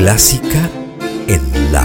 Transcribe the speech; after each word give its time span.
Clásica 0.00 0.70
en 1.26 1.72
La. 1.72 1.84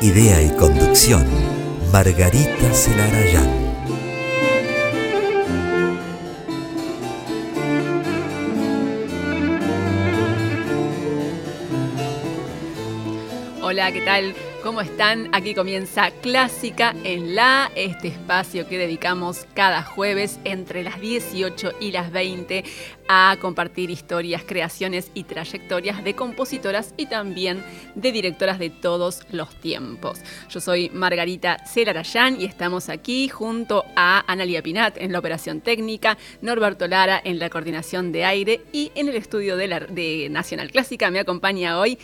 Idea 0.00 0.42
y 0.42 0.48
conducción, 0.56 1.26
Margarita 1.92 2.72
Celarayán. 2.72 3.50
Hola, 13.60 13.92
¿qué 13.92 14.00
tal? 14.00 14.34
¿Cómo 14.62 14.80
están? 14.80 15.28
Aquí 15.32 15.56
comienza 15.56 16.12
Clásica 16.22 16.94
en 17.02 17.34
La, 17.34 17.72
este 17.74 18.06
espacio 18.06 18.68
que 18.68 18.78
dedicamos 18.78 19.44
cada 19.54 19.82
jueves 19.82 20.38
entre 20.44 20.84
las 20.84 21.00
18 21.00 21.72
y 21.80 21.90
las 21.90 22.12
20 22.12 22.62
a 23.08 23.36
compartir 23.40 23.90
historias, 23.90 24.44
creaciones 24.46 25.10
y 25.14 25.24
trayectorias 25.24 26.04
de 26.04 26.14
compositoras 26.14 26.94
y 26.96 27.06
también 27.06 27.64
de 27.96 28.12
directoras 28.12 28.60
de 28.60 28.70
todos 28.70 29.22
los 29.32 29.52
tiempos. 29.56 30.20
Yo 30.48 30.60
soy 30.60 30.90
Margarita 30.90 31.58
Celarayán 31.66 32.40
y 32.40 32.44
estamos 32.44 32.88
aquí 32.88 33.28
junto 33.28 33.84
a 33.96 34.22
Analia 34.30 34.62
Pinat 34.62 34.96
en 34.98 35.10
la 35.10 35.18
operación 35.18 35.60
técnica, 35.60 36.16
Norberto 36.40 36.86
Lara 36.86 37.20
en 37.24 37.40
la 37.40 37.50
coordinación 37.50 38.12
de 38.12 38.24
aire 38.26 38.60
y 38.72 38.92
en 38.94 39.08
el 39.08 39.16
estudio 39.16 39.56
de, 39.56 39.66
la, 39.66 39.80
de 39.80 40.28
Nacional 40.30 40.70
Clásica 40.70 41.10
me 41.10 41.18
acompaña 41.18 41.80
hoy 41.80 41.98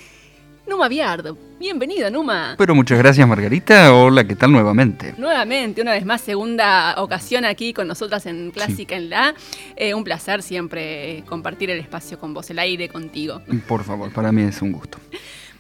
Numa 0.69 0.87
Viardo. 0.87 1.39
Bienvenida, 1.59 2.11
Numa. 2.11 2.55
Pero 2.59 2.75
muchas 2.75 2.99
gracias, 2.99 3.27
Margarita. 3.27 3.95
Hola, 3.95 4.25
¿qué 4.25 4.37
tal 4.37 4.53
nuevamente? 4.53 5.15
Nuevamente, 5.17 5.81
una 5.81 5.93
vez 5.93 6.05
más, 6.05 6.21
segunda 6.21 6.95
ocasión 6.99 7.47
aquí 7.47 7.73
con 7.73 7.89
nosotras 7.89 8.27
en 8.27 8.51
Clásica 8.51 8.95
en 8.95 9.09
la. 9.09 9.35
Eh, 9.77 9.95
un 9.95 10.05
placer 10.05 10.43
siempre 10.43 11.25
compartir 11.27 11.71
el 11.71 11.81
espacio 11.81 12.19
con 12.19 12.35
vos, 12.35 12.51
el 12.51 12.59
aire 12.59 12.91
contigo. 12.91 13.41
Por 13.67 13.83
favor, 13.83 14.13
para 14.13 14.31
mí 14.31 14.43
es 14.43 14.61
un 14.61 14.73
gusto. 14.73 14.99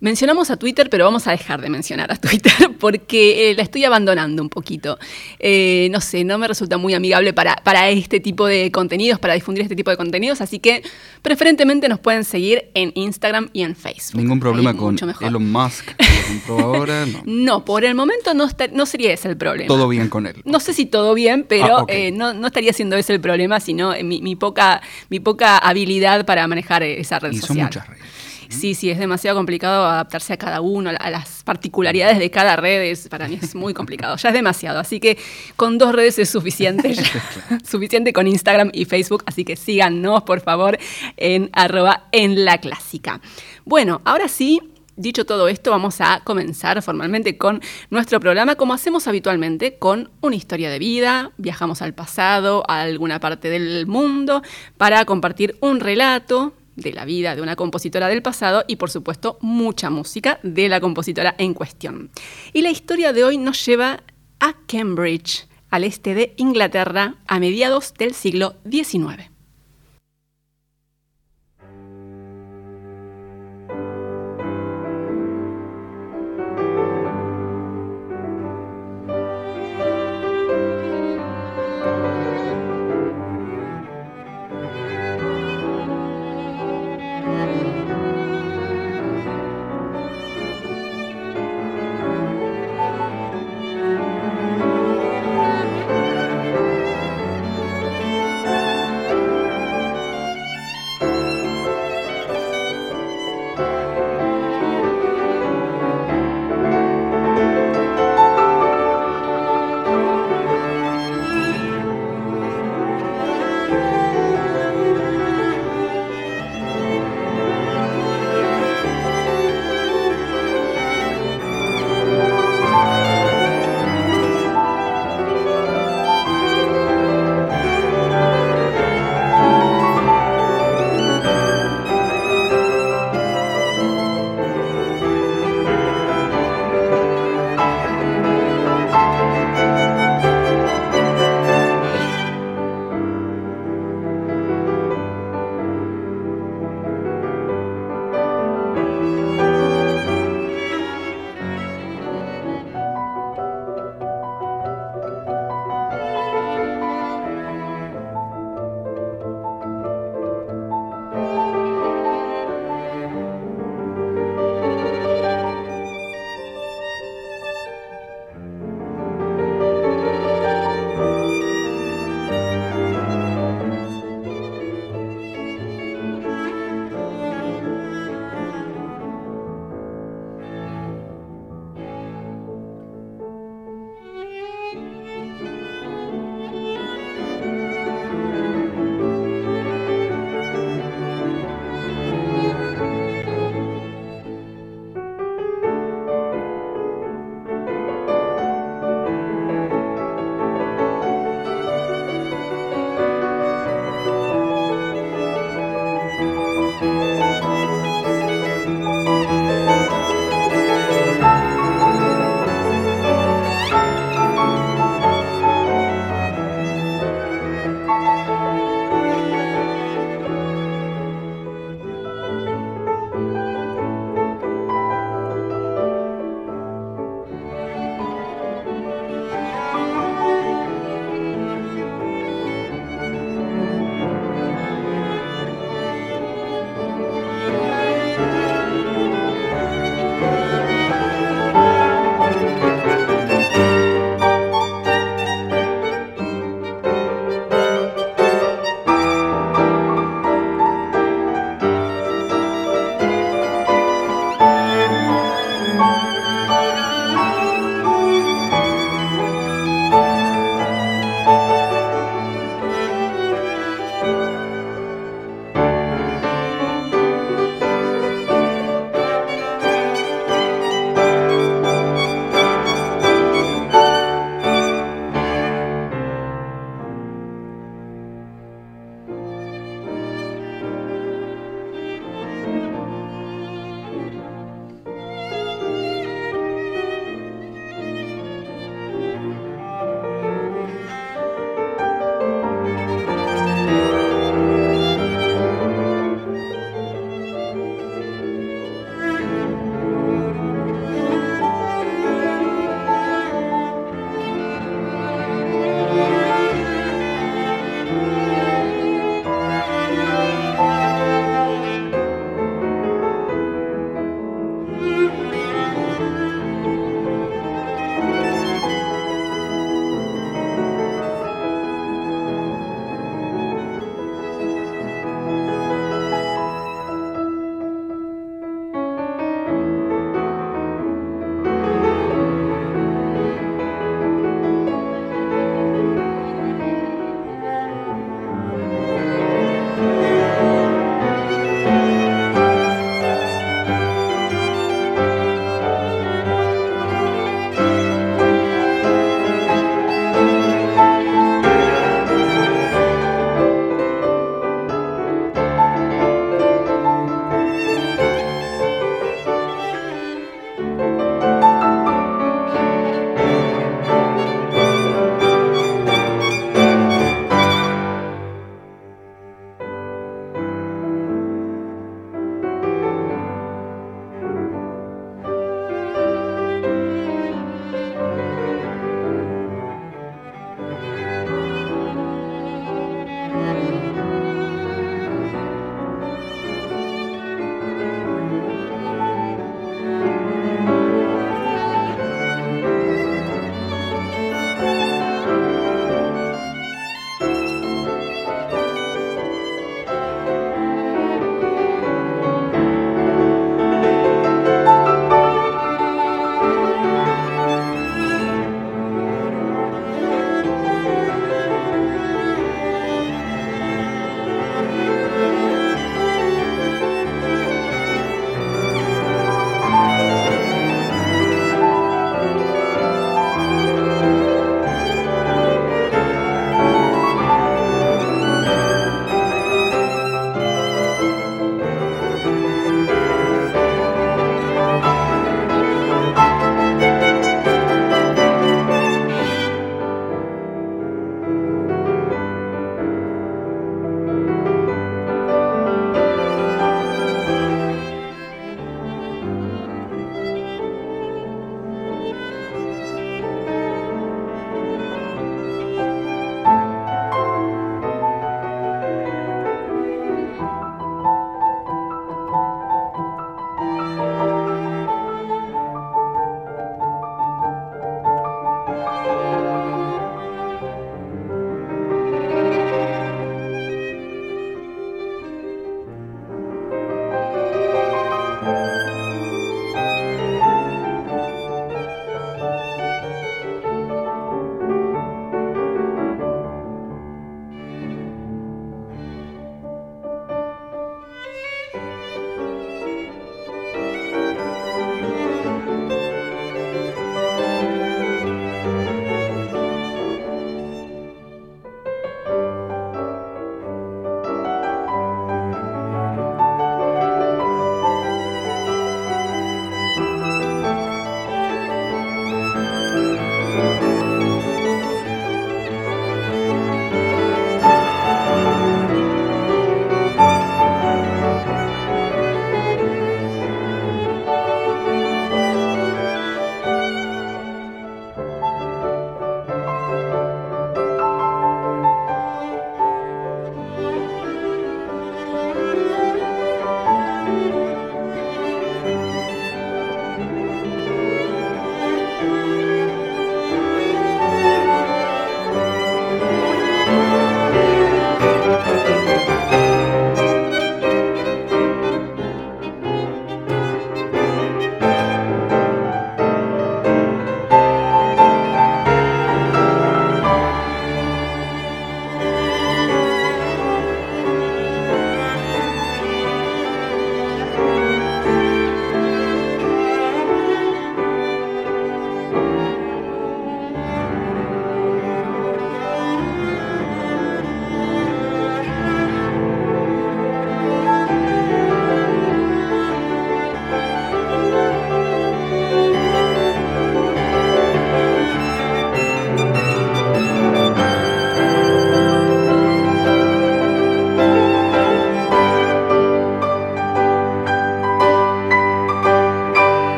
Mencionamos 0.00 0.50
a 0.50 0.56
Twitter, 0.56 0.88
pero 0.88 1.04
vamos 1.04 1.26
a 1.26 1.32
dejar 1.32 1.60
de 1.60 1.68
mencionar 1.68 2.10
a 2.10 2.16
Twitter 2.16 2.52
porque 2.80 3.50
eh, 3.50 3.54
la 3.54 3.62
estoy 3.62 3.84
abandonando 3.84 4.42
un 4.42 4.48
poquito. 4.48 4.98
Eh, 5.38 5.88
no 5.92 6.00
sé, 6.00 6.24
no 6.24 6.38
me 6.38 6.48
resulta 6.48 6.78
muy 6.78 6.94
amigable 6.94 7.34
para, 7.34 7.56
para 7.56 7.90
este 7.90 8.18
tipo 8.18 8.46
de 8.46 8.72
contenidos, 8.72 9.18
para 9.18 9.34
difundir 9.34 9.62
este 9.62 9.76
tipo 9.76 9.90
de 9.90 9.98
contenidos, 9.98 10.40
así 10.40 10.58
que 10.58 10.82
preferentemente 11.20 11.88
nos 11.88 12.00
pueden 12.00 12.24
seguir 12.24 12.70
en 12.72 12.92
Instagram 12.94 13.50
y 13.52 13.62
en 13.62 13.76
Facebook. 13.76 14.22
¿Ningún 14.22 14.40
problema 14.40 14.74
con 14.74 14.96
Elon 15.20 15.52
Musk? 15.52 15.90
¿Lo 16.48 16.58
ahora? 16.58 17.06
No. 17.24 17.64
por 17.64 17.84
el 17.84 17.94
momento 17.94 18.34
no, 18.34 18.48
no 18.72 18.86
sería 18.86 19.12
ese 19.12 19.28
el 19.28 19.36
problema. 19.36 19.68
Todo 19.68 19.88
bien 19.88 20.08
con 20.08 20.26
él. 20.26 20.42
No 20.44 20.60
sé 20.60 20.72
si 20.72 20.86
todo 20.86 21.14
bien, 21.14 21.44
pero 21.48 21.80
ah, 21.80 21.84
eh, 21.88 22.10
no, 22.10 22.34
no, 22.34 22.46
estaría 22.46 22.72
siendo 22.72 22.96
ese 22.96 23.14
el 23.14 23.20
problema, 23.20 23.60
sino 23.60 23.92
mi, 24.02 24.20
mi, 24.22 24.36
poca, 24.36 24.80
mi 25.08 25.20
poca 25.20 25.58
habilidad 25.58 26.24
para 26.24 26.46
manejar 26.46 26.82
esa 26.82 27.18
red 27.18 27.32
y 27.32 27.38
social. 27.38 27.56
Son 27.56 27.64
muchas 27.64 27.88
redes. 27.88 28.04
Sí, 28.50 28.74
sí, 28.74 28.90
es 28.90 28.98
demasiado 28.98 29.36
complicado 29.36 29.86
adaptarse 29.86 30.32
a 30.32 30.36
cada 30.36 30.60
uno, 30.60 30.90
a 30.90 31.10
las 31.10 31.44
particularidades 31.44 32.18
de 32.18 32.30
cada 32.32 32.56
red. 32.56 32.98
para 33.08 33.28
mí 33.28 33.38
es 33.40 33.54
muy 33.54 33.72
complicado, 33.72 34.16
ya 34.16 34.30
es 34.30 34.34
demasiado. 34.34 34.80
Así 34.80 34.98
que 34.98 35.16
con 35.54 35.78
dos 35.78 35.94
redes 35.94 36.18
es 36.18 36.28
suficiente, 36.28 36.96
suficiente 37.64 38.12
con 38.12 38.26
Instagram 38.26 38.70
y 38.72 38.86
Facebook. 38.86 39.22
Así 39.26 39.44
que 39.44 39.54
síganos, 39.54 40.24
por 40.24 40.40
favor, 40.40 40.78
en 41.16 41.48
arroba 41.52 42.08
en 42.10 42.44
la 42.44 42.58
clásica. 42.58 43.20
Bueno, 43.64 44.02
ahora 44.04 44.26
sí, 44.26 44.60
Dicho 45.00 45.24
todo 45.24 45.48
esto, 45.48 45.70
vamos 45.70 46.02
a 46.02 46.20
comenzar 46.24 46.82
formalmente 46.82 47.38
con 47.38 47.62
nuestro 47.88 48.20
programa, 48.20 48.56
como 48.56 48.74
hacemos 48.74 49.08
habitualmente, 49.08 49.78
con 49.78 50.10
una 50.20 50.36
historia 50.36 50.68
de 50.68 50.78
vida. 50.78 51.32
Viajamos 51.38 51.80
al 51.80 51.94
pasado, 51.94 52.64
a 52.68 52.82
alguna 52.82 53.18
parte 53.18 53.48
del 53.48 53.86
mundo, 53.86 54.42
para 54.76 55.02
compartir 55.06 55.56
un 55.60 55.80
relato 55.80 56.52
de 56.76 56.92
la 56.92 57.06
vida 57.06 57.34
de 57.34 57.40
una 57.40 57.56
compositora 57.56 58.08
del 58.08 58.20
pasado 58.20 58.62
y 58.68 58.76
por 58.76 58.90
supuesto 58.90 59.38
mucha 59.40 59.88
música 59.88 60.38
de 60.42 60.68
la 60.68 60.82
compositora 60.82 61.34
en 61.38 61.54
cuestión. 61.54 62.10
Y 62.52 62.60
la 62.60 62.70
historia 62.70 63.14
de 63.14 63.24
hoy 63.24 63.38
nos 63.38 63.64
lleva 63.64 64.02
a 64.38 64.54
Cambridge, 64.66 65.48
al 65.70 65.84
este 65.84 66.12
de 66.12 66.34
Inglaterra, 66.36 67.14
a 67.26 67.40
mediados 67.40 67.94
del 67.94 68.12
siglo 68.12 68.56
XIX. 68.70 69.29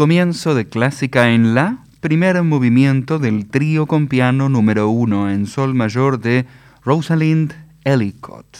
Comienzo 0.00 0.54
de 0.54 0.66
Clásica 0.66 1.30
en 1.34 1.54
La, 1.54 1.84
primer 2.00 2.42
movimiento 2.42 3.18
del 3.18 3.50
trío 3.50 3.84
con 3.84 4.08
piano 4.08 4.48
número 4.48 4.88
uno 4.88 5.30
en 5.30 5.46
sol 5.46 5.74
mayor 5.74 6.20
de 6.20 6.46
Rosalind 6.82 7.52
Ellicott, 7.84 8.56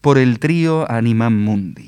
por 0.00 0.18
el 0.18 0.38
trío 0.38 0.88
Anima 0.88 1.30
Mundi. 1.30 1.87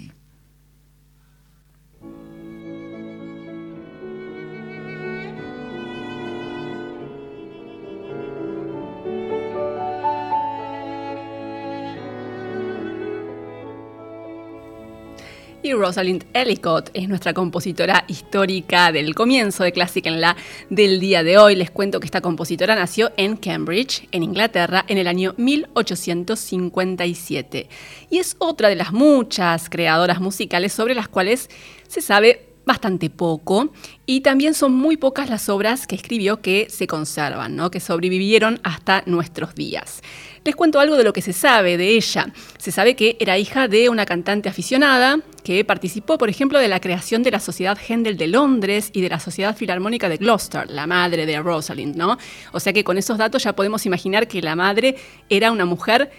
Rosalind 15.90 16.25
Ellicott 16.35 16.90
es 16.94 17.09
nuestra 17.09 17.35
compositora 17.35 18.04
histórica 18.06 18.92
del 18.92 19.12
comienzo 19.12 19.64
de 19.64 19.73
Clásica 19.73 20.09
en 20.09 20.20
la 20.20 20.37
del 20.68 21.00
día 21.00 21.25
de 21.25 21.37
hoy. 21.37 21.56
Les 21.56 21.73
cuento 21.73 21.99
que 21.99 22.06
esta 22.06 22.20
compositora 22.20 22.76
nació 22.76 23.11
en 23.16 23.37
Cambridge, 23.37 24.06
en 24.12 24.23
Inglaterra, 24.23 24.85
en 24.87 24.99
el 24.99 25.09
año 25.09 25.35
1857. 25.37 27.68
Y 28.09 28.18
es 28.18 28.37
otra 28.38 28.68
de 28.68 28.76
las 28.76 28.92
muchas 28.92 29.68
creadoras 29.68 30.20
musicales 30.20 30.73
sobre 30.73 30.94
las 30.94 31.09
cuales 31.09 31.50
se 31.88 32.00
sabe 32.00 32.50
bastante 32.67 33.11
poco 33.11 33.73
y 34.07 34.21
también 34.21 34.55
son 34.55 34.73
muy 34.73 34.97
pocas 34.97 35.31
las 35.31 35.49
obras 35.49 35.87
que 35.87 35.95
escribió 35.97 36.40
que 36.40 36.67
se 36.69 36.87
conservan, 36.87 37.57
¿no? 37.57 37.71
que 37.71 37.81
sobrevivieron 37.81 38.61
hasta 38.62 39.02
nuestros 39.07 39.55
días. 39.55 40.02
Les 40.45 40.57
cuento 40.57 40.81
algo 40.81 40.97
de 40.97 41.05
lo 41.05 41.12
que 41.12 41.21
se 41.21 41.35
sabe 41.35 41.76
de 41.76 41.97
ella. 41.97 42.33
Se 42.57 42.73
sabe 42.73 42.97
que 42.97 43.17
era 43.21 43.37
hija 43.37 43.69
de 43.69 43.90
una 43.90 44.07
cantante 44.07 44.49
aficionada 44.49 45.21
que 45.45 45.64
participó, 45.64 46.17
por 46.17 46.31
ejemplo, 46.31 46.59
de 46.59 46.69
la 46.69 46.81
creación 46.81 47.23
de 47.23 47.31
la 47.31 47.40
Sociedad 47.40 47.79
Händel 47.79 48.17
de 48.17 48.26
Londres 48.26 48.90
y 48.95 49.02
de 49.02 49.11
la 49.11 49.21
Sociedad 49.21 49.55
Filarmónica 49.55 50.09
de 50.09 50.17
Gloucester, 50.17 50.71
la 50.71 50.87
madre 50.87 51.26
de 51.26 51.40
Rosalind, 51.40 51.97
¿no? 51.97 52.17
O 52.52 52.61
sea 52.61 52.73
que 52.73 52.85
con 52.85 52.97
esos 52.97 53.19
datos 53.19 53.45
ya 53.45 53.55
podemos 53.55 53.85
imaginar 53.85 54.29
que 54.29 54.40
la 54.40 54.57
madre 54.57 54.97
era 55.29 55.52
una 55.52 55.67
mujer 55.67 56.11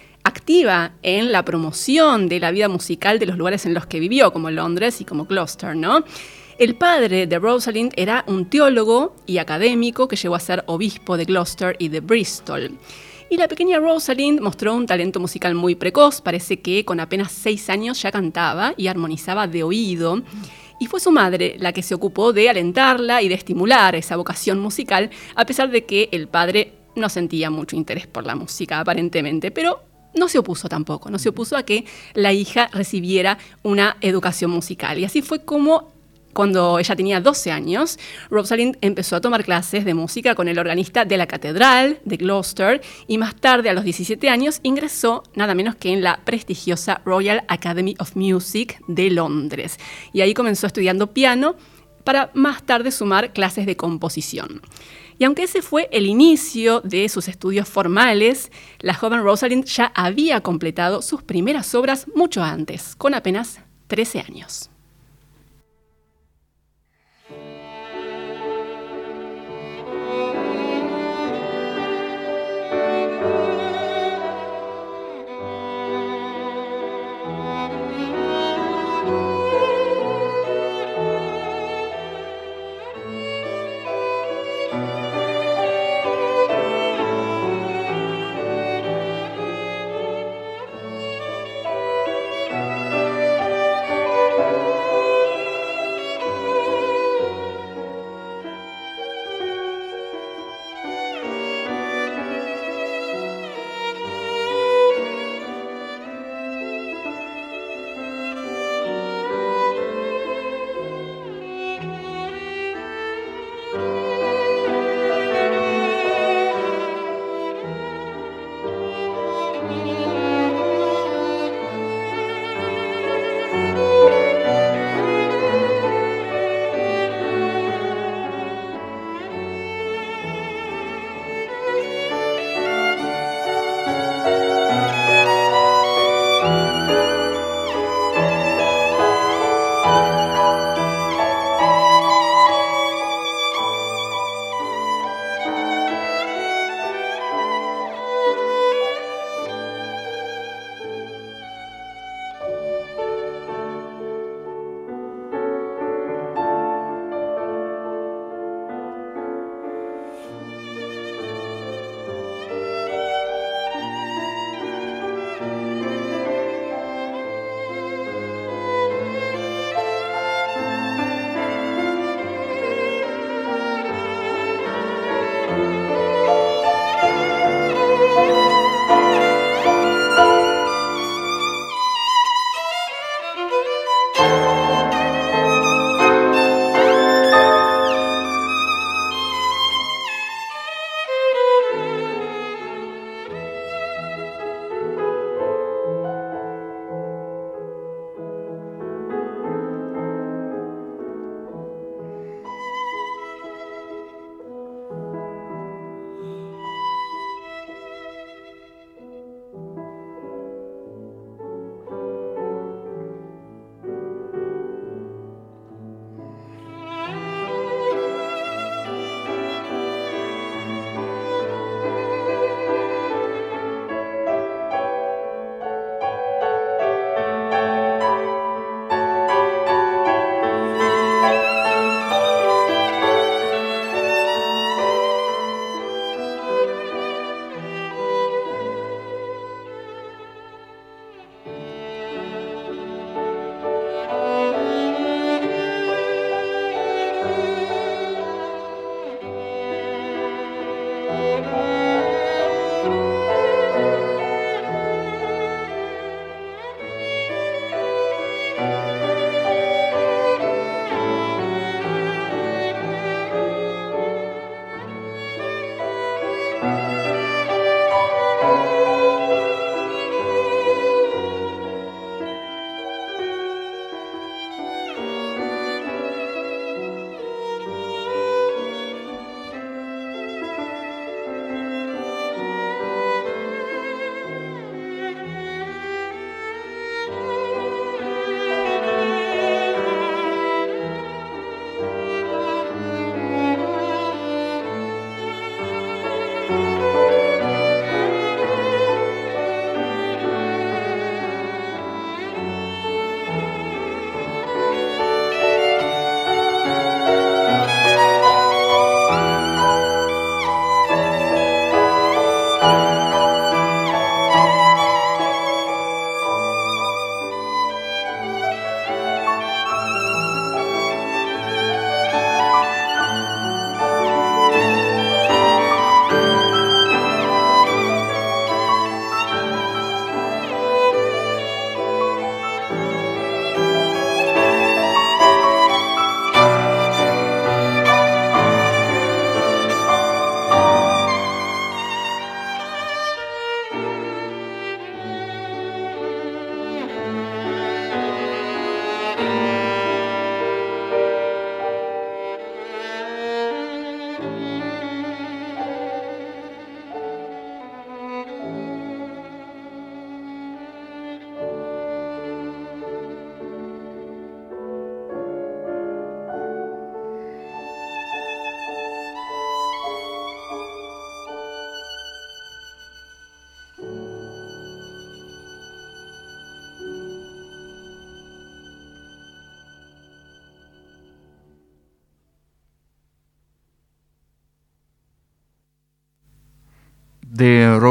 activa 0.42 0.90
en 1.04 1.30
la 1.30 1.44
promoción 1.44 2.28
de 2.28 2.40
la 2.40 2.50
vida 2.50 2.68
musical 2.68 3.20
de 3.20 3.26
los 3.26 3.38
lugares 3.38 3.64
en 3.64 3.74
los 3.74 3.86
que 3.86 4.00
vivió, 4.00 4.32
como 4.32 4.50
Londres 4.50 5.00
y 5.00 5.04
como 5.04 5.26
Gloucester, 5.26 5.76
¿no? 5.76 6.02
El 6.58 6.74
padre 6.74 7.28
de 7.28 7.38
Rosalind 7.38 7.92
era 7.96 8.24
un 8.26 8.46
teólogo 8.46 9.14
y 9.24 9.38
académico 9.38 10.08
que 10.08 10.16
llegó 10.16 10.34
a 10.34 10.40
ser 10.40 10.64
obispo 10.66 11.16
de 11.16 11.26
Gloucester 11.26 11.76
y 11.78 11.90
de 11.90 12.00
Bristol. 12.00 12.72
Y 13.30 13.36
la 13.36 13.46
pequeña 13.46 13.78
Rosalind 13.78 14.40
mostró 14.40 14.74
un 14.74 14.84
talento 14.84 15.20
musical 15.20 15.54
muy 15.54 15.76
precoz, 15.76 16.20
parece 16.20 16.60
que 16.60 16.84
con 16.84 16.98
apenas 16.98 17.30
seis 17.30 17.70
años 17.70 18.02
ya 18.02 18.10
cantaba 18.10 18.74
y 18.76 18.88
armonizaba 18.88 19.46
de 19.46 19.62
oído. 19.62 20.22
Y 20.80 20.86
fue 20.86 20.98
su 20.98 21.12
madre 21.12 21.54
la 21.60 21.72
que 21.72 21.84
se 21.84 21.94
ocupó 21.94 22.32
de 22.32 22.50
alentarla 22.50 23.22
y 23.22 23.28
de 23.28 23.36
estimular 23.36 23.94
esa 23.94 24.16
vocación 24.16 24.58
musical, 24.58 25.10
a 25.36 25.46
pesar 25.46 25.70
de 25.70 25.84
que 25.84 26.08
el 26.10 26.26
padre 26.26 26.72
no 26.96 27.08
sentía 27.08 27.48
mucho 27.48 27.76
interés 27.76 28.08
por 28.08 28.26
la 28.26 28.34
música 28.34 28.80
aparentemente, 28.80 29.52
pero 29.52 29.91
no 30.14 30.28
se 30.28 30.38
opuso 30.38 30.68
tampoco, 30.68 31.10
no 31.10 31.18
se 31.18 31.30
opuso 31.30 31.56
a 31.56 31.62
que 31.62 31.84
la 32.14 32.32
hija 32.32 32.68
recibiera 32.72 33.38
una 33.62 33.96
educación 34.00 34.50
musical. 34.50 34.98
Y 34.98 35.04
así 35.04 35.22
fue 35.22 35.44
como 35.44 35.92
cuando 36.32 36.78
ella 36.78 36.96
tenía 36.96 37.20
12 37.20 37.52
años, 37.52 37.98
Rosalind 38.30 38.78
empezó 38.80 39.16
a 39.16 39.20
tomar 39.20 39.44
clases 39.44 39.84
de 39.84 39.92
música 39.92 40.34
con 40.34 40.48
el 40.48 40.58
organista 40.58 41.04
de 41.04 41.18
la 41.18 41.26
Catedral 41.26 42.00
de 42.04 42.16
Gloucester 42.16 42.80
y 43.06 43.18
más 43.18 43.36
tarde, 43.36 43.68
a 43.68 43.74
los 43.74 43.84
17 43.84 44.30
años, 44.30 44.60
ingresó 44.62 45.24
nada 45.34 45.54
menos 45.54 45.76
que 45.76 45.92
en 45.92 46.02
la 46.02 46.20
prestigiosa 46.24 47.02
Royal 47.04 47.44
Academy 47.48 47.94
of 47.98 48.16
Music 48.16 48.80
de 48.88 49.10
Londres. 49.10 49.78
Y 50.14 50.22
ahí 50.22 50.32
comenzó 50.32 50.66
estudiando 50.66 51.08
piano 51.08 51.56
para 52.04 52.30
más 52.34 52.62
tarde 52.62 52.90
sumar 52.90 53.32
clases 53.32 53.66
de 53.66 53.76
composición. 53.76 54.62
Y 55.22 55.24
aunque 55.24 55.44
ese 55.44 55.62
fue 55.62 55.88
el 55.92 56.06
inicio 56.06 56.80
de 56.80 57.08
sus 57.08 57.28
estudios 57.28 57.68
formales, 57.68 58.50
la 58.80 58.92
joven 58.92 59.22
Rosalind 59.22 59.64
ya 59.66 59.92
había 59.94 60.40
completado 60.40 61.00
sus 61.00 61.22
primeras 61.22 61.76
obras 61.76 62.08
mucho 62.12 62.42
antes, 62.42 62.96
con 62.96 63.14
apenas 63.14 63.60
13 63.86 64.18
años. 64.18 64.71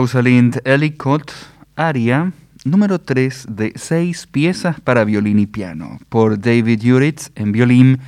Rosalind 0.01 0.61
Ellicott, 0.65 1.31
aria 1.75 2.33
número 2.65 2.97
3 2.97 3.45
de 3.51 3.71
6 3.75 4.25
piezas 4.31 4.79
para 4.79 5.03
violín 5.03 5.37
y 5.37 5.45
piano, 5.45 5.99
por 6.09 6.39
David 6.39 6.91
Uritz 6.91 7.29
en 7.35 7.51
violín, 7.51 7.99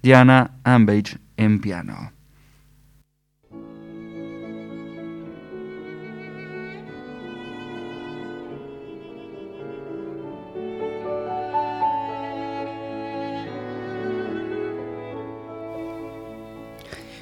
Diana 0.00 0.52
Ambage 0.62 1.18
en 1.36 1.60
piano. 1.60 2.12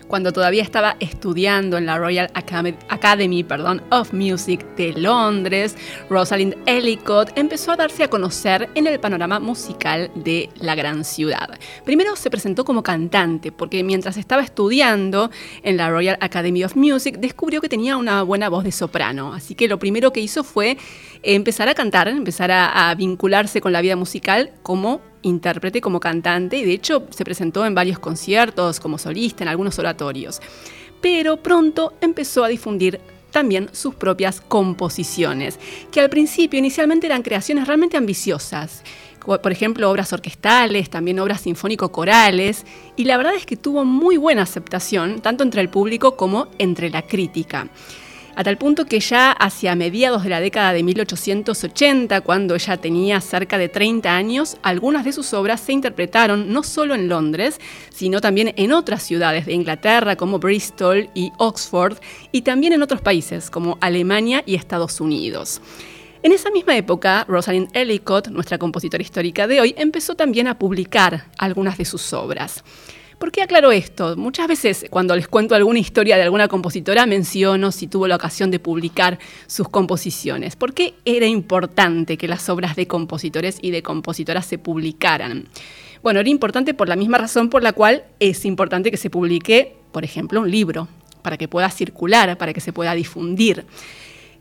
Cuando 0.08 0.32
todavía 0.32 0.62
estaba 0.62 0.96
estudiando 0.98 1.76
en 1.76 1.86
la 1.86 1.98
Royal 1.98 2.30
Academy 2.34 3.46
of 3.90 4.12
Music 4.12 4.64
de 4.76 4.92
Londres, 4.94 5.76
Rosalind 6.08 6.56
Ellicott 6.66 7.30
empezó 7.36 7.72
a 7.72 7.76
darse 7.76 8.02
a 8.02 8.10
conocer 8.10 8.68
en 8.74 8.86
el 8.86 8.98
panorama 8.98 9.38
musical 9.38 10.10
de 10.14 10.48
la 10.56 10.74
gran 10.74 11.04
ciudad. 11.04 11.58
Primero 11.84 12.16
se 12.16 12.30
presentó 12.30 12.64
como 12.64 12.82
cantante, 12.82 13.52
porque 13.52 13.84
mientras 13.84 14.16
estaba 14.16 14.42
estudiando 14.42 15.30
en 15.62 15.76
la 15.76 15.90
Royal 15.90 16.16
Academy 16.20 16.64
of 16.64 16.74
Music, 16.74 17.18
descubrió 17.18 17.60
que 17.60 17.68
tenía 17.68 17.96
una 17.96 18.22
buena 18.22 18.48
voz 18.48 18.64
de 18.64 18.72
soprano. 18.72 19.34
Así 19.34 19.54
que 19.54 19.68
lo 19.68 19.78
primero 19.78 20.12
que 20.12 20.20
hizo 20.20 20.42
fue 20.42 20.78
empezar 21.22 21.68
a 21.68 21.74
cantar, 21.74 22.08
empezar 22.08 22.50
a, 22.50 22.90
a 22.90 22.94
vincularse 22.94 23.60
con 23.60 23.72
la 23.72 23.82
vida 23.82 23.96
musical 23.96 24.52
como 24.62 25.02
intérprete 25.22 25.80
como 25.80 26.00
cantante 26.00 26.56
y 26.56 26.64
de 26.64 26.72
hecho 26.72 27.06
se 27.10 27.24
presentó 27.24 27.66
en 27.66 27.74
varios 27.74 27.98
conciertos 27.98 28.80
como 28.80 28.98
solista 28.98 29.44
en 29.44 29.48
algunos 29.48 29.78
oratorios. 29.78 30.40
Pero 31.00 31.38
pronto 31.38 31.94
empezó 32.00 32.44
a 32.44 32.48
difundir 32.48 33.00
también 33.30 33.68
sus 33.72 33.94
propias 33.94 34.40
composiciones, 34.40 35.58
que 35.92 36.00
al 36.00 36.10
principio 36.10 36.58
inicialmente 36.58 37.06
eran 37.06 37.22
creaciones 37.22 37.66
realmente 37.66 37.96
ambiciosas, 37.96 38.82
por 39.24 39.52
ejemplo 39.52 39.90
obras 39.90 40.12
orquestales, 40.12 40.88
también 40.88 41.18
obras 41.18 41.42
sinfónico-corales, 41.42 42.64
y 42.96 43.04
la 43.04 43.18
verdad 43.18 43.34
es 43.34 43.44
que 43.44 43.56
tuvo 43.56 43.84
muy 43.84 44.16
buena 44.16 44.42
aceptación 44.42 45.20
tanto 45.20 45.44
entre 45.44 45.60
el 45.60 45.68
público 45.68 46.16
como 46.16 46.48
entre 46.58 46.88
la 46.88 47.02
crítica 47.02 47.68
a 48.38 48.44
tal 48.44 48.56
punto 48.56 48.84
que 48.84 49.00
ya 49.00 49.32
hacia 49.32 49.74
mediados 49.74 50.22
de 50.22 50.28
la 50.28 50.38
década 50.38 50.72
de 50.72 50.84
1880, 50.84 52.20
cuando 52.20 52.54
ella 52.54 52.76
tenía 52.76 53.20
cerca 53.20 53.58
de 53.58 53.68
30 53.68 54.14
años, 54.14 54.58
algunas 54.62 55.04
de 55.04 55.10
sus 55.12 55.34
obras 55.34 55.60
se 55.60 55.72
interpretaron 55.72 56.52
no 56.52 56.62
solo 56.62 56.94
en 56.94 57.08
Londres, 57.08 57.60
sino 57.90 58.20
también 58.20 58.54
en 58.56 58.70
otras 58.70 59.02
ciudades 59.02 59.44
de 59.46 59.54
Inglaterra 59.54 60.14
como 60.14 60.38
Bristol 60.38 61.10
y 61.14 61.32
Oxford, 61.38 61.98
y 62.30 62.42
también 62.42 62.72
en 62.74 62.82
otros 62.82 63.00
países 63.00 63.50
como 63.50 63.76
Alemania 63.80 64.44
y 64.46 64.54
Estados 64.54 65.00
Unidos. 65.00 65.60
En 66.22 66.30
esa 66.30 66.52
misma 66.52 66.76
época, 66.76 67.24
Rosalind 67.26 67.70
Ellicott, 67.72 68.28
nuestra 68.28 68.56
compositora 68.56 69.02
histórica 69.02 69.48
de 69.48 69.60
hoy, 69.60 69.74
empezó 69.76 70.14
también 70.14 70.46
a 70.46 70.60
publicar 70.60 71.24
algunas 71.38 71.76
de 71.76 71.84
sus 71.84 72.12
obras. 72.12 72.62
¿Por 73.18 73.32
qué 73.32 73.42
aclaro 73.42 73.72
esto? 73.72 74.16
Muchas 74.16 74.46
veces 74.46 74.86
cuando 74.90 75.16
les 75.16 75.26
cuento 75.26 75.56
alguna 75.56 75.80
historia 75.80 76.16
de 76.16 76.22
alguna 76.22 76.46
compositora 76.46 77.04
menciono 77.04 77.72
si 77.72 77.88
tuvo 77.88 78.06
la 78.06 78.14
ocasión 78.14 78.52
de 78.52 78.60
publicar 78.60 79.18
sus 79.48 79.68
composiciones. 79.68 80.54
¿Por 80.54 80.72
qué 80.72 80.94
era 81.04 81.26
importante 81.26 82.16
que 82.16 82.28
las 82.28 82.48
obras 82.48 82.76
de 82.76 82.86
compositores 82.86 83.58
y 83.60 83.72
de 83.72 83.82
compositoras 83.82 84.46
se 84.46 84.58
publicaran? 84.58 85.48
Bueno, 86.00 86.20
era 86.20 86.28
importante 86.28 86.74
por 86.74 86.88
la 86.88 86.94
misma 86.94 87.18
razón 87.18 87.50
por 87.50 87.64
la 87.64 87.72
cual 87.72 88.04
es 88.20 88.44
importante 88.44 88.92
que 88.92 88.96
se 88.96 89.10
publique, 89.10 89.74
por 89.90 90.04
ejemplo, 90.04 90.40
un 90.40 90.50
libro, 90.50 90.86
para 91.22 91.36
que 91.36 91.48
pueda 91.48 91.70
circular, 91.70 92.38
para 92.38 92.52
que 92.52 92.60
se 92.60 92.72
pueda 92.72 92.94
difundir. 92.94 93.66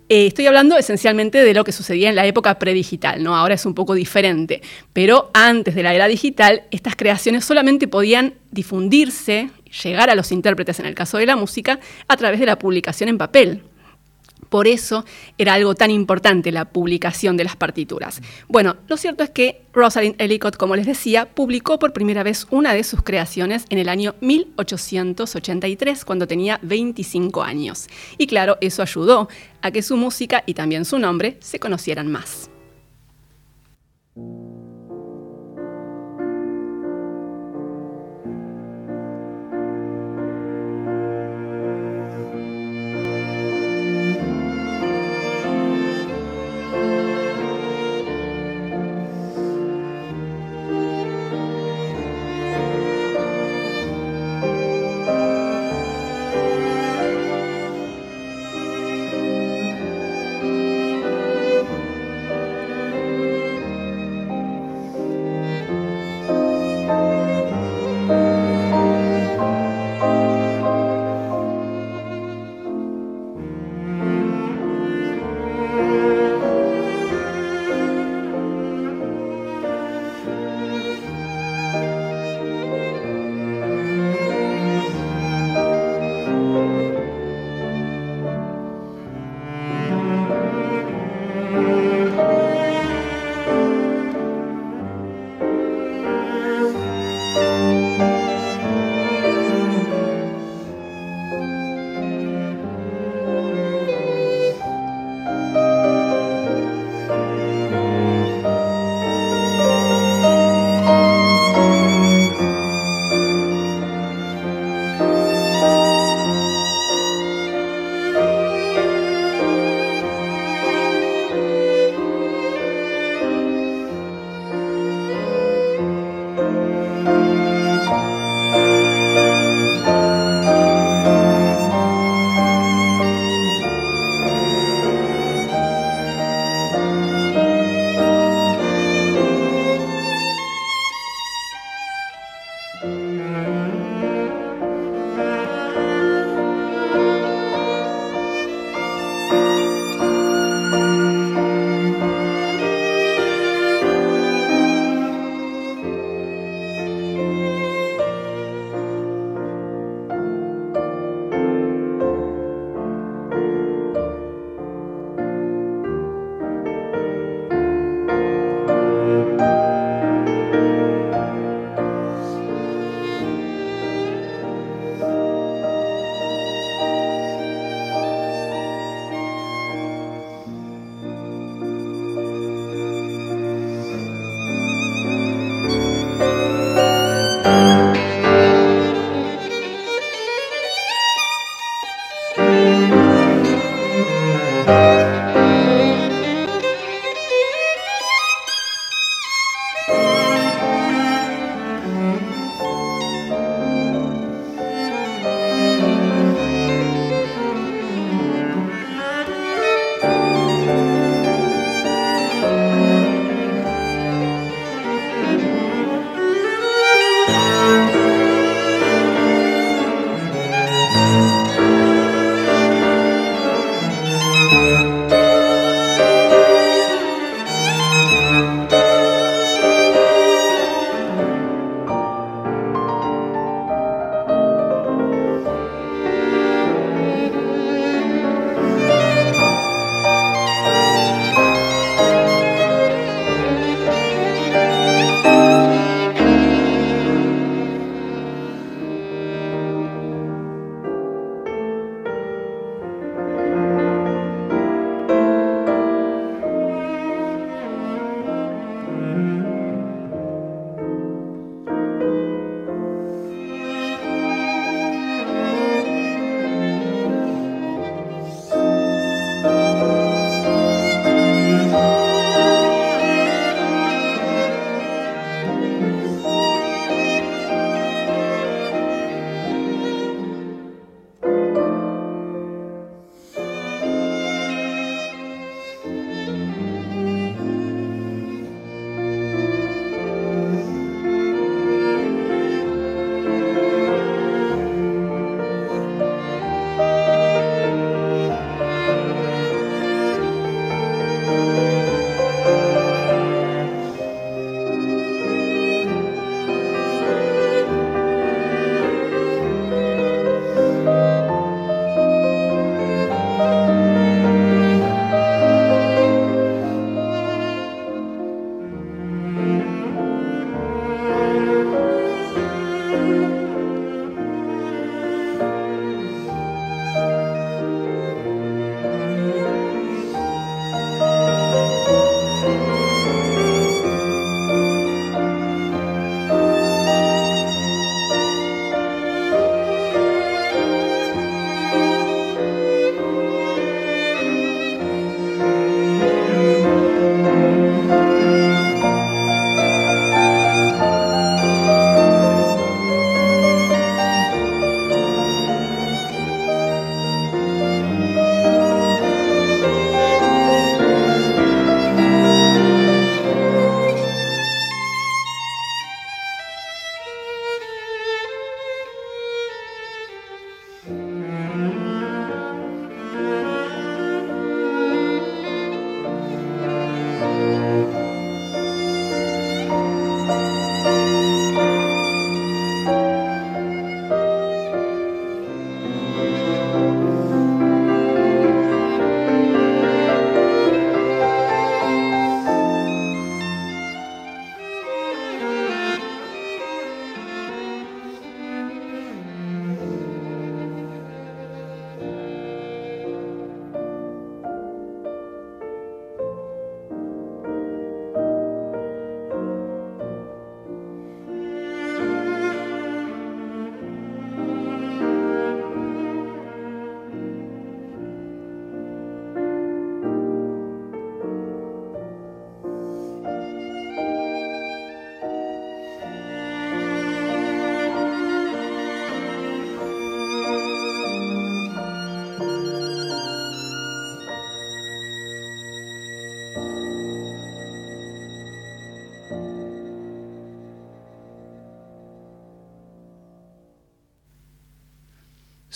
Eh, 0.09 0.27
estoy 0.27 0.47
hablando 0.47 0.77
esencialmente 0.77 1.43
de 1.43 1.53
lo 1.53 1.65
que 1.65 1.73
sucedía 1.73 2.07
en 2.07 2.15
la 2.15 2.25
época 2.25 2.57
predigital, 2.59 3.21
¿no? 3.21 3.35
Ahora 3.35 3.55
es 3.55 3.65
un 3.65 3.73
poco 3.73 3.93
diferente, 3.93 4.61
pero 4.93 5.29
antes 5.33 5.75
de 5.75 5.83
la 5.83 5.93
era 5.93 6.07
digital, 6.07 6.63
estas 6.71 6.95
creaciones 6.95 7.43
solamente 7.43 7.89
podían 7.89 8.35
difundirse, 8.51 9.49
llegar 9.83 10.09
a 10.09 10.15
los 10.15 10.31
intérpretes 10.31 10.79
en 10.79 10.85
el 10.85 10.95
caso 10.95 11.17
de 11.17 11.25
la 11.25 11.35
música, 11.35 11.81
a 12.07 12.15
través 12.15 12.39
de 12.39 12.45
la 12.45 12.57
publicación 12.57 13.09
en 13.09 13.17
papel. 13.17 13.63
Por 14.49 14.67
eso 14.67 15.05
era 15.37 15.53
algo 15.53 15.75
tan 15.75 15.91
importante 15.91 16.51
la 16.51 16.65
publicación 16.65 17.37
de 17.37 17.43
las 17.43 17.55
partituras. 17.55 18.21
Bueno, 18.47 18.77
lo 18.87 18.97
cierto 18.97 19.23
es 19.23 19.29
que 19.29 19.61
Rosalind 19.73 20.15
Ellicott, 20.19 20.57
como 20.57 20.75
les 20.75 20.85
decía, 20.85 21.27
publicó 21.27 21.79
por 21.79 21.93
primera 21.93 22.23
vez 22.23 22.47
una 22.49 22.73
de 22.73 22.83
sus 22.83 23.03
creaciones 23.03 23.65
en 23.69 23.77
el 23.77 23.89
año 23.89 24.15
1883, 24.21 26.05
cuando 26.05 26.27
tenía 26.27 26.59
25 26.63 27.43
años. 27.43 27.87
Y 28.17 28.27
claro, 28.27 28.57
eso 28.61 28.81
ayudó 28.81 29.27
a 29.61 29.71
que 29.71 29.81
su 29.81 29.97
música 29.97 30.43
y 30.45 30.53
también 30.53 30.85
su 30.85 30.99
nombre 30.99 31.37
se 31.41 31.59
conocieran 31.59 32.11
más. 32.11 32.49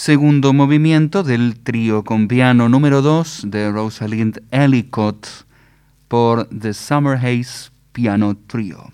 Segundo 0.02 0.52
movimiento 0.52 1.22
del 1.22 1.60
trío 1.60 2.04
con 2.04 2.28
piano 2.28 2.68
número 2.68 3.04
2 3.04 3.44
de 3.52 3.70
Rosalind 3.70 4.42
Ellicott 4.50 5.28
por 6.08 6.46
The 6.46 6.74
Summer 6.74 7.18
Haze 7.18 7.70
Piano 7.92 8.36
Trio. 8.36 8.92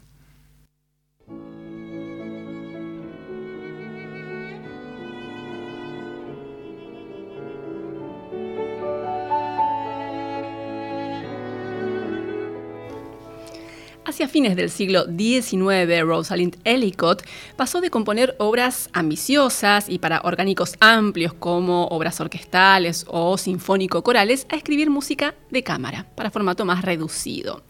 Hacia 14.18 14.30
fines 14.30 14.56
del 14.56 14.72
siglo 14.72 15.06
XIX, 15.06 16.02
Rosalind 16.02 16.58
Ellicott 16.64 17.22
pasó 17.56 17.82
de 17.82 17.92
componer 17.92 18.36
obras 18.40 18.90
ambiciosas 18.92 19.90
y 19.90 20.00
para 20.00 20.22
orgánicos 20.24 20.76
amplios 20.80 21.34
como 21.34 21.86
obras 21.90 22.20
orquestales 22.20 23.06
o 23.10 23.38
sinfónico-corales 23.38 24.48
a 24.50 24.56
escribir 24.56 24.90
música 24.90 25.36
de 25.52 25.62
cámara 25.62 26.08
para 26.16 26.32
formato 26.32 26.66
más 26.66 26.82
reducido. 26.84 27.62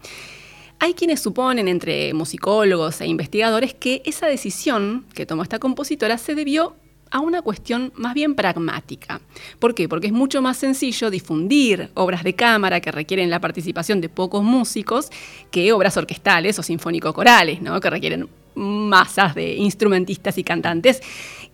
Hay 0.78 0.94
quienes 0.94 1.20
suponen, 1.20 1.68
entre 1.68 2.14
musicólogos 2.14 3.02
e 3.02 3.06
investigadores, 3.06 3.74
que 3.74 4.00
esa 4.06 4.26
decisión 4.26 5.04
que 5.12 5.26
tomó 5.26 5.42
esta 5.42 5.58
compositora 5.58 6.16
se 6.16 6.34
debió 6.34 6.76
a 7.10 7.20
una 7.20 7.42
cuestión 7.42 7.92
más 7.96 8.14
bien 8.14 8.34
pragmática. 8.34 9.20
¿Por 9.58 9.74
qué? 9.74 9.88
Porque 9.88 10.08
es 10.08 10.12
mucho 10.12 10.42
más 10.42 10.56
sencillo 10.56 11.10
difundir 11.10 11.90
obras 11.94 12.24
de 12.24 12.34
cámara 12.34 12.80
que 12.80 12.92
requieren 12.92 13.30
la 13.30 13.40
participación 13.40 14.00
de 14.00 14.08
pocos 14.08 14.42
músicos 14.42 15.10
que 15.50 15.72
obras 15.72 15.96
orquestales 15.96 16.58
o 16.58 16.62
sinfónico-corales, 16.62 17.60
¿no? 17.62 17.80
que 17.80 17.90
requieren 17.90 18.28
masas 18.58 19.34
de 19.34 19.54
instrumentistas 19.54 20.36
y 20.38 20.44
cantantes, 20.44 21.00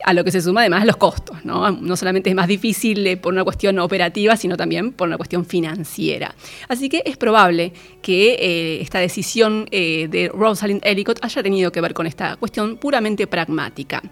a 0.05 0.12
lo 0.12 0.25
que 0.25 0.31
se 0.31 0.40
suma 0.43 0.61
además 0.61 0.85
los 0.85 0.97
costos. 0.97 1.45
No, 1.45 1.71
no 1.71 1.97
solamente 1.97 2.31
es 2.31 2.37
más 2.37 2.49
difícil 2.49 3.07
eh, 3.07 3.17
por 3.17 3.33
una 3.33 3.45
cuestión 3.45 3.79
operativa, 3.79 4.37
sino 4.37 4.57
también 4.57 4.93
por 4.93 5.09
una 5.09 5.17
cuestión 5.17 5.45
financiera. 5.45 6.35
Así 6.69 6.88
que 6.88 7.03
es 7.05 7.17
probable 7.17 7.73
que 8.03 8.35
eh, 8.35 8.81
esta 8.81 8.99
decisión 8.99 9.67
eh, 9.71 10.09
de 10.11 10.29
Rosalind 10.29 10.83
Ellicott 10.85 11.19
haya 11.23 11.43
tenido 11.43 11.73
que 11.73 11.81
ver 11.81 11.95
con 11.95 12.07
esta 12.07 12.37
cuestión 12.37 12.77
puramente 12.77 13.27
pragmática. 13.27 14.03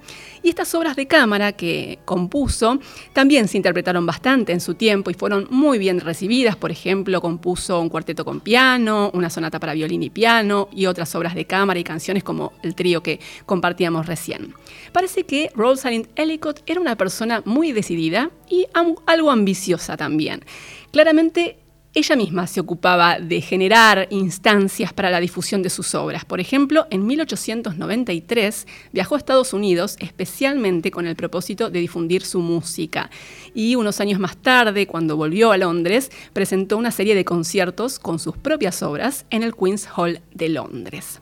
Y 0.42 0.48
estas 0.48 0.74
obras 0.74 0.96
de 0.96 1.07
cámara 1.07 1.52
que 1.52 1.98
compuso 2.05 2.78
también 3.12 3.48
se 3.48 3.57
interpretaron 3.57 4.07
bastante 4.07 4.52
en 4.52 4.61
su 4.61 4.74
tiempo 4.74 5.11
y 5.11 5.14
fueron 5.14 5.46
muy 5.50 5.78
bien 5.78 6.00
recibidas. 6.00 6.57
Por 6.57 6.70
ejemplo, 6.70 7.20
compuso 7.20 7.81
un 7.81 7.88
cuarteto 7.88 8.24
con 8.24 8.40
piano, 8.40 9.11
una 9.14 9.31
sonata 9.31 9.61
para 9.61 9.74
violín 9.74 10.02
y 10.02 10.11
piano 10.11 10.68
y 10.72 10.87
otras 10.87 11.14
obras 11.14 11.35
de 11.35 11.44
cámara 11.44 11.78
y 11.78 11.85
canciones 11.85 12.24
como 12.24 12.52
el 12.62 12.74
que 12.82 13.20
compartíamos 13.46 14.06
recién. 14.06 14.54
Parece 14.92 15.24
que 15.24 15.50
Rosalind 15.54 16.08
Ellicott 16.16 16.62
era 16.66 16.80
una 16.80 16.96
persona 16.96 17.42
muy 17.44 17.72
decidida 17.72 18.30
y 18.48 18.66
algo 19.06 19.30
ambiciosa 19.30 19.96
también. 19.96 20.44
Claramente 20.90 21.58
ella 21.94 22.16
misma 22.16 22.46
se 22.46 22.60
ocupaba 22.60 23.18
de 23.18 23.42
generar 23.42 24.06
instancias 24.08 24.94
para 24.94 25.10
la 25.10 25.20
difusión 25.20 25.62
de 25.62 25.68
sus 25.68 25.94
obras. 25.94 26.24
Por 26.24 26.40
ejemplo, 26.40 26.86
en 26.88 27.06
1893 27.06 28.66
viajó 28.92 29.14
a 29.14 29.18
Estados 29.18 29.52
Unidos 29.52 29.96
especialmente 30.00 30.90
con 30.90 31.06
el 31.06 31.16
propósito 31.16 31.68
de 31.68 31.80
difundir 31.80 32.22
su 32.22 32.40
música. 32.40 33.10
Y 33.54 33.74
unos 33.74 34.00
años 34.00 34.18
más 34.18 34.38
tarde, 34.38 34.86
cuando 34.86 35.18
volvió 35.18 35.52
a 35.52 35.58
Londres, 35.58 36.10
presentó 36.32 36.78
una 36.78 36.92
serie 36.92 37.14
de 37.14 37.26
conciertos 37.26 37.98
con 37.98 38.18
sus 38.18 38.38
propias 38.38 38.82
obras 38.82 39.26
en 39.28 39.42
el 39.42 39.54
Queen's 39.54 39.86
Hall 39.94 40.22
de 40.32 40.48
Londres. 40.48 41.20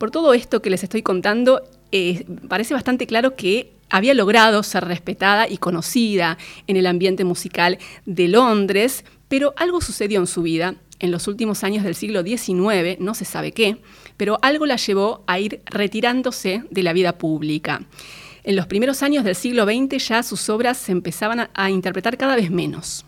Por 0.00 0.10
todo 0.10 0.32
esto 0.32 0.62
que 0.62 0.70
les 0.70 0.82
estoy 0.82 1.02
contando, 1.02 1.60
eh, 1.92 2.24
parece 2.48 2.72
bastante 2.72 3.06
claro 3.06 3.36
que 3.36 3.74
había 3.90 4.14
logrado 4.14 4.62
ser 4.62 4.86
respetada 4.86 5.46
y 5.46 5.58
conocida 5.58 6.38
en 6.66 6.78
el 6.78 6.86
ambiente 6.86 7.22
musical 7.24 7.76
de 8.06 8.28
Londres, 8.28 9.04
pero 9.28 9.52
algo 9.58 9.82
sucedió 9.82 10.18
en 10.18 10.26
su 10.26 10.40
vida 10.40 10.76
en 11.00 11.10
los 11.10 11.28
últimos 11.28 11.64
años 11.64 11.84
del 11.84 11.94
siglo 11.94 12.22
XIX, 12.22 12.98
no 12.98 13.12
se 13.12 13.26
sabe 13.26 13.52
qué, 13.52 13.76
pero 14.16 14.38
algo 14.40 14.64
la 14.64 14.76
llevó 14.76 15.22
a 15.26 15.38
ir 15.38 15.60
retirándose 15.66 16.64
de 16.70 16.82
la 16.82 16.94
vida 16.94 17.18
pública. 17.18 17.82
En 18.42 18.56
los 18.56 18.66
primeros 18.66 19.02
años 19.02 19.22
del 19.22 19.34
siglo 19.34 19.66
XX 19.66 20.08
ya 20.08 20.22
sus 20.22 20.48
obras 20.48 20.78
se 20.78 20.92
empezaban 20.92 21.50
a, 21.52 21.70
interpretar 21.70 22.16
cada 22.16 22.36
vez 22.36 22.50
menos. 22.50 23.04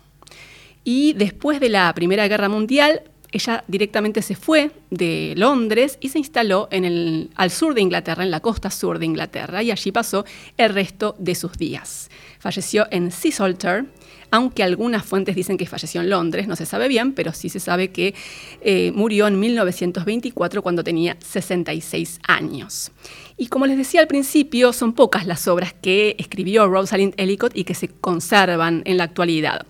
Y 0.83 1.13
después 1.13 1.59
de 1.59 1.69
la 1.69 1.91
Primera 1.95 2.27
Guerra 2.27 2.49
Mundial, 2.49 3.01
ella 3.33 3.63
directamente 3.67 4.21
se 4.21 4.35
fue 4.35 4.71
de 4.91 5.33
Londres 5.35 5.97
y 5.99 6.09
se 6.09 6.19
instaló 6.19 6.69
al 6.71 7.51
sur 7.51 7.73
de 7.73 7.81
Inglaterra, 7.81 8.23
en 8.23 8.31
la 8.31 8.39
costa 8.39 8.69
sur 8.69 8.99
de 8.99 9.05
Inglaterra, 9.05 9.63
y 9.63 9.71
allí 9.71 9.91
pasó 9.91 10.23
el 10.55 10.73
resto 10.73 11.15
de 11.17 11.35
sus 11.35 11.53
días. 11.57 12.09
Falleció 12.39 12.87
en 12.91 13.11
Seasalter, 13.11 13.85
aunque 14.29 14.63
algunas 14.63 15.05
fuentes 15.05 15.35
dicen 15.35 15.57
que 15.57 15.65
falleció 15.65 16.01
en 16.01 16.09
Londres, 16.09 16.47
no 16.47 16.55
se 16.55 16.65
sabe 16.65 16.87
bien, 16.87 17.13
pero 17.13 17.33
sí 17.33 17.49
se 17.49 17.59
sabe 17.59 17.91
que 17.91 18.15
eh, 18.61 18.91
murió 18.93 19.27
en 19.27 19.39
1924 19.39 20.61
cuando 20.61 20.83
tenía 20.83 21.17
66 21.19 22.19
años. 22.27 22.91
Y 23.37 23.47
como 23.47 23.65
les 23.65 23.77
decía 23.77 24.01
al 24.01 24.07
principio, 24.07 24.73
son 24.73 24.93
pocas 24.93 25.25
las 25.25 25.47
obras 25.47 25.73
que 25.73 26.15
escribió 26.19 26.67
Rosalind 26.67 27.13
Ellicott 27.17 27.55
y 27.55 27.63
que 27.63 27.75
se 27.75 27.87
conservan 27.87 28.81
en 28.85 28.97
la 28.97 29.03
actualidad. 29.05 29.65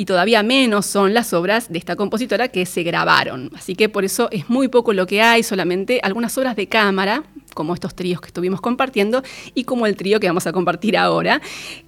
Y 0.00 0.06
todavía 0.06 0.42
menos 0.42 0.86
son 0.86 1.12
las 1.12 1.34
obras 1.34 1.70
de 1.70 1.78
esta 1.78 1.94
compositora 1.94 2.48
que 2.48 2.64
se 2.64 2.82
grabaron. 2.82 3.50
Así 3.54 3.74
que 3.74 3.90
por 3.90 4.06
eso 4.06 4.30
es 4.32 4.48
muy 4.48 4.68
poco 4.68 4.94
lo 4.94 5.06
que 5.06 5.20
hay, 5.20 5.42
solamente 5.42 6.00
algunas 6.02 6.38
obras 6.38 6.56
de 6.56 6.68
cámara, 6.68 7.22
como 7.52 7.74
estos 7.74 7.94
tríos 7.94 8.22
que 8.22 8.28
estuvimos 8.28 8.62
compartiendo, 8.62 9.22
y 9.54 9.64
como 9.64 9.84
el 9.84 9.96
trío 9.96 10.18
que 10.18 10.26
vamos 10.26 10.46
a 10.46 10.52
compartir 10.52 10.96
ahora, 10.96 11.42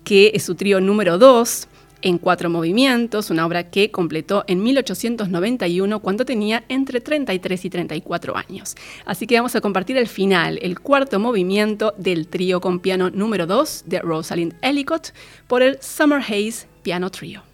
que 0.04 0.30
es 0.34 0.42
su 0.42 0.56
trío 0.56 0.78
número 0.78 1.16
2, 1.16 1.68
en 2.02 2.18
cuatro 2.18 2.50
movimientos, 2.50 3.30
una 3.30 3.46
obra 3.46 3.70
que 3.70 3.90
completó 3.90 4.44
en 4.46 4.62
1891 4.62 6.00
cuando 6.00 6.26
tenía 6.26 6.64
entre 6.68 7.00
33 7.00 7.64
y 7.64 7.70
34 7.70 8.36
años. 8.36 8.74
Así 9.06 9.26
que 9.26 9.36
vamos 9.36 9.56
a 9.56 9.62
compartir 9.62 9.96
el 9.96 10.06
final, 10.06 10.58
el 10.60 10.80
cuarto 10.80 11.18
movimiento 11.18 11.94
del 11.96 12.28
trío 12.28 12.60
con 12.60 12.80
piano 12.80 13.08
número 13.08 13.46
2 13.46 13.84
de 13.86 14.00
Rosalind 14.00 14.54
Ellicott 14.60 15.14
por 15.46 15.62
el 15.62 15.78
Summer 15.80 16.20
Haze 16.20 16.66
Piano 16.82 17.08
Trio. 17.08 17.51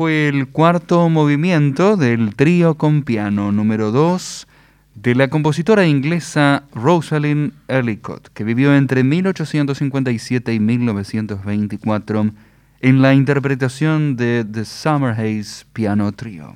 Fue 0.00 0.28
el 0.28 0.48
cuarto 0.48 1.10
movimiento 1.10 1.98
del 1.98 2.34
trío 2.34 2.76
con 2.76 3.02
piano 3.02 3.52
número 3.52 3.90
2 3.90 4.46
de 4.94 5.14
la 5.14 5.28
compositora 5.28 5.86
inglesa 5.86 6.62
Rosalind 6.74 7.52
Ellicott, 7.68 8.28
que 8.32 8.42
vivió 8.42 8.74
entre 8.74 9.04
1857 9.04 10.54
y 10.54 10.58
1924 10.58 12.30
en 12.80 13.02
la 13.02 13.12
interpretación 13.12 14.16
de 14.16 14.46
The 14.50 14.64
Summer 14.64 15.10
Haze 15.10 15.66
Piano 15.74 16.10
Trio. 16.12 16.54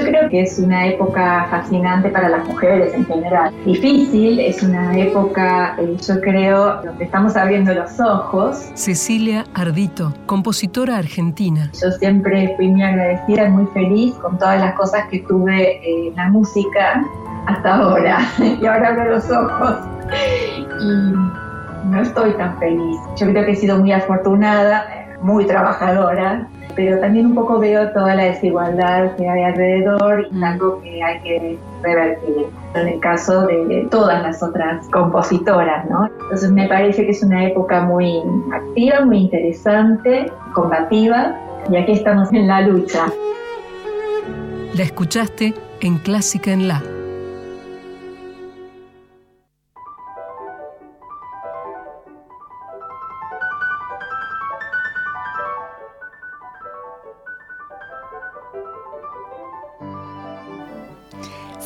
Yo 0.00 0.06
creo 0.06 0.30
que 0.30 0.40
es 0.40 0.58
una 0.58 0.86
época 0.86 1.46
fascinante 1.50 2.08
para 2.08 2.30
las 2.30 2.46
mujeres 2.48 2.94
en 2.94 3.04
general. 3.04 3.52
Difícil, 3.66 4.40
es 4.40 4.62
una 4.62 4.96
época, 4.96 5.76
eh, 5.78 5.94
yo 6.08 6.20
creo, 6.22 6.80
donde 6.82 7.04
estamos 7.04 7.36
abriendo 7.36 7.74
los 7.74 8.00
ojos. 8.00 8.70
Cecilia 8.74 9.44
Ardito, 9.52 10.14
compositora 10.24 10.96
argentina. 10.96 11.70
Yo 11.82 11.90
siempre 11.90 12.54
fui 12.56 12.68
muy 12.68 12.82
agradecida 12.82 13.44
y 13.44 13.50
muy 13.50 13.66
feliz 13.74 14.14
con 14.14 14.38
todas 14.38 14.58
las 14.58 14.74
cosas 14.74 15.04
que 15.10 15.18
tuve 15.18 15.80
en 15.84 16.16
la 16.16 16.30
música 16.30 17.04
hasta 17.46 17.74
ahora. 17.74 18.20
y 18.38 18.64
ahora 18.64 18.88
abro 18.88 19.10
los 19.10 19.30
ojos 19.30 19.76
y 20.82 21.88
no 21.90 22.00
estoy 22.00 22.32
tan 22.38 22.58
feliz. 22.58 22.96
Yo 23.18 23.26
creo 23.26 23.44
que 23.44 23.52
he 23.52 23.56
sido 23.56 23.78
muy 23.78 23.92
afortunada, 23.92 24.86
muy 25.20 25.44
trabajadora 25.44 26.48
pero 26.74 26.98
también 27.00 27.26
un 27.26 27.34
poco 27.34 27.58
veo 27.58 27.90
toda 27.90 28.14
la 28.14 28.24
desigualdad 28.24 29.16
que 29.16 29.28
hay 29.28 29.42
alrededor 29.42 30.26
y 30.30 30.34
mm. 30.34 30.44
algo 30.44 30.80
que 30.82 31.02
hay 31.02 31.20
que 31.20 31.58
revertir 31.82 32.46
en 32.74 32.88
el 32.88 33.00
caso 33.00 33.46
de 33.46 33.88
todas 33.90 34.22
las 34.22 34.42
otras 34.42 34.86
compositoras, 34.90 35.88
¿no? 35.90 36.06
Entonces 36.22 36.50
me 36.52 36.68
parece 36.68 37.04
que 37.04 37.10
es 37.10 37.22
una 37.22 37.46
época 37.46 37.82
muy 37.82 38.22
activa, 38.52 39.04
muy 39.04 39.18
interesante, 39.18 40.30
combativa 40.54 41.36
y 41.70 41.76
aquí 41.76 41.92
estamos 41.92 42.32
en 42.32 42.46
la 42.46 42.60
lucha. 42.62 43.06
La 44.74 44.82
escuchaste 44.82 45.54
en 45.80 45.98
Clásica 45.98 46.52
en 46.52 46.68
La. 46.68 46.99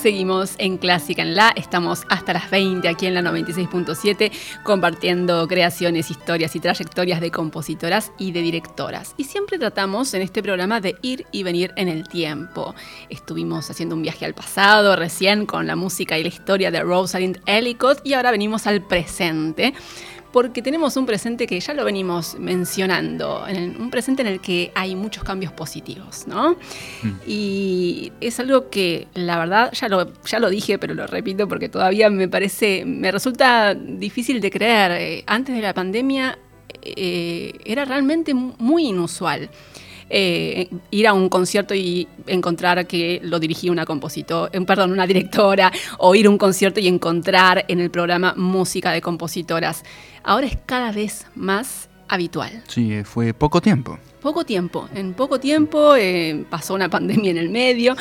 Seguimos 0.05 0.57
en 0.59 0.77
Clásica 0.77 1.23
en 1.23 1.35
La, 1.35 1.55
estamos 1.57 2.03
hasta 2.11 2.35
las 2.35 2.51
20 2.51 2.87
aquí 2.87 3.07
en 3.07 3.15
la 3.15 3.23
96.7 3.23 4.31
compartiendo 4.63 5.49
creaciones, 5.49 6.11
historias 6.11 6.55
y 6.55 6.61
trayectorias 6.61 7.23
de 7.23 7.31
compositoras 7.31 8.13
y 8.19 8.33
de 8.33 8.43
directoras. 8.43 9.15
Y 9.17 9.25
siempre 9.25 9.59
tratamos 9.59 10.13
en 10.13 10.21
este 10.21 10.43
programa 10.43 10.83
de 10.83 10.97
ir 11.01 11.25
y 11.33 11.43
venir 11.43 11.73
en 11.77 11.89
el 11.89 12.07
tiempo. 12.07 12.75
Estuvimos 13.09 13.71
haciendo 13.71 13.95
un 13.95 14.03
viaje 14.03 14.27
al 14.27 14.35
pasado 14.35 14.95
recién 14.95 15.47
con 15.47 15.67
la 15.67 15.75
música 15.75 16.19
y 16.19 16.23
la 16.23 16.29
historia 16.29 16.71
de 16.71 16.83
Rosalind 16.83 17.41
Ellicott 17.47 18.03
y 18.05 18.13
ahora 18.13 18.31
venimos 18.31 18.67
al 18.67 18.83
presente 18.83 19.73
porque 20.35 20.63
tenemos 20.63 20.97
un 20.97 21.07
presente 21.07 21.47
que 21.47 21.61
ya 21.61 21.75
lo 21.75 21.85
venimos 21.85 22.37
mencionando, 22.41 23.45
un 23.79 23.89
presente 23.89 24.23
en 24.23 24.27
el 24.27 24.41
que 24.41 24.73
hay 24.75 24.97
muchos 24.97 25.23
cambios 25.23 25.53
positivos, 25.53 26.27
¿no? 26.27 26.57
Mm. 27.05 27.13
Y 27.25 28.13
es 28.21 28.41
algo 28.41 28.69
que 28.69 29.07
la 29.15 29.39
verdad 29.39 29.71
ya 29.73 29.89
lo, 29.89 30.13
ya 30.25 30.41
lo 30.41 30.51
dije, 30.51 30.77
pero 30.77 30.93
lo 30.93 31.07
repito 31.07 31.47
porque 31.47 31.69
todavía 31.69 32.11
me 32.11 32.27
parece, 32.27 32.85
me 32.85 33.13
resulta 33.13 33.75
difícil 33.77 34.41
de 34.41 34.51
creer. 34.51 34.91
Eh, 35.01 35.25
antes 35.29 35.55
de 35.55 35.63
la 35.63 35.73
pandemia 35.73 36.37
eh, 36.83 37.53
era 37.65 37.85
realmente 37.85 38.35
muy 38.35 38.89
inusual. 38.89 39.49
Eh, 40.11 40.69
ir 40.91 41.07
a 41.07 41.13
un 41.13 41.29
concierto 41.29 41.75
y 41.75 42.07
encontrar 42.27 42.87
que 42.87 43.21
lo 43.23 43.41
dirigía 43.41 43.73
una 43.73 43.87
compositor, 43.87 44.51
perdón, 44.67 44.93
una 44.93 45.07
directora, 45.07 45.73
o 45.99 46.15
ir 46.15 46.27
a 46.27 46.31
un 46.31 46.39
concierto 46.39 46.81
y 46.81 46.89
encontrar 46.89 47.65
en 47.69 47.81
el 47.81 47.91
programa 47.91 48.35
música 48.37 48.91
de 48.93 49.01
compositoras 49.01 49.83
ahora 50.25 50.47
es 50.47 50.59
cada 50.67 50.91
vez 50.91 51.27
más 51.35 51.89
habitual. 52.09 52.63
Sí, 52.69 52.93
eh, 52.93 53.05
fue 53.05 53.33
poco 53.33 53.61
tiempo. 53.61 53.99
Poco 54.25 54.47
tiempo, 54.47 54.89
en 54.95 55.13
poco 55.13 55.39
tiempo 55.39 55.97
eh, 55.97 56.47
pasó 56.49 56.73
una 56.73 56.89
pandemia 56.97 57.31
en 57.33 57.37
el 57.37 57.51
medio, 57.51 57.95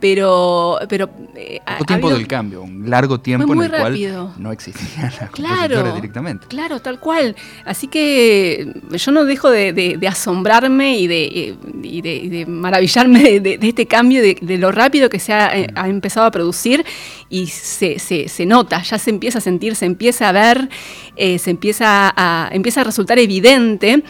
pero... 0.00 0.78
pero 0.88 1.10
eh, 1.34 1.60
poco 1.66 1.84
tiempo 1.84 2.10
del 2.10 2.26
cambio, 2.26 2.62
un 2.62 2.88
largo 2.88 3.20
tiempo 3.20 3.52
en 3.52 3.62
el 3.62 3.70
cual 3.70 4.32
no 4.38 4.52
existía 4.52 5.12
la 5.20 5.28
claro, 5.28 5.94
directamente. 5.94 6.46
Claro, 6.46 6.80
tal 6.80 6.98
cual. 6.98 7.36
Así 7.66 7.88
que 7.88 8.72
yo 8.90 9.12
no 9.12 9.26
dejo 9.26 9.50
de, 9.50 9.98
asombrarme 10.08 10.98
y 10.98 11.06
de, 11.08 11.58
de 11.62 12.46
maravillarme 12.48 13.40
de, 13.40 13.58
este 13.60 13.84
cambio, 13.84 14.22
de, 14.22 14.56
lo 14.56 14.72
rápido 14.72 15.10
que 15.10 15.18
se 15.18 15.34
ha, 15.34 15.50
ha 15.50 15.88
empezado 15.88 16.24
a 16.24 16.30
producir 16.30 16.86
y 17.28 17.48
se, 17.48 17.98
se, 17.98 18.30
se, 18.30 18.46
nota, 18.46 18.80
ya 18.80 18.98
se 18.98 19.10
empieza 19.10 19.38
a 19.38 19.42
sentir, 19.42 19.76
se 19.76 19.84
empieza 19.84 20.30
a 20.30 20.32
ver, 20.32 20.70
se 21.18 21.50
empieza 21.50 22.14
a, 22.16 22.48
empieza 22.50 22.80
a 22.80 22.84
resultar 22.84 23.18
evidente 23.18 24.02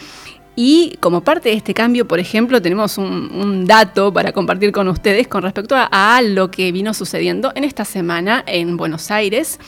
y 0.59 0.97
como 1.01 1.21
parte 1.21 1.49
de 1.49 1.55
este 1.55 1.75
cambio, 1.75 2.07
por 2.07 2.17
ejemplo, 2.17 2.59
tenemos 2.59 2.97
un, 2.97 3.65
dato 3.67 4.11
para 4.11 4.31
compartir 4.31 4.71
con 4.71 4.87
ustedes 4.87 5.27
con 5.27 5.43
respecto 5.43 5.75
a, 5.77 6.19
lo 6.23 6.49
que 6.49 6.71
vino 6.71 6.95
sucediendo 6.95 7.51
en 7.53 7.63
esta 7.63 7.85
semana 7.85 8.43
en 8.47 8.75
Buenos 8.75 9.11
Aires. 9.11 9.59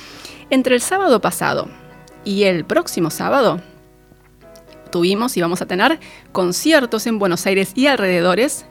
Entre 0.49 0.73
el 0.73 0.81
sábado 0.81 1.21
pasado 1.21 1.69
y 2.25 2.45
el 2.45 2.65
próximo 2.65 3.11
sábado, 3.11 3.61
tuvimos 4.91 5.37
y 5.37 5.41
vamos 5.41 5.61
a 5.61 5.67
tener 5.67 5.99
conciertos 6.31 7.05
en 7.05 7.19
Buenos 7.19 7.45
Aires 7.45 7.73
y 7.75 7.85
alrededores 7.85 8.65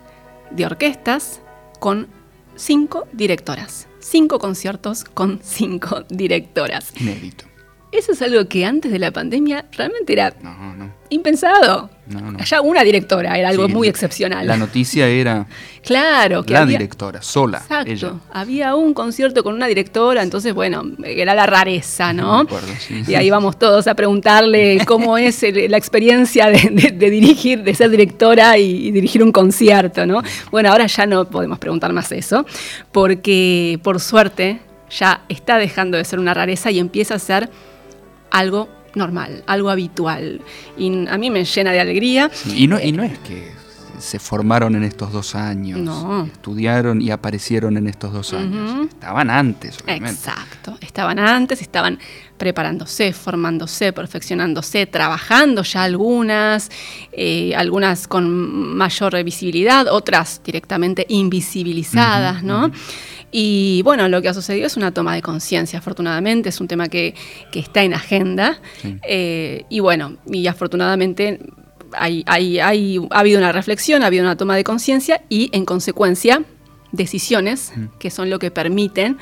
de 0.51 0.67
orquestas 0.67 1.41
con 1.79 2.09
cinco 2.57 3.07
directoras. 3.13 3.87
Cinco 4.01 4.41
conciertos 4.41 5.05
con 5.05 5.39
cinco 5.45 6.03
directoras. 6.09 6.93
Inédito. 7.01 7.45
Eso 7.91 8.13
es 8.13 8.21
algo 8.21 8.47
que 8.49 8.67
antes 8.67 8.93
de 8.93 8.99
la 8.99 9.11
pandemia 9.11 9.65
realmente 9.73 10.13
era 10.13 10.35
impensado. 11.09 11.89
No, 12.07 12.39
Ya 12.39 12.61
una 12.61 12.85
directora 12.85 13.39
era 13.39 13.49
algo 13.49 13.69
muy 13.69 13.89
excepcional. 13.89 14.47
La 14.47 14.57
noticia 14.57 15.07
era 15.07 15.47
claro, 15.83 16.43
que 16.43 16.53
la 16.53 16.67
directora, 16.67 17.23
sola. 17.23 17.59
Exacto. 17.59 18.21
Había 18.31 18.75
un 18.75 18.93
concierto 18.93 19.43
con 19.43 19.55
una 19.55 19.67
directora, 19.67 20.23
entonces, 20.23 20.53
bueno, 20.53 20.85
era 21.03 21.35
la 21.35 21.47
rareza, 21.47 22.13
¿no? 22.13 22.47
y 23.07 23.15
ahí 23.15 23.31
vamos 23.31 23.59
todos 23.59 23.87
a 23.87 23.95
preguntarle 23.95 24.83
cómo 24.87 25.17
es 25.17 25.43
la 25.43 25.77
experiencia 25.77 26.51
de, 26.51 26.93
dirigir, 26.93 27.63
de 27.63 27.75
ser 27.75 27.91
directora 27.91 28.59
y, 28.59 28.91
dirigir 28.91 29.23
un 29.23 29.33
concierto, 29.33 30.05
¿no? 30.05 30.23
Bueno, 30.51 30.71
ahora 30.71 30.87
ya 30.87 31.07
no 31.07 31.25
podemos 31.27 31.59
preguntar 31.59 31.93
más 31.93 32.13
eso, 32.13 32.45
porque 32.93 33.81
por 33.83 34.01
suerte 34.01 34.61
ya 34.91 35.23
está 35.29 35.59
dejando 35.59 35.97
de 35.97 36.05
ser 36.05 36.19
una 36.19 36.35
rareza 36.35 36.71
y 36.71 36.79
empieza 36.79 37.15
a 37.15 37.19
ser 37.19 37.51
algo 38.31 38.69
normal, 38.95 39.43
algo 39.47 39.71
habitual. 39.71 40.41
Y 40.77 41.07
a 41.09 41.19
mí 41.19 41.31
me 41.31 41.45
llena 41.45 41.73
de 41.73 41.81
alegría. 41.81 42.31
y, 42.55 42.67
no, 42.67 42.81
y 42.81 42.93
no 42.93 43.03
es 43.03 43.19
que 43.19 43.59
se 43.99 44.19
formaron 44.19 44.75
en 44.77 44.85
estos 44.85 45.13
dos 45.13 45.35
años, 45.35 45.81
estudiaron 46.33 47.03
y 47.03 47.11
aparecieron 47.11 47.77
en 47.77 47.89
estos 47.89 48.13
dos 48.13 48.33
años. 48.33 48.89
Estaban 48.89 49.31
antes, 49.31 49.79
obviamente. 49.83 50.21
Exacto, 50.21 50.79
estaban 50.81 51.19
antes, 51.19 51.61
estaban 51.61 51.99
preparándose, 52.37 53.13
formándose, 53.13 53.93
perfeccionándose, 53.93 54.87
trabajando 54.87 55.63
ya 55.63 55.83
algunas, 55.83 56.71
eh, 57.13 57.55
algunas 57.57 58.07
con 58.07 58.77
mayor 58.77 59.23
visibilidad, 59.25 59.89
otras 59.89 60.41
directamente 60.45 61.05
invisibilizadas, 61.09 62.43
¿no? 62.43 62.71
Y 63.31 63.83
bueno, 63.83 64.09
lo 64.09 64.23
que 64.23 64.29
ha 64.29 64.35
sucedido 64.35 64.67
es 64.67 64.77
una 64.77 64.93
toma 64.93 65.15
de 65.15 65.23
conciencia, 65.23 65.79
afortunadamente, 65.79 66.49
es 66.49 66.61
un 66.61 66.69
tema 66.69 66.89
que, 66.89 67.15
está 67.53 67.83
en 67.83 67.95
agenda. 67.95 68.61
Eh, 69.03 69.65
y 69.69 69.81
bueno, 69.81 70.17
y 70.27 70.47
afortunadamente 70.47 71.41
hay, 71.93 72.25
ha 72.61 73.19
habido 73.19 73.39
una 73.39 73.53
reflexión, 73.53 74.03
ha 74.03 74.07
habido 74.07 74.25
una 74.25 74.37
toma 74.37 74.57
de 74.57 74.65
conciencia 74.65 75.23
y 75.29 75.51
en 75.53 75.65
consecuencia 75.65 76.43
decisiones 76.93 77.73
que 77.99 78.11
son 78.11 78.31
lo 78.31 78.39
que 78.39 78.51
permiten, 78.51 79.19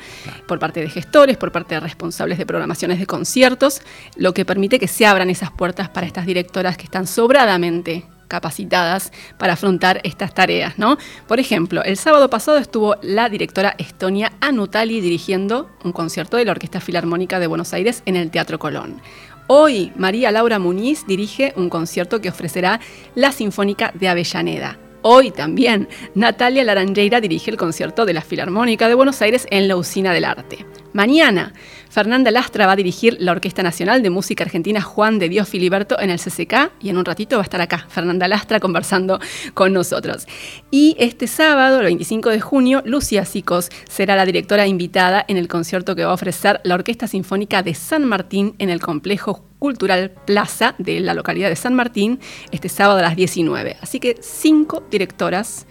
por 0.47 0.59
parte 0.59 0.79
de 0.79 0.89
gestores, 0.89 1.35
por 1.37 1.51
parte 1.51 1.75
de 1.75 1.81
responsables 1.81 2.37
de 2.37 2.45
programaciones 2.45 2.99
de 2.99 3.05
conciertos, 3.05 3.81
lo 4.15 4.33
que 4.33 4.45
permite 4.45 4.79
que 4.79 4.87
se 4.87 5.05
abran 5.05 5.29
esas 5.29 5.51
puertas 5.51 5.89
para 5.89 6.07
estas 6.07 6.25
directoras 6.25 6.77
que 6.77 6.85
están 6.85 7.07
sobradamente 7.07 8.05
capacitadas 8.27 9.11
para 9.37 9.53
afrontar 9.53 10.01
estas 10.03 10.33
tareas, 10.33 10.77
¿no? 10.77 10.97
Por 11.27 11.39
ejemplo, 11.39 11.83
el 11.83 11.97
sábado 11.97 12.29
pasado 12.29 12.57
estuvo 12.57 12.95
la 13.01 13.29
directora 13.29 13.75
Estonia 13.77 14.33
Anutali 14.41 15.01
dirigiendo 15.01 15.69
un 15.83 15.91
concierto 15.91 16.37
de 16.37 16.45
la 16.45 16.51
Orquesta 16.51 16.79
Filarmónica 16.79 17.39
de 17.39 17.47
Buenos 17.47 17.73
Aires 17.73 18.03
en 18.05 18.15
el 18.15 18.31
Teatro 18.31 18.59
Colón. 18.59 19.01
Hoy, 19.47 19.93
María 19.95 20.31
Laura 20.31 20.59
Muñiz 20.59 21.05
dirige 21.07 21.53
un 21.55 21.69
concierto 21.69 22.19
que 22.19 22.29
ofrecerá 22.29 22.81
la 23.15 23.31
Sinfónica 23.31 23.91
de 23.95 24.09
Avellaneda. 24.09 24.77
Hoy 25.09 25.31
también 25.31 25.87
Natalia 26.15 26.65
Laranjeira 26.65 27.21
dirige 27.21 27.49
el 27.49 27.55
concierto 27.55 28.05
de 28.05 28.11
la 28.11 28.21
Filarmónica 28.21 28.89
de 28.89 28.93
Buenos 28.93 29.21
Aires 29.21 29.47
en 29.51 29.69
la 29.69 29.77
Usina 29.77 30.11
del 30.11 30.25
Arte. 30.25 30.65
Mañana, 30.91 31.53
Fernanda 31.89 32.29
Lastra 32.29 32.65
va 32.65 32.73
a 32.73 32.75
dirigir 32.75 33.15
la 33.21 33.31
Orquesta 33.31 33.63
Nacional 33.63 34.03
de 34.03 34.09
Música 34.09 34.43
Argentina 34.43 34.81
Juan 34.81 35.17
de 35.17 35.29
Dios 35.29 35.47
Filiberto 35.47 35.97
en 35.97 36.09
el 36.09 36.19
CCK 36.19 36.73
y 36.81 36.89
en 36.89 36.97
un 36.97 37.05
ratito 37.05 37.37
va 37.37 37.43
a 37.43 37.45
estar 37.45 37.61
acá 37.61 37.85
Fernanda 37.87 38.27
Lastra 38.27 38.59
conversando 38.59 39.17
con 39.53 39.71
nosotros. 39.71 40.27
Y 40.71 40.97
este 40.99 41.27
sábado, 41.27 41.79
el 41.79 41.85
25 41.85 42.29
de 42.29 42.41
junio, 42.41 42.81
Lucia 42.83 43.23
Sicos 43.23 43.69
será 43.89 44.17
la 44.17 44.25
directora 44.25 44.67
invitada 44.67 45.23
en 45.29 45.37
el 45.37 45.47
concierto 45.47 45.95
que 45.95 46.03
va 46.03 46.11
a 46.11 46.15
ofrecer 46.15 46.59
la 46.65 46.75
Orquesta 46.75 47.07
Sinfónica 47.07 47.63
de 47.63 47.75
San 47.75 48.03
Martín 48.03 48.55
en 48.59 48.69
el 48.69 48.81
complejo 48.81 49.46
Cultural 49.59 50.11
Plaza 50.11 50.75
de 50.77 50.99
la 50.99 51.13
localidad 51.13 51.49
de 51.49 51.55
San 51.55 51.73
Martín 51.73 52.19
este 52.51 52.69
sábado 52.69 52.99
a 52.99 53.01
las 53.01 53.15
19. 53.15 53.77
Así 53.81 53.99
que 53.99 54.17
cinco 54.21 54.83
directoras 54.89 55.67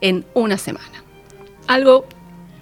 en 0.00 0.24
una 0.34 0.58
semana. 0.58 1.04
Algo 1.66 2.06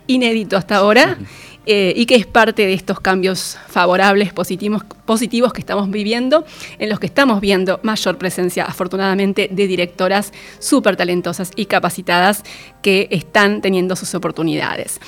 inédito 0.06 0.56
hasta 0.56 0.76
ahora. 0.76 1.18
Eh, 1.66 1.92
y 1.94 2.06
que 2.06 2.14
es 2.14 2.26
parte 2.26 2.66
de 2.66 2.72
estos 2.72 3.00
cambios 3.00 3.58
favorables, 3.68 4.32
positivos, 4.32 4.82
positivos 5.04 5.52
que 5.52 5.61
estamos 5.61 5.90
viviendo, 5.90 6.46
en 6.78 6.88
los 6.88 6.98
que 6.98 7.06
estamos 7.06 7.40
viendo 7.40 7.80
mayor 7.82 8.16
presencia, 8.16 8.64
afortunadamente, 8.64 9.48
de 9.52 9.66
directoras 9.66 10.32
súper 10.58 10.96
talentosas 10.96 11.50
y 11.56 11.66
capacitadas 11.66 12.44
que 12.82 13.08
están 13.11 13.61
teniendo 13.61 13.94
sus 13.94 14.14
oportunidades. 14.14 15.00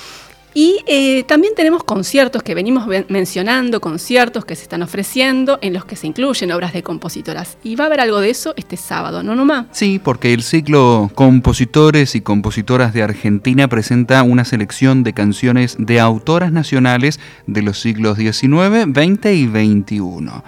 Y 0.54 0.80
eh, 0.86 1.24
también 1.24 1.54
tenemos 1.54 1.82
conciertos 1.84 2.42
que 2.42 2.54
venimos 2.54 2.86
mencionando, 3.08 3.80
conciertos 3.80 4.44
que 4.44 4.54
se 4.54 4.62
están 4.62 4.82
ofreciendo 4.82 5.58
en 5.62 5.72
los 5.72 5.84
que 5.84 5.96
se 5.96 6.06
incluyen 6.06 6.52
obras 6.52 6.72
de 6.72 6.82
compositoras. 6.82 7.56
Y 7.62 7.76
va 7.76 7.84
a 7.84 7.86
haber 7.86 8.00
algo 8.00 8.20
de 8.20 8.30
eso 8.30 8.52
este 8.56 8.76
sábado, 8.76 9.22
¿no, 9.22 9.34
Nomá? 9.34 9.68
Sí, 9.72 10.00
porque 10.02 10.34
el 10.34 10.42
ciclo 10.42 11.10
Compositores 11.14 12.14
y 12.14 12.20
Compositoras 12.20 12.92
de 12.92 13.02
Argentina 13.02 13.68
presenta 13.68 14.22
una 14.22 14.44
selección 14.44 15.02
de 15.02 15.14
canciones 15.14 15.76
de 15.78 16.00
autoras 16.00 16.52
nacionales 16.52 17.18
de 17.46 17.62
los 17.62 17.80
siglos 17.80 18.18
XIX, 18.18 18.84
XX 18.92 19.26
y 19.26 19.46
XXI. 19.46 20.42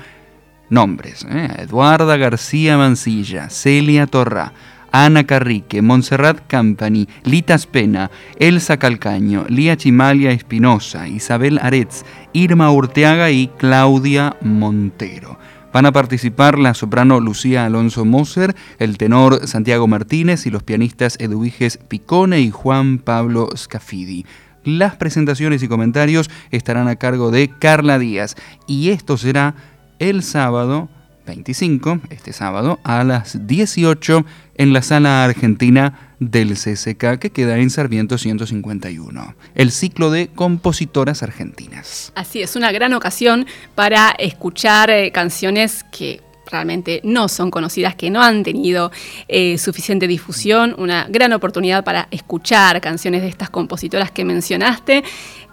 Nombres, 0.70 1.26
¿eh? 1.30 1.48
Eduarda 1.58 2.16
García 2.16 2.76
Mancilla, 2.76 3.48
Celia 3.50 4.06
Torrá, 4.06 4.52
Ana 4.96 5.24
Carrique, 5.24 5.82
Montserrat 5.82 6.46
Campani, 6.46 7.08
Lita 7.24 7.58
Spena, 7.58 8.12
Elsa 8.38 8.76
Calcaño, 8.76 9.44
Lía 9.48 9.76
Chimalia 9.76 10.30
Espinosa, 10.30 11.08
Isabel 11.08 11.58
Aretz, 11.60 12.04
Irma 12.32 12.70
Urteaga 12.70 13.32
y 13.32 13.48
Claudia 13.58 14.36
Montero. 14.40 15.36
Van 15.72 15.86
a 15.86 15.90
participar 15.90 16.60
la 16.60 16.74
soprano 16.74 17.18
Lucía 17.18 17.66
Alonso 17.66 18.04
Moser, 18.04 18.54
el 18.78 18.96
tenor 18.96 19.48
Santiago 19.48 19.88
Martínez 19.88 20.46
y 20.46 20.50
los 20.50 20.62
pianistas 20.62 21.16
Eduviges 21.18 21.76
Picone 21.76 22.38
y 22.38 22.52
Juan 22.52 22.98
Pablo 22.98 23.48
Scafidi. 23.56 24.24
Las 24.62 24.94
presentaciones 24.94 25.64
y 25.64 25.68
comentarios 25.68 26.30
estarán 26.52 26.86
a 26.86 26.94
cargo 26.94 27.32
de 27.32 27.50
Carla 27.50 27.98
Díaz 27.98 28.36
y 28.68 28.90
esto 28.90 29.16
será 29.16 29.56
el 29.98 30.22
sábado 30.22 30.88
25, 31.26 32.00
este 32.10 32.32
sábado, 32.32 32.78
a 32.84 33.04
las 33.04 33.46
18 33.46 34.24
en 34.56 34.72
la 34.72 34.82
sala 34.82 35.24
argentina 35.24 36.14
del 36.20 36.54
CCK 36.54 37.18
que 37.18 37.30
queda 37.30 37.58
en 37.58 37.70
Sarmiento 37.70 38.18
151, 38.18 39.34
el 39.54 39.70
ciclo 39.70 40.10
de 40.10 40.28
compositoras 40.28 41.22
argentinas. 41.22 42.12
Así 42.14 42.42
es, 42.42 42.56
una 42.56 42.72
gran 42.72 42.94
ocasión 42.94 43.46
para 43.74 44.10
escuchar 44.18 44.90
eh, 44.90 45.12
canciones 45.12 45.84
que 45.90 46.20
realmente 46.50 47.00
no 47.04 47.28
son 47.28 47.50
conocidas, 47.50 47.94
que 47.94 48.10
no 48.10 48.22
han 48.22 48.42
tenido 48.42 48.92
eh, 49.28 49.58
suficiente 49.58 50.06
difusión, 50.06 50.74
una 50.78 51.06
gran 51.08 51.32
oportunidad 51.32 51.84
para 51.84 52.08
escuchar 52.10 52.80
canciones 52.80 53.22
de 53.22 53.28
estas 53.28 53.50
compositoras 53.50 54.10
que 54.10 54.24
mencionaste 54.24 55.04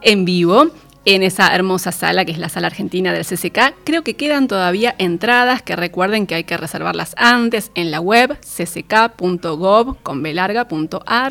en 0.02 0.26
vivo 0.26 0.72
en 1.06 1.24
esa 1.24 1.54
hermosa 1.56 1.92
sala 1.92 2.26
que 2.26 2.32
es 2.32 2.38
la 2.38 2.50
sala 2.50 2.68
argentina 2.68 3.12
del 3.12 3.26
CCK. 3.26 3.74
Creo 3.84 4.04
que 4.04 4.16
quedan 4.16 4.48
todavía 4.48 4.94
entradas 4.98 5.62
que 5.62 5.76
recuerden 5.76 6.28
que 6.28 6.36
hay 6.36 6.44
que 6.44 6.58
reservarlas 6.58 7.14
antes 7.18 7.72
en 7.76 7.92
la 7.92 8.00
web 8.00 8.38
cck.gov 8.42 9.98
con 10.04 10.24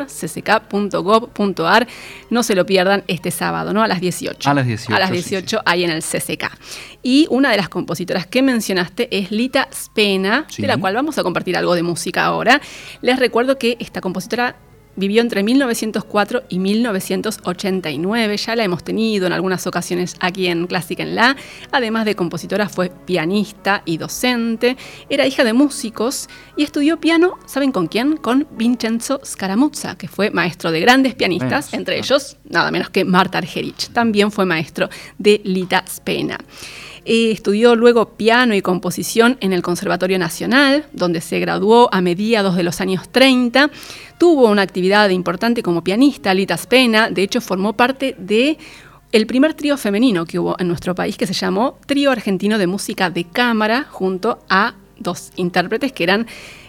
cck.gov.ar. 0.09 1.89
No 2.31 2.43
se 2.43 2.55
lo 2.55 2.67
pierdan 2.67 3.05
este 3.07 3.31
sábado, 3.31 3.73
¿no? 3.73 3.83
A 3.83 3.89
las 3.89 4.01
18. 4.01 4.51
A 4.51 4.55
las 4.55 4.67
18. 4.67 4.95
A 4.95 4.99
las 4.99 5.11
18 5.11 5.61
ahí 5.65 5.85
en 5.85 5.91
el 5.91 6.03
CCK. 6.03 6.51
Y 7.03 7.27
una 7.31 7.51
de 7.51 7.57
las 7.57 7.69
compositoras 7.69 8.27
que 8.27 8.43
mencionaste 8.43 9.17
es 9.17 9.31
Lita 9.31 9.69
Spena, 9.73 10.47
de 10.59 10.67
la 10.67 10.77
cual 10.77 10.95
vamos 10.95 11.17
a 11.19 11.23
compartir 11.23 11.57
algo 11.57 11.75
de 11.75 11.83
música 11.83 12.25
ahora. 12.25 12.61
Les 13.01 13.19
recuerdo 13.19 13.57
que 13.57 13.77
esta 13.81 14.01
compositora 14.01 14.57
vivió 15.01 15.23
entre 15.23 15.43
1904 15.43 16.45
y 16.49 16.59
1989, 16.59 18.37
ya 18.37 18.55
la 18.55 18.63
hemos 18.63 18.85
tenido 18.85 19.27
en 19.27 19.33
algunas 19.33 19.67
ocasiones 19.67 20.15
aquí 20.21 20.47
en 20.47 20.67
Clásica 20.67 21.03
en 21.03 21.17
La. 21.17 21.37
Además 21.73 22.05
de 22.05 22.15
compositora, 22.15 22.69
fue 22.69 22.91
pianista 22.91 23.83
y 23.85 23.97
docente, 23.97 24.77
era 25.09 25.27
hija 25.27 25.43
de 25.43 25.55
músicos 25.55 26.29
y 26.57 26.63
estudió 26.63 27.01
piano, 27.01 27.39
¿saben 27.47 27.73
con 27.73 27.89
quién? 27.89 28.19
Con 28.19 28.47
Vincenzo 28.53 29.21
Scaramuzza, 29.25 29.97
que 29.97 30.07
fue 30.07 30.31
maestro 30.31 30.71
de 30.71 30.81
grandes 30.81 31.15
pianistas, 31.15 31.73
entre 31.73 31.99
ellos 31.99 32.37
nada 32.49 32.71
menos 32.71 32.91
que 32.91 33.05
Marta 33.05 33.39
Argerich. 33.39 33.89
También 33.93 34.31
fue 34.31 34.45
maestro 34.45 34.91
de 35.19 35.41
Lita 35.45 35.83
Spena. 35.89 36.39
Estudió 37.05 37.77
luego 37.77 38.11
piano 38.11 38.55
y 38.55 38.63
composición 38.63 39.39
en 39.41 39.53
el 39.53 39.63
Conservatorio 39.63 40.19
Nacional, 40.19 40.85
donde 40.93 41.21
se 41.21 41.41
graduó 41.41 41.89
a 41.93 42.01
mediados 42.01 42.57
de 42.57 42.63
los 42.63 42.81
años 42.81 43.09
30. 43.11 43.71
Tuvo 44.19 44.49
una 44.49 44.63
actividad 44.63 45.09
importante 45.11 45.63
como 45.63 45.83
pianista, 45.83 46.35
Lita 46.35 46.57
Spena. 46.57 47.11
De 47.11 47.23
hecho, 47.23 47.41
formó 47.41 47.73
parte 47.73 48.15
de 48.19 48.59
el 49.13 49.27
primer 49.27 49.55
trío 49.55 49.77
femenino 49.77 50.25
que 50.25 50.39
hubo 50.39 50.57
en 50.59 50.69
nuestro 50.69 50.95
país, 50.95 51.17
que 51.17 51.27
se 51.27 51.35
llamó 51.35 51.79
Trío 51.87 52.11
Argentino 52.11 52.59
de 52.59 52.67
Música 52.67 53.11
de 53.11 53.25
Cámara, 53.25 53.87
junto 53.91 54.39
a 54.49 54.75
dos 54.99 55.33
intérpretes 55.37 55.93
que 55.93 56.05
eran 56.05 56.27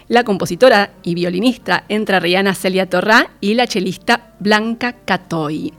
la 0.08 0.24
compositora 0.24 0.92
y 1.02 1.14
violinista 1.14 1.84
entrerriana 1.88 2.54
Celia 2.54 2.88
Torrá 2.88 3.30
y 3.40 3.54
la 3.54 3.66
chelista 3.66 4.34
Blanca 4.40 4.96
Catoy. 5.04 5.72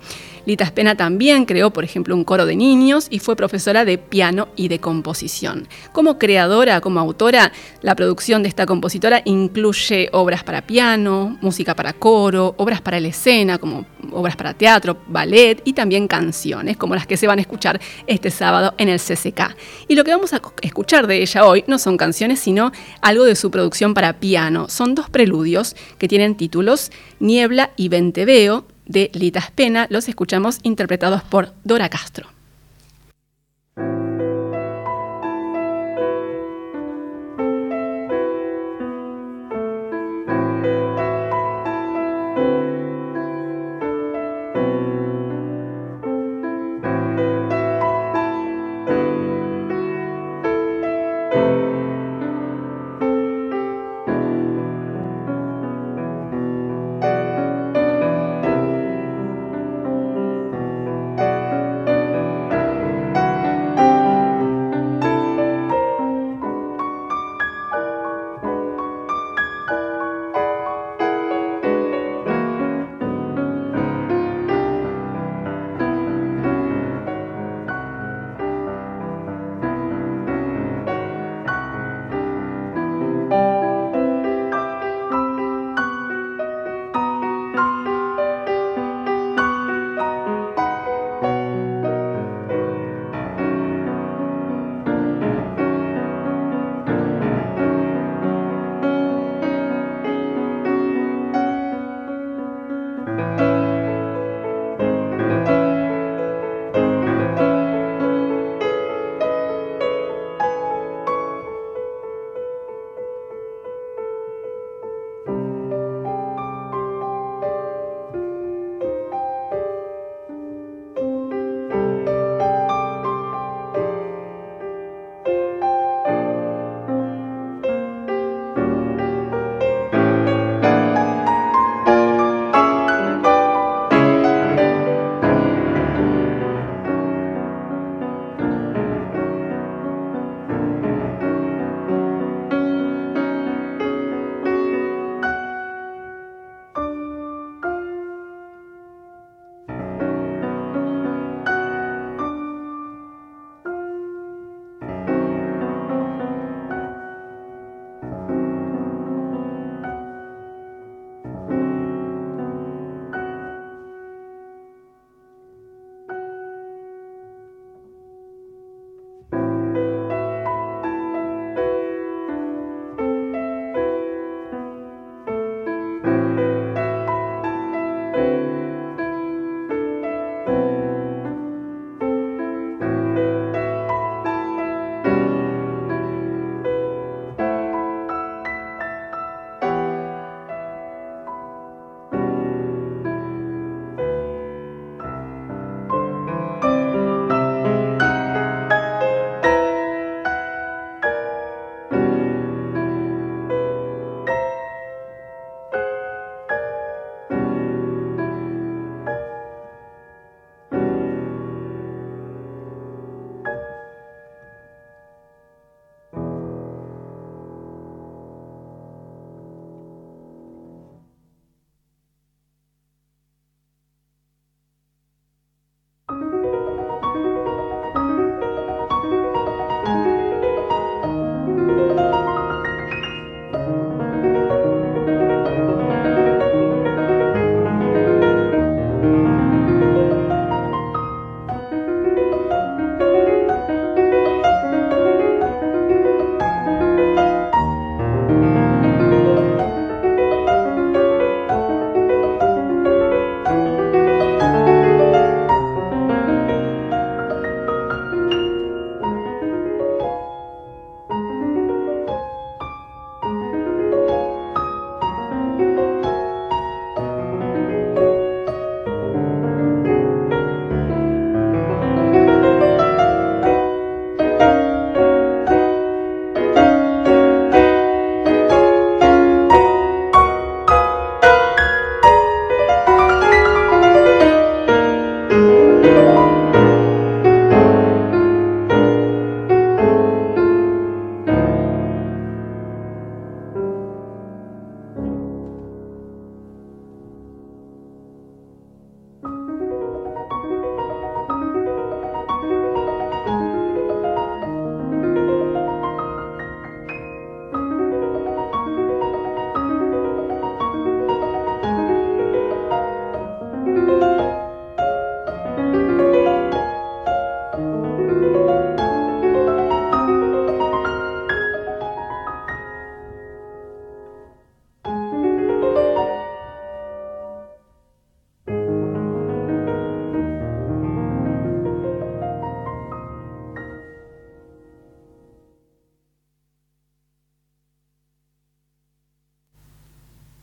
Lita 0.45 0.65
Spena 0.65 0.95
también 0.95 1.45
creó, 1.45 1.71
por 1.71 1.83
ejemplo, 1.83 2.15
un 2.15 2.23
coro 2.23 2.45
de 2.45 2.55
niños 2.55 3.07
y 3.09 3.19
fue 3.19 3.35
profesora 3.35 3.85
de 3.85 3.97
piano 3.97 4.49
y 4.55 4.67
de 4.67 4.79
composición. 4.79 5.67
Como 5.91 6.17
creadora, 6.19 6.81
como 6.81 6.99
autora, 6.99 7.51
la 7.81 7.95
producción 7.95 8.43
de 8.43 8.49
esta 8.49 8.65
compositora 8.65 9.21
incluye 9.25 10.09
obras 10.11 10.43
para 10.43 10.65
piano, 10.65 11.37
música 11.41 11.75
para 11.75 11.93
coro, 11.93 12.55
obras 12.57 12.81
para 12.81 12.99
la 12.99 13.07
escena, 13.07 13.57
como 13.57 13.85
obras 14.11 14.35
para 14.35 14.53
teatro, 14.53 14.97
ballet 15.07 15.61
y 15.63 15.73
también 15.73 16.07
canciones, 16.07 16.77
como 16.77 16.95
las 16.95 17.07
que 17.07 17.17
se 17.17 17.27
van 17.27 17.39
a 17.39 17.41
escuchar 17.41 17.79
este 18.07 18.29
sábado 18.29 18.73
en 18.77 18.89
el 18.89 18.99
CCK. 18.99 19.55
Y 19.87 19.95
lo 19.95 20.03
que 20.03 20.11
vamos 20.11 20.33
a 20.33 20.41
escuchar 20.61 21.07
de 21.07 21.21
ella 21.21 21.45
hoy 21.45 21.63
no 21.67 21.79
son 21.79 21.97
canciones, 21.97 22.39
sino 22.39 22.71
algo 23.01 23.23
de 23.23 23.35
su 23.35 23.49
producción 23.51 23.93
para 23.93 24.19
piano. 24.19 24.67
Son 24.69 24.95
dos 24.95 25.09
preludios 25.09 25.75
que 25.97 26.07
tienen 26.07 26.35
títulos 26.35 26.91
Niebla 27.19 27.71
y 27.77 27.89
Venteveo, 27.89 28.65
de 28.85 29.11
Lita 29.13 29.41
Spena, 29.41 29.87
los 29.89 30.09
escuchamos 30.09 30.59
interpretados 30.63 31.23
por 31.23 31.53
Dora 31.63 31.89
Castro. 31.89 32.32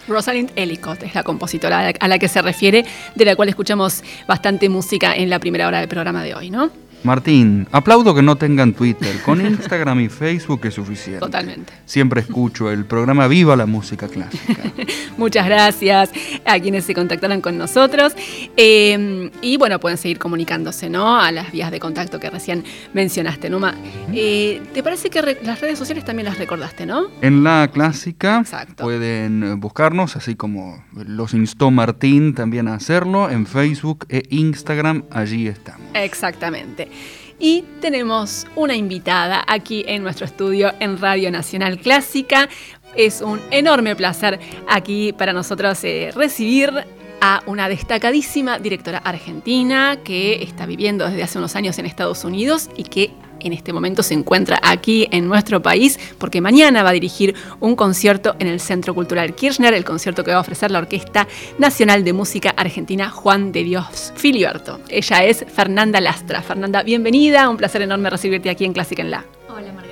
Rosalind 0.05 0.51
Ellicott 0.57 1.01
es 1.03 1.15
la 1.15 1.23
compositora 1.23 1.93
a 1.97 2.07
la 2.09 2.19
que 2.19 2.27
se 2.27 2.41
refiere, 2.41 2.85
de 3.15 3.25
la 3.25 3.37
cual 3.37 3.47
escuchamos 3.47 4.03
bastante 4.27 4.67
música 4.67 5.15
en 5.15 5.29
la 5.29 5.39
primera 5.39 5.65
hora 5.65 5.79
del 5.79 5.87
programa 5.87 6.23
de 6.23 6.35
hoy, 6.35 6.49
¿no? 6.49 6.71
Martín, 7.05 7.67
aplaudo 7.71 8.15
que 8.15 8.21
no 8.21 8.35
tengan 8.35 8.73
Twitter. 8.73 9.21
Con 9.23 9.39
Instagram 9.39 10.01
y 10.01 10.09
Facebook 10.09 10.61
es 10.65 10.73
suficiente. 10.73 11.19
Totalmente. 11.19 11.71
Siempre 11.85 12.21
escucho 12.21 12.71
el 12.71 12.85
programa 12.85 13.27
Viva 13.27 13.55
la 13.55 13.65
Música 13.65 14.07
Clásica. 14.07 14.55
Muchas 15.17 15.45
gracias 15.45 16.09
a 16.45 16.59
quienes 16.59 16.83
se 16.83 16.93
contactaron 16.93 17.41
con 17.41 17.57
nosotros. 17.57 18.13
Eh, 18.57 19.29
y 19.41 19.57
bueno, 19.57 19.79
pueden 19.79 19.97
seguir 19.97 20.17
comunicándose, 20.17 20.89
¿no? 20.89 21.19
A 21.19 21.31
las 21.31 21.51
vías 21.51 21.71
de 21.71 21.79
contacto 21.79 22.19
que 22.19 22.29
recién 22.29 22.63
mencionaste, 22.93 23.49
Numa. 23.49 23.75
Eh, 24.11 24.61
¿Te 24.73 24.81
parece 24.81 25.09
que 25.09 25.37
las 25.43 25.61
redes 25.61 25.77
sociales 25.77 26.03
también 26.05 26.25
las 26.25 26.39
recordaste, 26.39 26.85
no? 26.85 27.05
En 27.21 27.43
la 27.43 27.69
clásica 27.71 28.43
pueden 28.77 29.59
buscarnos, 29.59 30.15
así 30.15 30.35
como 30.35 30.83
los 30.93 31.33
instó 31.33 31.69
Martín 31.69 32.33
también 32.33 32.67
a 32.67 32.73
hacerlo, 32.73 33.29
en 33.29 33.45
Facebook 33.45 34.05
e 34.09 34.23
Instagram, 34.29 35.03
allí 35.11 35.47
estamos. 35.47 35.87
Exactamente. 35.93 36.89
Y 37.39 37.63
tenemos 37.81 38.47
una 38.55 38.75
invitada 38.75 39.43
aquí 39.47 39.83
en 39.87 40.03
nuestro 40.03 40.25
estudio 40.25 40.73
en 40.79 40.97
Radio 40.97 41.29
Nacional 41.31 41.79
Clásica. 41.79 42.47
Es 42.95 43.21
un 43.21 43.41
enorme 43.51 43.95
placer 43.95 44.39
aquí 44.69 45.11
para 45.11 45.33
nosotros 45.33 45.83
eh, 45.83 46.11
recibir 46.15 46.71
a 47.19 47.41
una 47.45 47.67
destacadísima 47.67 48.59
directora 48.59 48.99
argentina 48.99 49.97
que 50.03 50.43
está 50.43 50.65
viviendo 50.65 51.05
desde 51.05 51.23
hace 51.23 51.37
unos 51.37 51.55
años 51.55 51.77
en 51.77 51.85
Estados 51.85 52.23
Unidos 52.23 52.69
y 52.77 52.83
que 52.83 53.11
en 53.45 53.53
este 53.53 53.71
momento 53.71 54.03
se 54.03 54.13
encuentra 54.13 54.59
aquí 54.61 55.07
en 55.11 55.27
nuestro 55.27 55.61
país 55.61 55.99
porque 56.17 56.41
mañana 56.41 56.83
va 56.83 56.89
a 56.89 56.93
dirigir 56.93 57.35
un 57.59 57.75
concierto 57.75 58.35
en 58.39 58.47
el 58.47 58.59
Centro 58.59 58.93
Cultural 58.93 59.35
Kirchner, 59.35 59.73
el 59.73 59.85
concierto 59.85 60.23
que 60.23 60.31
va 60.31 60.37
a 60.37 60.41
ofrecer 60.41 60.71
la 60.71 60.79
Orquesta 60.79 61.27
Nacional 61.59 62.03
de 62.03 62.13
Música 62.13 62.53
Argentina 62.57 63.09
Juan 63.09 63.51
de 63.51 63.63
Dios 63.63 64.11
Filiberto. 64.15 64.79
Ella 64.89 65.23
es 65.23 65.45
Fernanda 65.47 66.01
Lastra. 66.01 66.41
Fernanda, 66.41 66.83
bienvenida, 66.83 67.47
un 67.49 67.57
placer 67.57 67.83
enorme 67.83 68.09
recibirte 68.09 68.49
aquí 68.49 68.65
en 68.65 68.73
Clásica 68.73 69.03
en 69.03 69.11
La. 69.11 69.25
Hola 69.47 69.71
Margarita, 69.71 69.84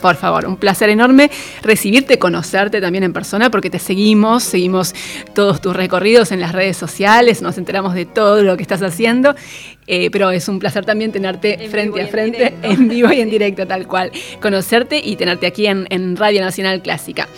Por 0.00 0.16
favor, 0.16 0.46
un 0.46 0.56
placer 0.56 0.88
enorme 0.88 1.30
recibirte, 1.62 2.18
conocerte 2.18 2.80
también 2.80 3.04
en 3.04 3.12
persona, 3.12 3.50
porque 3.50 3.70
te 3.70 3.78
seguimos, 3.78 4.42
seguimos 4.42 4.94
todos 5.34 5.60
tus 5.60 5.76
recorridos 5.76 6.32
en 6.32 6.40
las 6.40 6.52
redes 6.52 6.76
sociales, 6.76 7.42
nos 7.42 7.58
enteramos 7.58 7.94
de 7.94 8.06
todo 8.06 8.42
lo 8.42 8.56
que 8.56 8.62
estás 8.62 8.82
haciendo, 8.82 9.34
eh, 9.86 10.10
pero 10.10 10.30
es 10.30 10.48
un 10.48 10.58
placer 10.58 10.84
también 10.84 11.12
tenerte 11.12 11.68
frente 11.68 12.02
a 12.02 12.06
frente, 12.06 12.54
en 12.62 12.88
vivo 12.88 13.12
y 13.12 13.20
en 13.20 13.30
directo, 13.30 13.66
tal 13.66 13.86
cual, 13.86 14.10
conocerte 14.40 15.00
y 15.02 15.16
tenerte 15.16 15.46
aquí 15.46 15.66
en, 15.66 15.86
en 15.90 16.16
Radio 16.16 16.40
Nacional 16.40 16.80
Clásica. 16.80 17.28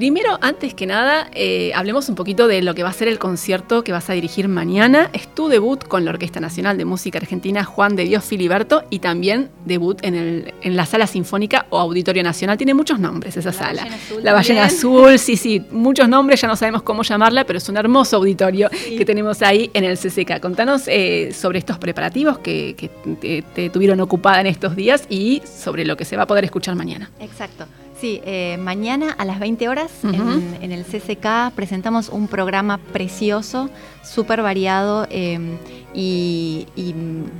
Primero, 0.00 0.38
antes 0.40 0.72
que 0.72 0.86
nada, 0.86 1.28
eh, 1.34 1.72
hablemos 1.74 2.08
un 2.08 2.14
poquito 2.14 2.48
de 2.48 2.62
lo 2.62 2.74
que 2.74 2.82
va 2.82 2.88
a 2.88 2.92
ser 2.94 3.06
el 3.06 3.18
concierto 3.18 3.84
que 3.84 3.92
vas 3.92 4.08
a 4.08 4.14
dirigir 4.14 4.48
mañana. 4.48 5.10
Es 5.12 5.28
tu 5.28 5.48
debut 5.48 5.84
con 5.86 6.06
la 6.06 6.12
Orquesta 6.12 6.40
Nacional 6.40 6.78
de 6.78 6.86
Música 6.86 7.18
Argentina 7.18 7.64
Juan 7.64 7.96
de 7.96 8.04
Dios 8.04 8.24
Filiberto 8.24 8.82
y 8.88 9.00
también 9.00 9.50
debut 9.66 9.98
en, 10.00 10.14
el, 10.14 10.54
en 10.62 10.74
la 10.74 10.86
Sala 10.86 11.06
Sinfónica 11.06 11.66
o 11.68 11.78
Auditorio 11.78 12.22
Nacional. 12.22 12.56
Tiene 12.56 12.72
muchos 12.72 12.98
nombres 12.98 13.36
esa 13.36 13.52
sala. 13.52 13.86
la 14.22 14.32
Ballena 14.32 14.64
Azul, 14.64 15.18
sí, 15.18 15.36
sí, 15.36 15.62
muchos 15.70 16.08
nombres, 16.08 16.40
ya 16.40 16.48
no 16.48 16.56
sabemos 16.56 16.80
cómo 16.80 17.02
llamarla, 17.02 17.44
pero 17.44 17.58
es 17.58 17.68
un 17.68 17.76
hermoso 17.76 18.16
auditorio 18.16 18.70
que 18.70 19.04
tenemos 19.04 19.42
ahí 19.42 19.70
en 19.74 19.84
el 19.84 19.98
CCK. 19.98 20.40
Contanos 20.40 20.84
eh, 20.86 21.30
sobre 21.34 21.58
estos 21.58 21.76
preparativos 21.76 22.38
que, 22.38 22.74
que 22.74 22.88
te, 23.20 23.42
te 23.42 23.68
tuvieron 23.68 24.00
ocupada 24.00 24.40
en 24.40 24.46
estos 24.46 24.76
días 24.76 25.04
y 25.10 25.42
sobre 25.44 25.84
lo 25.84 25.98
que 25.98 26.06
se 26.06 26.16
va 26.16 26.22
a 26.22 26.26
poder 26.26 26.46
escuchar 26.46 26.74
mañana. 26.74 27.10
Exacto. 27.20 27.66
Sí, 28.00 28.22
eh, 28.24 28.56
mañana 28.58 29.12
a 29.12 29.26
las 29.26 29.38
20 29.40 29.68
horas 29.68 29.92
en, 30.04 30.72
el 30.72 30.84
CCK 30.84 31.54
presentamos 31.54 32.08
un 32.08 32.28
programa 32.28 32.78
precioso, 32.78 33.68
súper 34.02 34.40
variado 34.40 35.06
em, 35.10 35.58
y, 35.92 36.66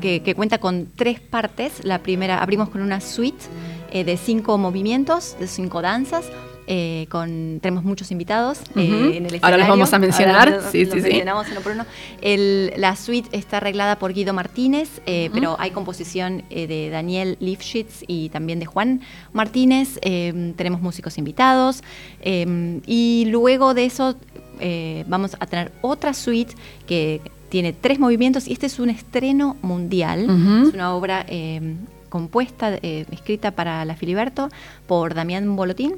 que, 0.03 0.35
cuenta 0.37 0.59
con 0.59 0.89
tres 0.95 1.19
partes. 1.19 1.83
La 1.83 2.01
primera, 2.01 2.43
abrimos 2.43 2.69
con 2.69 2.83
una 2.83 3.01
suite 3.01 3.43
eh, 3.91 4.05
de 4.05 4.19
cinco 4.19 4.59
movimientos, 4.59 5.35
de 5.41 5.47
cinco 5.47 5.81
danzas. 5.81 6.27
Eh, 6.67 7.07
con, 7.09 7.59
tenemos 7.61 7.85
muchos 7.85 8.11
invitados 8.13 8.61
eh, 8.77 9.17
en 9.17 9.27
el 9.27 9.35
escenario. 9.35 9.41
Ahora 9.43 9.57
los 9.57 9.69
vamos 9.69 9.93
a 9.93 9.99
mencionar. 9.99 10.63
sí, 10.71 10.87
sí, 10.87 11.01
sí. 11.01 11.23
uno 11.23 11.61
por 11.63 11.73
uno. 11.73 11.87
la 12.23 12.97
suite 12.97 13.29
está 13.37 13.57
arreglada 13.57 13.99
por 13.99 14.13
Guido 14.13 14.33
Martínez, 14.33 15.01
eh, 15.07 15.31
pero 15.33 15.57
hay 15.59 15.73
composición 15.73 16.45
de 16.49 16.91
Daniel 16.91 17.37
Lifshitz 17.41 18.05
y 18.07 18.29
también 18.29 18.61
de 18.61 18.67
Juan 18.67 19.01
Martínez. 19.33 19.99
tenemos 20.01 20.81
músicos 20.81 21.19
invitados. 21.19 21.83
y 22.23 23.25
luego 23.27 23.75
de 23.75 23.85
eso 23.87 24.17
vamos 25.07 25.37
a 25.41 25.47
tener 25.47 25.73
otra 25.81 26.15
suite 26.15 26.55
que 26.87 27.21
tiene 27.49 27.73
tres 27.73 27.99
movimientos 27.99 28.47
y 28.47 28.53
este 28.53 28.67
es 28.67 28.79
un 28.79 28.91
estreno 28.91 29.57
mundial. 29.63 30.25
Es 30.69 30.75
una 30.75 30.95
obra 30.95 31.27
compuesta, 32.11 32.75
escrita 32.77 33.53
para 33.53 33.85
la 33.85 33.97
Filiberto 33.97 34.51
por 34.87 35.15
Damián 35.15 35.57
Bolotín. 35.57 35.97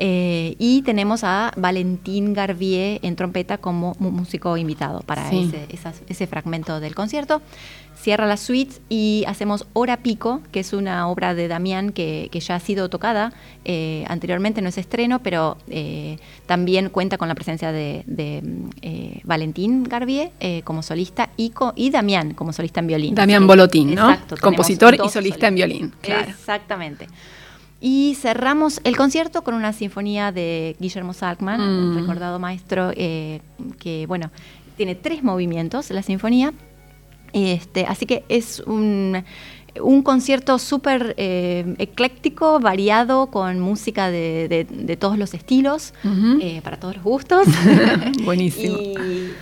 Eh, 0.00 0.54
y 0.58 0.82
tenemos 0.82 1.24
a 1.24 1.52
Valentín 1.56 2.32
Garbier 2.32 3.00
en 3.02 3.16
trompeta 3.16 3.58
como 3.58 3.96
músico 3.98 4.56
invitado 4.56 5.00
para 5.00 5.28
ese, 5.30 5.66
ese 6.08 6.26
fragmento 6.26 6.78
del 6.78 6.94
concierto 6.94 7.42
cierra 8.00 8.26
la 8.26 8.36
suite 8.36 8.76
y 8.88 9.24
hacemos 9.26 9.66
Hora 9.72 9.98
Pico, 9.98 10.40
que 10.52 10.60
es 10.60 10.72
una 10.72 11.08
obra 11.08 11.34
de 11.34 11.48
Damián 11.48 11.90
que, 11.92 12.30
ya 12.32 12.54
ha 12.54 12.60
sido 12.60 12.88
tocada 12.88 13.32
eh, 13.64 14.04
anteriormente, 14.08 14.62
no 14.62 14.68
es 14.68 14.78
estreno, 14.78 15.20
pero 15.20 15.56
eh, 15.68 16.18
también 16.46 16.90
cuenta 16.90 17.18
con 17.18 17.28
la 17.28 17.34
presencia 17.34 17.72
de, 17.72 18.04
eh, 18.82 19.20
Valentín 19.24 19.84
Garbier 19.84 20.30
como 20.64 20.82
solista 20.82 21.30
y, 21.36 21.52
y 21.74 21.90
Damián 21.90 22.34
como 22.34 22.52
solista 22.52 22.80
en 22.80 22.86
violín. 22.86 23.14
Damián 23.14 23.46
Bolotín, 23.46 23.94
¿no? 23.94 24.16
Compositor 24.40 24.96
y 25.04 25.08
solista 25.08 25.48
en 25.48 25.54
violín, 25.56 25.92
claro. 26.00 26.30
Exactamente. 26.30 27.08
Y 27.80 28.16
cerramos 28.20 28.80
el 28.84 28.96
concierto 28.96 29.42
con 29.42 29.54
una 29.54 29.72
sinfonía 29.72 30.32
de 30.32 30.76
Guillermo 30.80 31.12
Salkman, 31.12 31.60
un 31.60 31.94
mm. 31.94 31.98
recordado 32.00 32.38
maestro 32.38 32.90
que, 32.90 34.04
bueno, 34.08 34.30
tiene 34.76 34.94
tres 34.96 35.22
movimientos, 35.22 35.90
la 35.90 36.02
sinfonía, 36.02 36.52
este, 37.32 37.84
así 37.86 38.06
que 38.06 38.24
es 38.28 38.60
un, 38.60 39.22
un 39.80 40.02
concierto 40.02 40.58
súper 40.58 41.14
eh, 41.16 41.74
ecléctico, 41.78 42.60
variado, 42.60 43.26
con 43.26 43.60
música 43.60 44.10
de, 44.10 44.96
todos 44.98 45.18
los 45.18 45.34
estilos, 45.34 45.92
eh, 46.40 46.60
para 46.62 46.78
todos 46.78 46.96
los 46.96 47.04
gustos. 47.04 47.46
Buenísimo. 48.24 48.78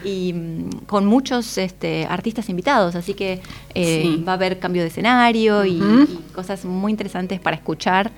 y, 0.05 0.33
mm, 0.33 0.70
con 0.87 1.07
muchos 1.07 1.59
este, 1.59 2.07
artistas 2.07 2.49
invitados, 2.49 2.95
así 2.95 3.14
que 3.14 3.41
eh, 3.74 4.22
va 4.27 4.33
a 4.33 4.35
haber 4.35 4.59
cambio 4.59 4.83
de 4.83 4.89
escenario 4.89 5.64
y, 5.64 5.81
cosas 6.35 6.66
muy 6.66 6.93
interesantes 6.93 7.41
para 7.41 7.57
escuchar, 7.57 8.11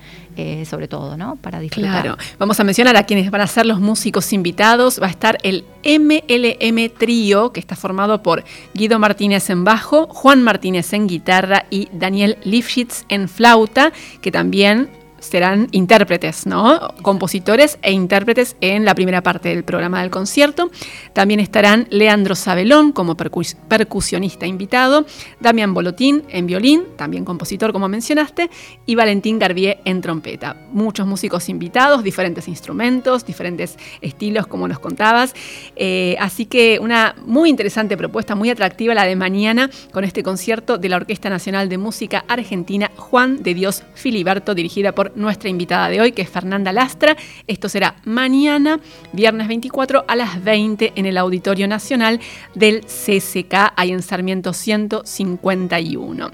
sobre 0.68 0.86
todo, 0.86 1.16
¿no? 1.16 1.36
Para 1.36 1.60
disfrutar. 1.60 2.02
Claro. 2.02 2.18
Vamos 2.38 2.58
a 2.60 2.64
mencionar 2.64 2.96
a 2.96 3.04
quienes 3.04 3.30
van 3.30 3.40
a 3.40 3.46
ser 3.46 3.66
los 3.66 3.80
músicos 3.80 4.32
invitados. 4.32 5.00
Va 5.00 5.06
a 5.06 5.10
estar 5.10 5.38
el 5.42 5.64
MLM 5.84 6.90
Trío, 6.96 7.52
que 7.52 7.60
está 7.60 7.76
formado 7.76 8.22
por 8.22 8.44
Guido 8.74 8.98
Martínez 8.98 9.50
en 9.50 9.64
bajo, 9.64 10.06
Juan 10.08 10.42
Martínez 10.42 10.92
en 10.92 11.06
guitarra 11.06 11.66
y 11.70 11.88
Daniel 11.98 12.38
Lifshitz 12.44 13.04
en 13.08 13.28
flauta, 13.28 13.92
que 14.20 14.30
también 14.30 14.88
serán 15.20 15.68
intérpretes, 15.72 16.46
¿no? 16.46 16.94
Compositores 17.02 17.78
e 17.82 17.92
intérpretes 17.92 18.56
en 18.60 18.84
la 18.84 18.94
primera 18.94 19.22
parte 19.22 19.48
del 19.48 19.64
programa 19.64 20.00
del 20.00 20.10
concierto. 20.10 20.70
También 21.12 21.40
estarán 21.40 21.86
Leandro 21.90 22.34
Sabelón 22.34 22.92
como 22.92 23.16
percus- 23.16 23.56
percusionista 23.68 24.46
invitado, 24.46 25.06
Damián 25.40 25.74
Bolotín 25.74 26.24
en 26.28 26.46
violín, 26.46 26.84
también 26.96 27.24
compositor 27.24 27.72
como 27.72 27.88
mencionaste, 27.88 28.50
y 28.86 28.94
Valentín 28.94 29.38
Garbier 29.38 29.78
en 29.84 30.00
trompeta. 30.00 30.56
Muchos 30.72 31.06
músicos 31.06 31.48
invitados, 31.48 32.02
diferentes 32.02 32.48
instrumentos, 32.48 33.24
diferentes 33.24 33.76
estilos 34.00 34.46
como 34.46 34.68
nos 34.68 34.78
contabas. 34.78 35.34
Eh, 35.76 36.16
así 36.20 36.46
que 36.46 36.78
una 36.80 37.14
muy 37.24 37.50
interesante 37.50 37.96
propuesta, 37.96 38.34
muy 38.34 38.50
atractiva 38.50 38.94
la 38.94 39.04
de 39.04 39.16
mañana 39.16 39.70
con 39.92 40.04
este 40.04 40.22
concierto 40.22 40.78
de 40.78 40.88
la 40.88 40.96
Orquesta 40.96 41.30
Nacional 41.30 41.68
de 41.68 41.78
Música 41.78 42.24
Argentina 42.28 42.90
Juan 42.96 43.42
de 43.42 43.54
Dios 43.54 43.82
Filiberto, 43.94 44.54
dirigida 44.54 44.92
por 44.92 45.07
nuestra 45.14 45.48
invitada 45.48 45.88
de 45.88 46.00
hoy, 46.00 46.12
que 46.12 46.22
es 46.22 46.28
Fernanda 46.28 46.72
Lastra. 46.72 47.16
Esto 47.46 47.68
será 47.68 47.96
mañana, 48.04 48.80
viernes 49.12 49.48
24 49.48 50.04
a 50.06 50.16
las 50.16 50.42
20 50.42 50.92
en 50.96 51.06
el 51.06 51.18
Auditorio 51.18 51.68
Nacional 51.68 52.20
del 52.54 52.82
CCK, 52.82 53.72
ahí 53.76 53.92
en 53.92 54.02
Sarmiento 54.02 54.52
151. 54.52 56.30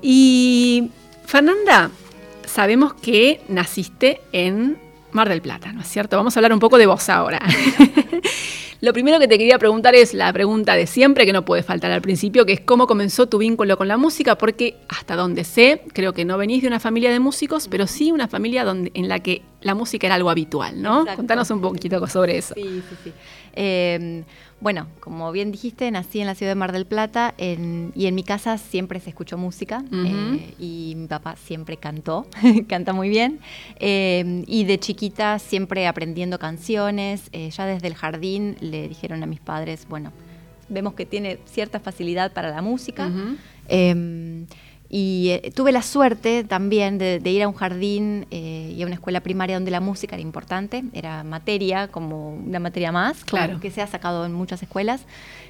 Y 0.00 0.90
Fernanda, 1.24 1.90
sabemos 2.44 2.94
que 2.94 3.40
naciste 3.48 4.20
en 4.32 4.78
Mar 5.12 5.28
del 5.28 5.42
Plata, 5.42 5.72
¿no 5.72 5.82
es 5.82 5.88
cierto? 5.88 6.16
Vamos 6.16 6.36
a 6.36 6.40
hablar 6.40 6.52
un 6.52 6.58
poco 6.58 6.78
de 6.78 6.86
vos 6.86 7.08
ahora. 7.08 7.40
Lo 8.82 8.92
primero 8.92 9.20
que 9.20 9.28
te 9.28 9.38
quería 9.38 9.60
preguntar 9.60 9.94
es 9.94 10.12
la 10.12 10.32
pregunta 10.32 10.74
de 10.74 10.88
siempre, 10.88 11.24
que 11.24 11.32
no 11.32 11.44
puede 11.44 11.62
faltar 11.62 11.92
al 11.92 12.02
principio, 12.02 12.44
que 12.44 12.54
es 12.54 12.60
cómo 12.60 12.88
comenzó 12.88 13.28
tu 13.28 13.38
vínculo 13.38 13.76
con 13.76 13.86
la 13.86 13.96
música, 13.96 14.36
porque 14.36 14.74
hasta 14.88 15.14
donde 15.14 15.44
sé, 15.44 15.82
creo 15.92 16.12
que 16.12 16.24
no 16.24 16.36
venís 16.36 16.62
de 16.62 16.66
una 16.66 16.80
familia 16.80 17.12
de 17.12 17.20
músicos, 17.20 17.68
pero 17.68 17.86
sí 17.86 18.10
una 18.10 18.26
familia 18.26 18.64
donde, 18.64 18.90
en 18.94 19.08
la 19.08 19.20
que 19.20 19.42
la 19.62 19.74
música 19.74 20.06
era 20.06 20.14
algo 20.16 20.30
habitual, 20.30 20.80
¿no? 20.82 21.00
Exacto. 21.00 21.16
Contanos 21.18 21.50
un 21.50 21.60
poquito 21.60 22.06
sobre 22.06 22.38
eso. 22.38 22.54
Sí, 22.54 22.82
sí, 22.88 22.96
sí. 23.04 23.12
Eh, 23.54 24.24
bueno, 24.60 24.86
como 25.00 25.30
bien 25.32 25.50
dijiste, 25.52 25.90
nací 25.90 26.20
en 26.20 26.26
la 26.26 26.34
ciudad 26.34 26.52
de 26.52 26.54
Mar 26.56 26.72
del 26.72 26.86
Plata 26.86 27.34
en- 27.38 27.92
y 27.96 28.06
en 28.06 28.14
mi 28.14 28.22
casa 28.22 28.58
siempre 28.58 29.00
se 29.00 29.10
escuchó 29.10 29.36
música 29.36 29.82
eh, 29.92 30.54
y 30.58 30.94
mi 30.96 31.06
papá 31.08 31.34
siempre 31.36 31.76
cantó, 31.76 32.26
canta 32.68 32.92
muy 32.92 33.08
bien. 33.08 33.40
Eh, 33.80 34.44
y 34.46 34.64
de 34.64 34.78
chiquita 34.78 35.38
siempre 35.38 35.86
aprendiendo 35.86 36.38
canciones. 36.38 37.28
eh, 37.32 37.50
ya 37.50 37.66
desde 37.66 37.88
el 37.88 37.94
jardín 37.94 38.56
le 38.60 38.88
dijeron 38.88 39.22
a 39.22 39.26
mis 39.26 39.40
padres, 39.40 39.86
bueno, 39.88 40.12
vemos 40.68 40.94
que 40.94 41.04
tiene 41.06 41.38
cierta 41.44 41.80
facilidad 41.80 42.32
para 42.32 42.50
la 42.50 42.62
música. 42.62 43.10
Y 44.94 45.30
eh, 45.30 45.50
tuve 45.56 45.72
la 45.72 45.80
suerte 45.80 46.44
también 46.44 46.98
de, 46.98 47.18
de 47.18 47.30
ir 47.30 47.42
a 47.42 47.48
un 47.48 47.54
jardín 47.54 48.26
eh, 48.30 48.74
y 48.76 48.82
a 48.82 48.86
una 48.86 48.94
escuela 48.96 49.20
primaria 49.22 49.56
donde 49.56 49.70
la 49.70 49.80
música 49.80 50.16
era 50.16 50.22
importante, 50.22 50.84
era 50.92 51.24
materia, 51.24 51.88
como 51.88 52.34
una 52.34 52.60
materia 52.60 52.92
más, 52.92 53.24
Claro. 53.24 53.58
que 53.58 53.70
se 53.70 53.80
ha 53.80 53.86
sacado 53.86 54.26
en 54.26 54.34
muchas 54.34 54.62
escuelas. 54.62 55.06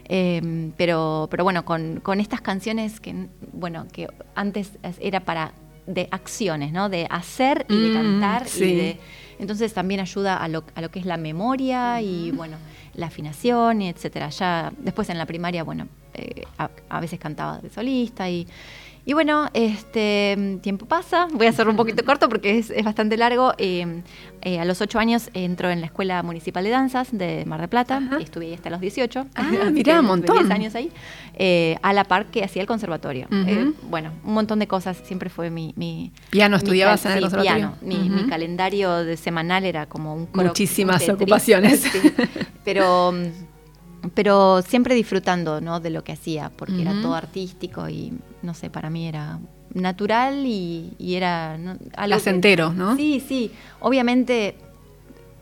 Eh, 0.08 0.70
pero, 0.76 1.26
pero 1.28 1.42
bueno, 1.42 1.64
con, 1.64 1.98
con 2.00 2.20
estas 2.20 2.40
canciones 2.40 3.00
que, 3.00 3.26
bueno, 3.52 3.86
que 3.92 4.06
antes 4.36 4.70
era 5.00 5.20
para 5.20 5.52
de 5.88 6.06
acciones, 6.12 6.70
¿no? 6.72 6.88
De 6.88 7.08
hacer 7.10 7.66
y 7.68 7.80
de 7.80 7.88
Mm, 7.90 7.94
cantar. 7.94 8.46
sí. 8.46 8.64
Y 8.64 8.74
de, 8.76 9.00
entonces 9.40 9.74
también 9.74 9.98
ayuda 9.98 10.36
a 10.36 10.46
lo, 10.46 10.62
a 10.76 10.80
lo 10.80 10.90
que 10.92 11.00
es 11.00 11.04
la 11.06 11.16
memoria 11.16 12.00
y 12.00 12.30
bueno, 12.30 12.58
la 12.94 13.06
afinación, 13.06 13.82
y 13.82 13.88
etcétera. 13.88 14.28
Ya 14.28 14.72
después 14.78 15.08
en 15.10 15.18
la 15.18 15.26
primaria, 15.26 15.64
bueno, 15.64 15.88
eh, 16.14 16.44
a, 16.58 16.70
a 16.88 17.00
veces 17.00 17.18
cantaba 17.18 17.58
de 17.58 17.70
solista 17.70 18.30
y, 18.30 18.46
y 19.04 19.14
bueno, 19.14 19.48
este 19.52 20.58
tiempo 20.62 20.86
pasa, 20.86 21.26
voy 21.32 21.46
a 21.46 21.50
hacerlo 21.50 21.72
un 21.72 21.76
poquito 21.76 22.04
corto 22.04 22.28
porque 22.28 22.58
es, 22.58 22.70
es 22.70 22.84
bastante 22.84 23.16
largo. 23.16 23.52
Eh, 23.58 24.02
eh, 24.42 24.58
a 24.58 24.64
los 24.64 24.80
ocho 24.80 24.98
años 24.98 25.30
entró 25.34 25.70
en 25.70 25.80
la 25.80 25.86
Escuela 25.86 26.22
Municipal 26.22 26.64
de 26.64 26.70
Danzas 26.70 27.08
de 27.12 27.44
Mar 27.46 27.60
del 27.60 27.68
Plata, 27.68 27.98
Ajá. 27.98 28.18
estuve 28.18 28.46
ahí 28.46 28.54
hasta 28.54 28.70
los 28.70 28.80
18. 28.80 29.26
Ah, 29.34 29.42
mirá, 29.72 30.00
un 30.00 30.06
montón. 30.06 30.38
10 30.38 30.50
años 30.50 30.74
ahí, 30.74 30.90
eh, 31.34 31.76
a 31.82 31.92
la 31.92 32.04
par 32.04 32.26
que 32.26 32.44
hacía 32.44 32.62
el 32.62 32.68
conservatorio. 32.68 33.26
Bueno, 33.88 34.12
un 34.24 34.34
montón 34.34 34.58
de 34.58 34.66
cosas, 34.66 35.00
siempre 35.04 35.30
fue 35.30 35.50
mi... 35.50 35.74
mi 35.76 36.12
¿Piano 36.30 36.56
mi 36.56 36.58
estudiabas 36.58 37.04
en 37.06 37.12
el 37.12 37.20
conservatorio? 37.20 37.76
piano. 37.80 37.98
Mi, 38.00 38.26
calendario 38.28 39.04
de 39.04 39.16
semanal 39.16 39.64
era 39.64 39.86
como 39.86 40.14
un 40.14 40.28
Muchísimas 40.32 41.06
un 41.08 41.14
ocupaciones. 41.14 41.82
Sí. 41.92 42.12
Pero, 42.64 43.12
pero 44.14 44.62
siempre 44.62 44.94
disfrutando 44.94 45.60
¿no? 45.60 45.80
de 45.80 45.90
lo 45.90 46.02
que 46.04 46.12
hacía, 46.12 46.50
porque 46.56 46.82
era 46.82 46.92
todo 47.00 47.14
artístico 47.14 47.88
y 47.88 48.12
no 48.42 48.54
sé, 48.54 48.68
para 48.70 48.90
mí 48.90 49.06
era 49.06 49.38
natural 49.74 50.44
y, 50.46 50.92
y 50.98 51.14
era 51.14 51.56
¿no? 51.58 51.70
algo. 51.72 51.80
que- 51.80 52.06
Placentero, 52.08 52.72
¿no? 52.72 52.96
Sí, 52.96 53.22
sí. 53.26 53.50
Obviamente, 53.80 54.56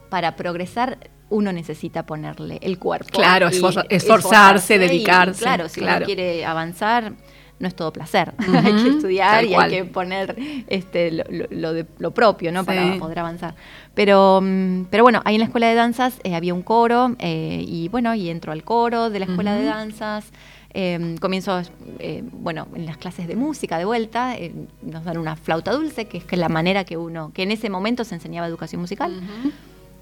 para 0.09 0.35
progresar 0.35 0.97
uno 1.29 1.51
necesita 1.53 2.05
ponerle 2.05 2.59
el 2.61 2.77
cuerpo. 2.77 3.09
Claro, 3.11 3.47
y 3.47 3.53
esforza- 3.53 3.85
esforzarse, 3.89 4.75
y, 4.75 4.79
dedicarse, 4.79 5.41
claro, 5.41 5.69
si 5.69 5.79
claro. 5.79 5.97
uno 5.99 6.05
quiere 6.05 6.45
avanzar, 6.45 7.13
no 7.61 7.67
es 7.67 7.75
todo 7.75 7.93
placer. 7.93 8.33
Hay 8.65 8.73
que 8.83 8.89
estudiar 8.89 9.45
y 9.45 9.53
cual. 9.53 9.71
hay 9.71 9.77
que 9.77 9.85
poner 9.85 10.35
este, 10.67 11.11
lo, 11.11 11.23
lo- 11.29 11.47
lo 11.49 11.73
de- 11.73 11.85
lo 11.99 12.11
propio, 12.11 12.51
¿no? 12.51 12.61
Sí. 12.61 12.65
Para 12.67 12.97
poder 12.97 13.19
avanzar. 13.19 13.55
Pero, 13.93 14.39
mm, 14.41 14.85
pero 14.89 15.03
bueno, 15.03 15.21
ahí 15.25 15.35
en 15.35 15.39
la 15.39 15.45
escuela 15.45 15.67
de 15.67 15.75
danzas 15.75 16.19
eh, 16.23 16.35
había 16.35 16.53
un 16.53 16.61
coro 16.63 17.15
eh, 17.19 17.63
y 17.67 17.87
bueno, 17.89 18.13
y 18.15 18.29
entro 18.29 18.51
al 18.51 18.63
coro 18.63 19.09
de 19.09 19.19
la 19.19 19.25
escuela 19.25 19.55
de 19.55 19.63
danzas. 19.65 20.25
Eh, 20.73 21.15
comienzo, 21.19 21.61
eh, 21.99 22.23
bueno, 22.31 22.65
en 22.75 22.85
las 22.85 22.95
clases 22.95 23.27
de 23.27 23.35
música 23.35 23.77
de 23.77 23.83
vuelta, 23.83 24.37
eh, 24.37 24.53
nos 24.81 25.03
dan 25.03 25.17
una 25.17 25.35
flauta 25.35 25.73
dulce, 25.73 26.05
que 26.05 26.19
es 26.19 26.37
la 26.37 26.47
manera 26.47 26.85
que 26.85 26.95
uno, 26.95 27.31
que 27.33 27.43
en 27.43 27.51
ese 27.51 27.69
momento 27.69 28.05
se 28.05 28.15
enseñaba 28.15 28.47
educación 28.47 28.79
musical. 28.79 29.11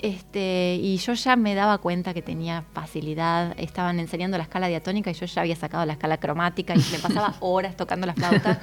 Este, 0.02 0.76
y 0.82 0.98
yo 0.98 1.14
ya 1.14 1.36
me 1.36 1.56
daba 1.56 1.78
cuenta 1.80 2.14
que 2.14 2.22
tenía 2.22 2.64
facilidad. 2.74 3.54
Estaban 3.58 4.00
enseñando 4.00 4.38
la 4.38 4.44
escala 4.44 4.68
diatónica 4.68 5.12
y 5.12 5.14
yo 5.14 5.26
ya 5.26 5.42
había 5.42 5.56
sacado 5.56 5.86
la 5.86 5.94
escala 5.94 6.18
cromática 6.18 6.74
y 6.74 6.80
me 6.92 7.00
pasaba 7.00 7.36
horas 7.42 7.76
tocando 7.76 8.08
la 8.08 8.14
flauta. 8.14 8.62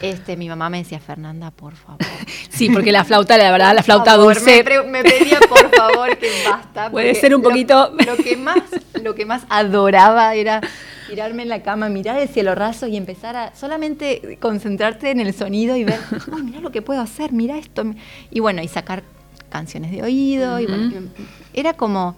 Este, 0.00 0.36
mi 0.36 0.48
mamá 0.48 0.70
me 0.70 0.78
decía, 0.78 1.00
Fernanda, 1.00 1.50
por 1.50 1.74
favor. 1.74 1.98
Sí, 2.48 2.70
porque 2.70 2.92
la 2.92 3.04
flauta, 3.04 3.36
la 3.36 3.50
verdad, 3.50 3.74
la 3.74 3.82
flauta 3.82 4.12
favor". 4.12 4.34
dulce. 4.36 4.62
Me, 4.64 4.82
me 4.82 5.02
pedía, 5.02 5.38
por 5.48 5.68
favor, 5.74 6.16
que 6.18 6.30
basta. 6.48 6.90
Puede 6.90 7.14
ser 7.14 7.34
un 7.34 7.42
lo- 7.42 7.48
poquito- 7.50 7.92
Lo, 8.06 8.16
que 8.16 8.36
más, 8.36 8.58
lo 9.02 9.14
que 9.14 9.26
más 9.26 9.42
adoraba 9.48 10.34
era 10.34 10.60
tirarme 11.08 11.42
en 11.42 11.48
la 11.48 11.62
cama, 11.62 11.88
mirar 11.88 12.18
el 12.18 12.28
cielo 12.28 12.54
raso 12.54 12.86
y 12.86 12.96
empezar 12.96 13.36
a 13.36 13.54
solamente 13.54 14.38
concentrarte 14.40 15.10
en 15.10 15.20
el 15.20 15.34
sonido 15.34 15.76
y 15.76 15.84
ver, 15.84 16.00
oh, 16.32 16.36
mira 16.38 16.60
lo 16.60 16.70
que 16.70 16.82
puedo 16.82 17.00
hacer, 17.00 17.32
mira 17.32 17.58
esto. 17.58 17.84
Y 18.30 18.40
bueno, 18.40 18.62
y 18.62 18.68
sacar 18.68 19.02
canciones 19.56 19.90
de 19.90 20.02
oído. 20.02 20.60
y 20.60 20.66
bueno, 20.66 20.84
era 21.54 21.72
como, 21.72 22.14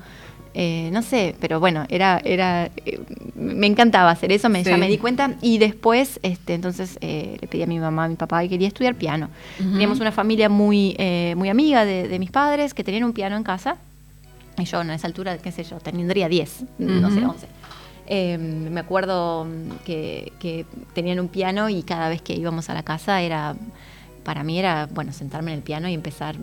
eh, 0.55 0.91
no 0.93 1.03
sé, 1.03 1.37
pero 1.41 1.61
bueno, 1.61 1.85
era, 1.89 2.21
era, 2.25 2.67
eh, 2.85 3.01
me 3.37 3.67
encantaba 3.69 4.11
hacer 4.11 4.33
eso, 4.33 4.49
me, 4.49 4.65
ya 4.65 4.75
Sí. 4.75 4.81
me 4.81 4.89
di 4.89 4.99
cuenta. 4.99 5.35
Y 5.41 5.59
después, 5.59 6.19
este, 6.23 6.55
entonces 6.55 6.99
eh, 7.01 7.37
le 7.41 7.47
pedí 7.47 7.63
a 7.63 7.67
mi 7.67 7.79
mamá, 7.79 8.05
a 8.05 8.09
mi 8.09 8.17
papá 8.17 8.41
que 8.43 8.49
quería 8.49 8.67
estudiar 8.69 8.95
piano. 8.97 9.29
Ujú. 9.61 9.71
Teníamos 9.73 10.01
una 10.01 10.11
familia 10.11 10.49
muy, 10.49 10.97
eh, 10.99 11.35
muy 11.37 11.49
amiga 11.49 11.85
de, 11.85 12.09
de 12.09 12.19
mis 12.19 12.31
padres 12.31 12.75
que 12.75 12.83
tenían 12.83 13.05
un 13.05 13.13
piano 13.13 13.37
en 13.37 13.45
casa. 13.45 13.77
Y 14.59 14.65
yo 14.65 14.81
en 14.81 14.91
esa 14.91 15.07
altura, 15.07 15.39
qué 15.39 15.53
sé 15.53 15.63
yo, 15.63 15.79
tendría 15.79 16.29
10, 16.29 16.65
no 16.79 17.11
sé, 17.11 17.21
Ujú. 17.21 17.31
11. 17.31 17.47
Eh, 18.11 18.39
me 18.39 18.81
acuerdo 18.81 19.45
mm, 19.45 19.85
que, 19.85 20.33
que 20.41 20.65
tenían 20.95 21.21
un 21.21 21.29
piano 21.29 21.69
y 21.69 21.83
cada 21.85 22.09
vez 22.09 22.21
que 22.23 22.33
íbamos 22.35 22.69
a 22.71 22.75
la 22.75 22.83
casa 22.83 23.21
era, 23.23 23.55
para 24.25 24.43
mí 24.43 24.59
era, 24.59 24.89
bueno, 24.93 25.13
sentarme 25.13 25.53
en 25.53 25.59
el 25.59 25.63
piano 25.63 25.89
y 25.89 25.95
empezar 25.95 26.35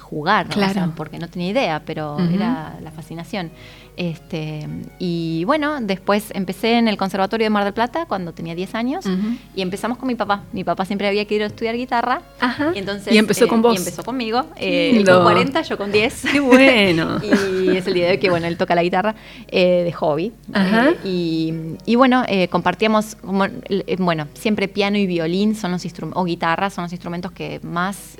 jugar, 0.00 0.46
¿no? 0.46 0.52
O 0.54 0.58
sea, 0.58 0.72
Claro. 0.72 0.92
porque 0.96 1.18
no 1.18 1.28
tenía 1.28 1.48
idea, 1.50 1.82
pero 1.84 2.14
Ujú. 2.16 2.34
era 2.34 2.78
la 2.82 2.90
fascinación. 2.90 3.50
Este, 3.94 4.66
y 4.98 5.44
bueno, 5.44 5.78
después 5.82 6.30
empecé 6.34 6.78
en 6.78 6.88
el 6.88 6.96
Conservatorio 6.96 7.44
de 7.44 7.50
Mar 7.50 7.64
del 7.64 7.74
Plata 7.74 8.06
cuando 8.06 8.32
tenía 8.32 8.54
10 8.54 8.74
años 8.74 9.04
Ujú. 9.04 9.36
y 9.54 9.60
empezamos 9.60 9.98
con 9.98 10.08
mi 10.08 10.14
papá. 10.14 10.44
Mi 10.52 10.64
papá 10.64 10.86
siempre 10.86 11.08
había 11.08 11.26
querido 11.26 11.46
estudiar 11.46 11.76
guitarra 11.76 12.22
Ajá. 12.40 12.72
y 12.74 12.78
entonces 12.78 13.12
Y 13.12 13.18
empezó 13.18 13.44
eh, 13.44 13.48
con 13.48 13.60
vos. 13.60 13.74
Y 13.74 13.78
empezó 13.78 14.02
conmigo. 14.02 14.46
Eh, 14.56 14.92
él 14.96 15.04
con 15.04 15.22
40, 15.24 15.60
yo 15.62 15.76
con 15.76 15.92
10. 15.92 16.22
Qué 16.32 16.40
bueno. 16.40 17.18
y 17.22 17.76
es 17.76 17.86
el 17.86 17.92
día 17.92 18.06
de 18.06 18.10
hoy 18.12 18.18
que 18.18 18.30
bueno, 18.30 18.46
él 18.46 18.56
toca 18.56 18.74
la 18.74 18.82
guitarra 18.82 19.14
eh, 19.48 19.82
de 19.84 19.92
hobby. 19.92 20.32
Ajá. 20.54 20.88
Eh, 20.90 20.96
y, 21.04 21.54
y 21.84 21.96
bueno, 21.96 22.24
eh, 22.28 22.48
compartíamos, 22.48 23.14
como, 23.16 23.44
eh, 23.44 23.96
bueno, 23.98 24.26
siempre 24.32 24.68
piano 24.68 24.96
y 24.96 25.06
violín 25.06 25.54
son 25.54 25.70
los 25.70 25.84
instrumentos, 25.84 26.18
o 26.20 26.24
guitarra 26.24 26.70
son 26.70 26.84
los 26.84 26.92
instrumentos 26.92 27.30
que 27.32 27.60
más, 27.62 28.16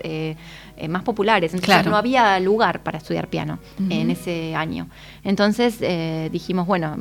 eh, 0.83 0.89
más 0.89 1.03
populares. 1.03 1.53
Entonces 1.55 1.75
Claro. 1.77 1.91
no 1.91 1.97
había 1.97 2.39
lugar 2.41 2.83
para 2.83 2.99
estudiar 2.99 3.29
piano 3.29 3.59
en 3.89 4.11
ese 4.11 4.55
año. 4.55 4.89
Entonces 5.25 5.77
eh, 5.81 6.29
dijimos, 6.33 6.67
bueno, 6.67 6.97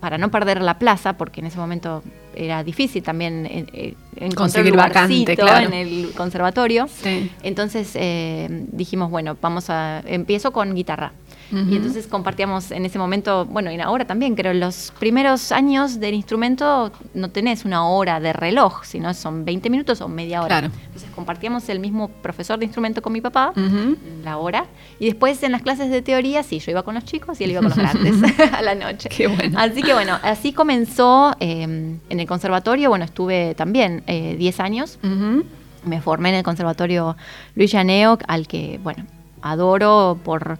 para 0.00 0.18
no 0.18 0.32
perder 0.32 0.60
la 0.62 0.78
plaza, 0.80 1.12
porque 1.16 1.40
en 1.40 1.46
ese 1.46 1.58
momento 1.58 2.02
era 2.34 2.64
difícil 2.64 3.02
también 3.04 3.46
eh, 3.46 3.66
eh, 3.72 3.94
encontrar 4.16 4.34
Conseguir 4.34 4.72
un 4.72 4.78
vacante, 4.78 5.36
claro. 5.36 5.66
en 5.68 5.74
el 5.74 6.12
conservatorio. 6.16 6.88
Sí. 6.88 7.30
Entonces 7.44 7.92
eh, 7.94 8.48
dijimos, 8.72 9.10
bueno, 9.10 9.36
vamos 9.40 9.70
a. 9.70 10.02
Empiezo 10.06 10.52
con 10.52 10.74
guitarra. 10.74 11.12
Y 11.52 11.76
entonces 11.76 12.06
compartíamos 12.06 12.70
en 12.70 12.86
ese 12.86 12.98
momento, 12.98 13.44
bueno, 13.44 13.70
y 13.70 13.78
ahora 13.78 14.06
también, 14.06 14.34
creo, 14.34 14.54
los 14.54 14.90
primeros 14.98 15.52
años 15.52 16.00
del 16.00 16.14
instrumento 16.14 16.90
no 17.12 17.28
tenés 17.28 17.66
una 17.66 17.86
hora 17.86 18.20
de 18.20 18.32
reloj, 18.32 18.84
sino 18.84 19.12
son 19.12 19.44
20 19.44 19.68
minutos 19.68 20.00
o 20.00 20.08
media 20.08 20.40
hora. 20.40 20.60
Claro. 20.60 20.72
Entonces 20.86 21.10
compartíamos 21.14 21.68
el 21.68 21.78
mismo 21.78 22.08
profesor 22.08 22.58
de 22.58 22.64
instrumento 22.64 23.02
con 23.02 23.12
mi 23.12 23.20
papá, 23.20 23.52
Ujú. 23.54 23.96
la 24.24 24.38
hora, 24.38 24.64
y 24.98 25.04
después 25.06 25.42
en 25.42 25.52
las 25.52 25.60
clases 25.60 25.90
de 25.90 26.00
teoría, 26.00 26.42
sí, 26.42 26.58
yo 26.58 26.70
iba 26.70 26.82
con 26.84 26.94
los 26.94 27.04
chicos 27.04 27.38
y 27.40 27.44
él 27.44 27.50
iba 27.50 27.60
con 27.60 27.68
los 27.68 27.78
grandes 27.78 28.14
a 28.52 28.62
la 28.62 28.74
noche. 28.74 29.10
Qué 29.10 29.26
bueno. 29.26 29.58
Así 29.58 29.82
que 29.82 29.92
bueno, 29.92 30.18
así 30.22 30.54
comenzó 30.54 31.32
eh, 31.38 31.62
en 31.62 32.00
el 32.20 32.26
conservatorio, 32.26 32.88
bueno, 32.88 33.04
estuve 33.04 33.54
también 33.56 34.02
eh, 34.06 34.36
10 34.38 34.60
años, 34.60 34.98
Ujú. 35.02 35.44
me 35.84 36.00
formé 36.00 36.30
en 36.30 36.36
el 36.36 36.42
conservatorio 36.44 37.14
Luis 37.56 37.70
Llaneo, 37.72 38.18
al 38.26 38.46
que, 38.46 38.80
bueno, 38.82 39.04
adoro 39.42 40.18
por, 40.24 40.58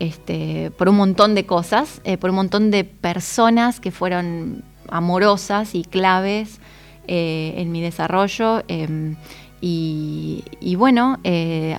este, 0.00 0.72
por 0.72 0.88
un 0.88 0.96
montón 0.96 1.34
de 1.36 1.46
cosas, 1.46 2.00
eh, 2.04 2.16
por 2.16 2.30
un 2.30 2.36
montón 2.36 2.70
de 2.72 2.82
personas 2.84 3.78
que 3.78 3.92
fueron 3.92 4.64
amorosas 4.88 5.74
y 5.76 5.84
claves 5.84 6.58
eh, 7.06 7.54
en 7.56 7.70
mi 7.70 7.80
desarrollo. 7.80 8.64
eh, 8.66 9.14
y, 9.60 10.42
y 10.60 10.74
bueno, 10.74 11.18
eh, 11.22 11.76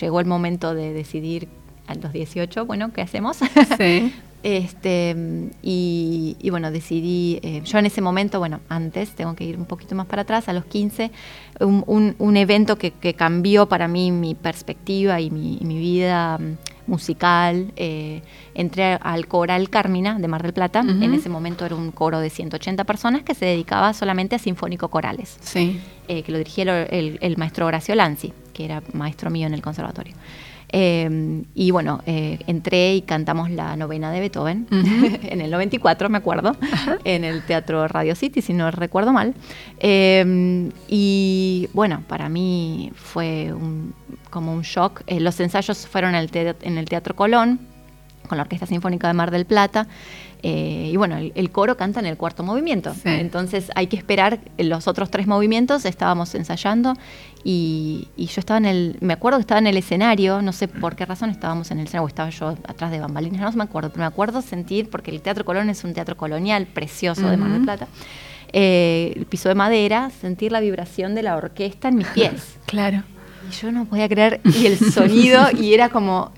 llegó 0.00 0.20
el 0.20 0.26
momento 0.26 0.74
de 0.74 0.92
decidir 0.92 1.48
a 1.86 1.94
los 1.94 2.12
18, 2.12 2.66
bueno, 2.66 2.92
¿qué 2.92 3.02
hacemos? 3.02 3.38
Sí. 3.78 4.12
Este, 4.44 5.14
y, 5.62 6.36
y 6.40 6.50
bueno, 6.50 6.72
decidí, 6.72 7.38
yo 7.64 7.78
en 7.78 7.86
ese 7.86 8.00
momento, 8.00 8.40
bueno, 8.40 8.58
antes, 8.68 9.10
tengo 9.12 9.36
que 9.36 9.44
ir 9.44 9.56
un 9.56 9.66
poquito 9.66 9.94
más 9.94 10.06
para 10.06 10.22
atrás, 10.22 10.48
a 10.48 10.52
los 10.52 10.64
15, 10.64 11.12
un, 11.60 11.84
un- 11.86 12.16
un 12.18 12.36
evento 12.36 12.76
que, 12.76 12.90
que 12.90 13.14
cambió 13.14 13.66
para 13.68 13.86
mí 13.86 14.10
mi 14.10 14.34
perspectiva 14.34 15.20
y 15.20 15.30
mi, 15.30 15.58
y 15.60 15.64
mi 15.64 15.78
vida 15.78 16.38
mm, 16.38 16.56
musical. 16.86 17.72
eh, 17.76 18.22
entré 18.54 18.98
al 19.00 19.26
Coral 19.26 19.70
Carmina 19.70 20.18
de 20.18 20.28
Mar 20.28 20.42
del 20.42 20.52
Plata, 20.52 20.80
en 20.80 21.14
ese 21.14 21.28
momento 21.28 21.64
era 21.64 21.74
un 21.74 21.90
coro 21.90 22.20
de 22.20 22.30
180 22.30 22.84
personas 22.84 23.22
que 23.22 23.34
se 23.34 23.46
dedicaba 23.46 23.92
solamente 23.94 24.36
a 24.36 24.38
sinfónico 24.38 24.88
corales 24.88 25.38
Sí. 25.40 25.80
eh, 26.08 26.22
que 26.22 26.32
lo 26.32 26.38
dirigía 26.38 26.64
el, 26.64 26.94
el- 26.94 27.18
el 27.20 27.36
maestro 27.36 27.66
Horacio 27.66 27.94
Lanzi, 27.94 28.32
que 28.52 28.64
era 28.64 28.82
maestro 28.92 29.30
mío 29.30 29.46
en 29.46 29.54
el 29.54 29.62
conservatorio. 29.62 30.14
Eh, 30.74 31.42
y 31.54 31.70
bueno, 31.70 32.00
eh, 32.06 32.38
entré 32.46 32.94
y 32.94 33.02
cantamos 33.02 33.50
la 33.50 33.76
novena 33.76 34.10
de 34.10 34.20
Beethoven 34.20 34.66
Ujú. 34.70 35.18
en 35.22 35.40
el 35.42 35.50
94, 35.50 36.08
me 36.08 36.16
acuerdo, 36.18 36.56
en 37.04 37.24
el 37.24 37.42
Teatro 37.42 37.86
Radio 37.88 38.14
City, 38.14 38.40
si 38.40 38.54
no 38.54 38.70
recuerdo 38.70 39.12
mal. 39.12 39.34
Eh, 39.80 40.70
y 40.88 41.68
bueno, 41.72 42.02
para 42.08 42.28
mí 42.28 42.90
fue 42.94 43.52
un- 43.52 43.94
como 44.30 44.54
un 44.54 44.62
shock. 44.62 45.02
Eh, 45.06 45.20
los 45.20 45.38
ensayos 45.40 45.86
fueron 45.86 46.10
en 46.14 46.20
el, 46.22 46.30
te- 46.30 46.56
en 46.62 46.78
el 46.78 46.86
Teatro 46.86 47.14
Colón, 47.14 47.60
con 48.28 48.38
la 48.38 48.42
Orquesta 48.44 48.64
Sinfónica 48.66 49.08
de 49.08 49.14
Mar 49.14 49.30
del 49.30 49.44
Plata. 49.44 49.86
Eh, 50.44 50.90
y 50.92 50.96
bueno, 50.96 51.16
el, 51.18 51.32
el 51.36 51.50
coro 51.52 51.76
canta 51.76 52.00
en 52.00 52.06
el 52.06 52.16
cuarto 52.16 52.42
movimiento. 52.42 52.92
Sí. 52.94 53.02
Entonces 53.04 53.70
hay 53.76 53.86
que 53.86 53.96
esperar 53.96 54.40
los 54.58 54.88
otros 54.88 55.08
tres 55.10 55.26
movimientos. 55.28 55.84
Estábamos 55.84 56.34
ensayando 56.34 56.94
y, 57.44 58.08
y 58.16 58.26
yo 58.26 58.40
estaba 58.40 58.58
en 58.58 58.64
el. 58.66 58.96
Me 59.00 59.12
acuerdo 59.12 59.38
que 59.38 59.42
estaba 59.42 59.60
en 59.60 59.68
el 59.68 59.76
escenario, 59.76 60.42
no 60.42 60.52
sé 60.52 60.66
por 60.66 60.96
qué 60.96 61.06
razón 61.06 61.30
estábamos 61.30 61.70
en 61.70 61.78
el 61.78 61.84
escenario, 61.86 62.04
o 62.06 62.08
estaba 62.08 62.30
yo 62.30 62.48
atrás 62.66 62.90
de 62.90 62.98
bambalinas, 62.98 63.40
no 63.40 63.58
me 63.58 63.64
acuerdo, 63.64 63.90
pero 63.90 64.00
me 64.00 64.06
acuerdo 64.06 64.42
sentir, 64.42 64.90
porque 64.90 65.10
el 65.12 65.22
Teatro 65.22 65.44
Colón 65.44 65.70
es 65.70 65.84
un 65.84 65.94
teatro 65.94 66.16
colonial 66.16 66.66
precioso 66.66 67.28
de 67.28 67.36
Mar 67.36 67.50
del. 67.52 67.62
Plata. 67.62 67.86
eh, 68.52 69.12
el 69.16 69.26
piso 69.26 69.48
de 69.48 69.54
madera, 69.54 70.10
sentir 70.20 70.50
la 70.52 70.58
vibración 70.60 71.14
de 71.14 71.22
la 71.22 71.36
orquesta 71.36 71.88
en 71.88 71.96
mis 71.96 72.08
pies. 72.08 72.56
Claro. 72.66 73.02
Y 73.48 73.54
yo 73.54 73.70
no 73.70 73.84
podía 73.84 74.08
creer, 74.08 74.40
y 74.44 74.66
el 74.66 74.78
sonido, 74.78 75.46
y 75.58 75.74
era 75.74 75.88
como, 75.88 76.32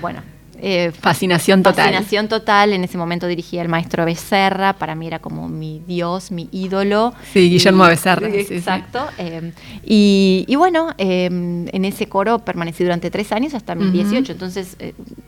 bueno, 0.00 0.20
eh, 0.62 0.92
Fascinación 0.92 1.62
total. 1.62 1.86
Fascinación 1.86 2.28
total. 2.28 2.72
En 2.72 2.84
ese 2.84 2.96
momento 2.98 3.26
dirigía 3.26 3.62
el 3.62 3.68
maestro 3.68 4.04
Becerra. 4.04 4.74
Para 4.74 4.94
mí 4.94 5.06
era 5.06 5.18
como 5.18 5.48
mi 5.48 5.82
dios, 5.86 6.30
mi 6.30 6.48
ídolo. 6.52 7.12
Sí, 7.32 7.50
Guillermo 7.50 7.84
Y- 7.86 7.88
Becerra, 7.88 8.28
sí, 8.30 8.44
sí. 8.44 8.54
Exacto. 8.54 9.06
eh, 9.18 9.52
y, 9.84 10.44
y 10.48 10.56
bueno, 10.56 10.94
eh, 10.98 11.26
en 11.26 11.84
ese 11.84 12.08
coro 12.08 12.40
permanecí 12.40 12.84
durante 12.84 13.10
tres 13.10 13.32
años 13.32 13.54
hasta 13.54 13.74
mis. 13.74 13.90
18. 13.92 14.32
Entonces 14.32 14.76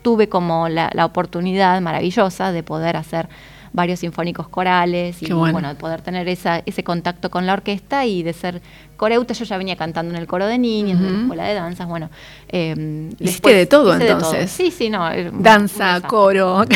tuve 0.01 0.29
como 0.29 0.69
la, 0.69 0.89
la 0.93 1.05
oportunidad 1.05 1.79
maravillosa 1.81 2.51
de 2.51 2.63
poder 2.63 2.95
hacer 2.97 3.27
varios 3.73 3.99
sinfónicos 3.99 4.47
corales 4.47 5.21
y 5.21 5.33
bueno. 5.33 5.51
bueno, 5.51 5.67
de 5.69 5.75
poder 5.75 6.01
tener 6.01 6.27
esa, 6.29 6.61
ese 6.65 6.83
contacto 6.83 7.29
con 7.31 7.45
la 7.45 7.53
orquesta 7.53 8.05
y 8.05 8.21
de 8.23 8.31
ser 8.33 8.61
coreuta. 8.97 9.33
Yo 9.33 9.45
ya 9.45 9.57
venía 9.57 9.75
cantando 9.75 10.13
en 10.13 10.19
el 10.21 10.27
coro 10.27 10.45
de 10.47 10.57
niños, 10.59 10.99
de 10.99 11.05
la 11.07 11.11
Ujú. 11.13 11.21
escuela 11.23 11.43
de 11.45 11.53
danzas, 11.55 11.87
bueno. 11.87 12.09
eh, 12.49 12.75
Hiciste 13.19 13.23
después 13.25 13.55
de 13.55 13.65
todo, 13.65 13.93
entonces. 13.95 14.51
Sí, 14.51 14.69
sí, 14.71 14.89
no. 14.89 15.07
un 15.09 15.41
Danza, 15.43 16.01
coro, 16.07 16.63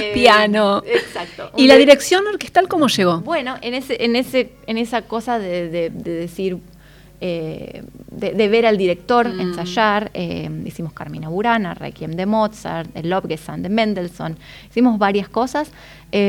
Eh, 0.00 0.10
piano. 0.14 0.82
Exacto. 0.86 1.50
¿Y 1.56 1.66
la 1.66 1.76
dirección 1.76 2.26
orquestal 2.26 2.68
cómo 2.68 2.88
llegó? 2.88 3.20
Bueno, 3.20 3.56
en 3.62 3.74
ese, 3.74 4.04
en 4.04 4.16
ese, 4.16 4.52
en 4.66 4.78
esa 4.78 5.02
cosa 5.02 5.38
de, 5.38 5.68
de- 5.68 5.90
de 5.90 6.10
decir, 6.12 6.58
eh, 7.24 7.84
de, 8.10 8.32
de 8.32 8.48
ver 8.48 8.66
al 8.66 8.76
director 8.76 9.28
Mm. 9.28 9.40
ensayar, 9.40 10.10
eh, 10.12 10.50
hicimos 10.66 10.92
Carmina 10.92 11.28
Burana, 11.28 11.72
Requiem 11.74 12.10
de 12.16 12.26
Mozart, 12.26 12.90
el 12.96 13.08
Lobgesang 13.10 13.62
de 13.62 13.68
Mendelssohn, 13.68 14.36
hicimos 14.68 14.98
varias 14.98 15.28
cosas 15.28 15.70
eh, 16.10 16.28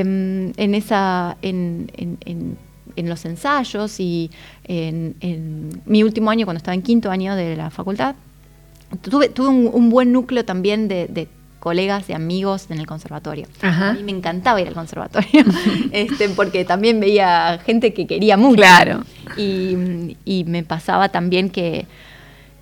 en 0.56 0.76
esa, 0.76 1.36
en, 1.42 1.90
en- 1.98 2.18
en- 2.26 2.58
en 2.96 3.10
los 3.10 3.26
ensayos 3.26 4.00
y 4.00 4.30
en, 4.66 5.16
en 5.20 5.82
mi 5.88 6.04
último 6.04 6.30
año, 6.30 6.46
cuando 6.46 6.60
estaba 6.60 6.76
en 6.76 6.84
quinto 6.84 7.10
año 7.10 7.36
de 7.36 7.56
la 7.56 7.72
facultad, 7.72 8.14
tuve, 9.02 9.30
tuve 9.30 9.48
un, 9.48 9.72
un 9.74 9.90
buen 9.90 10.12
núcleo 10.12 10.46
también 10.46 10.88
de, 10.88 11.08
de 11.08 11.28
colegas, 11.64 12.08
de 12.08 12.14
amigos 12.14 12.68
en 12.70 12.78
el 12.78 12.86
conservatorio. 12.86 13.48
Ajá. 13.62 13.92
A 13.92 13.94
mí 13.94 14.04
me 14.04 14.12
encantaba 14.12 14.60
ir 14.60 14.68
al 14.68 14.74
conservatorio, 14.74 15.46
este, 15.94 16.28
porque 16.28 16.66
también 16.66 17.00
veía 17.00 17.58
gente 17.66 17.94
que 17.94 18.06
quería 18.06 18.36
mucho. 18.36 18.58
Claro. 18.58 19.06
Y, 19.38 20.18
y 20.26 20.44
me 20.44 20.64
pasaba 20.64 21.08
también 21.08 21.50
que 21.50 21.86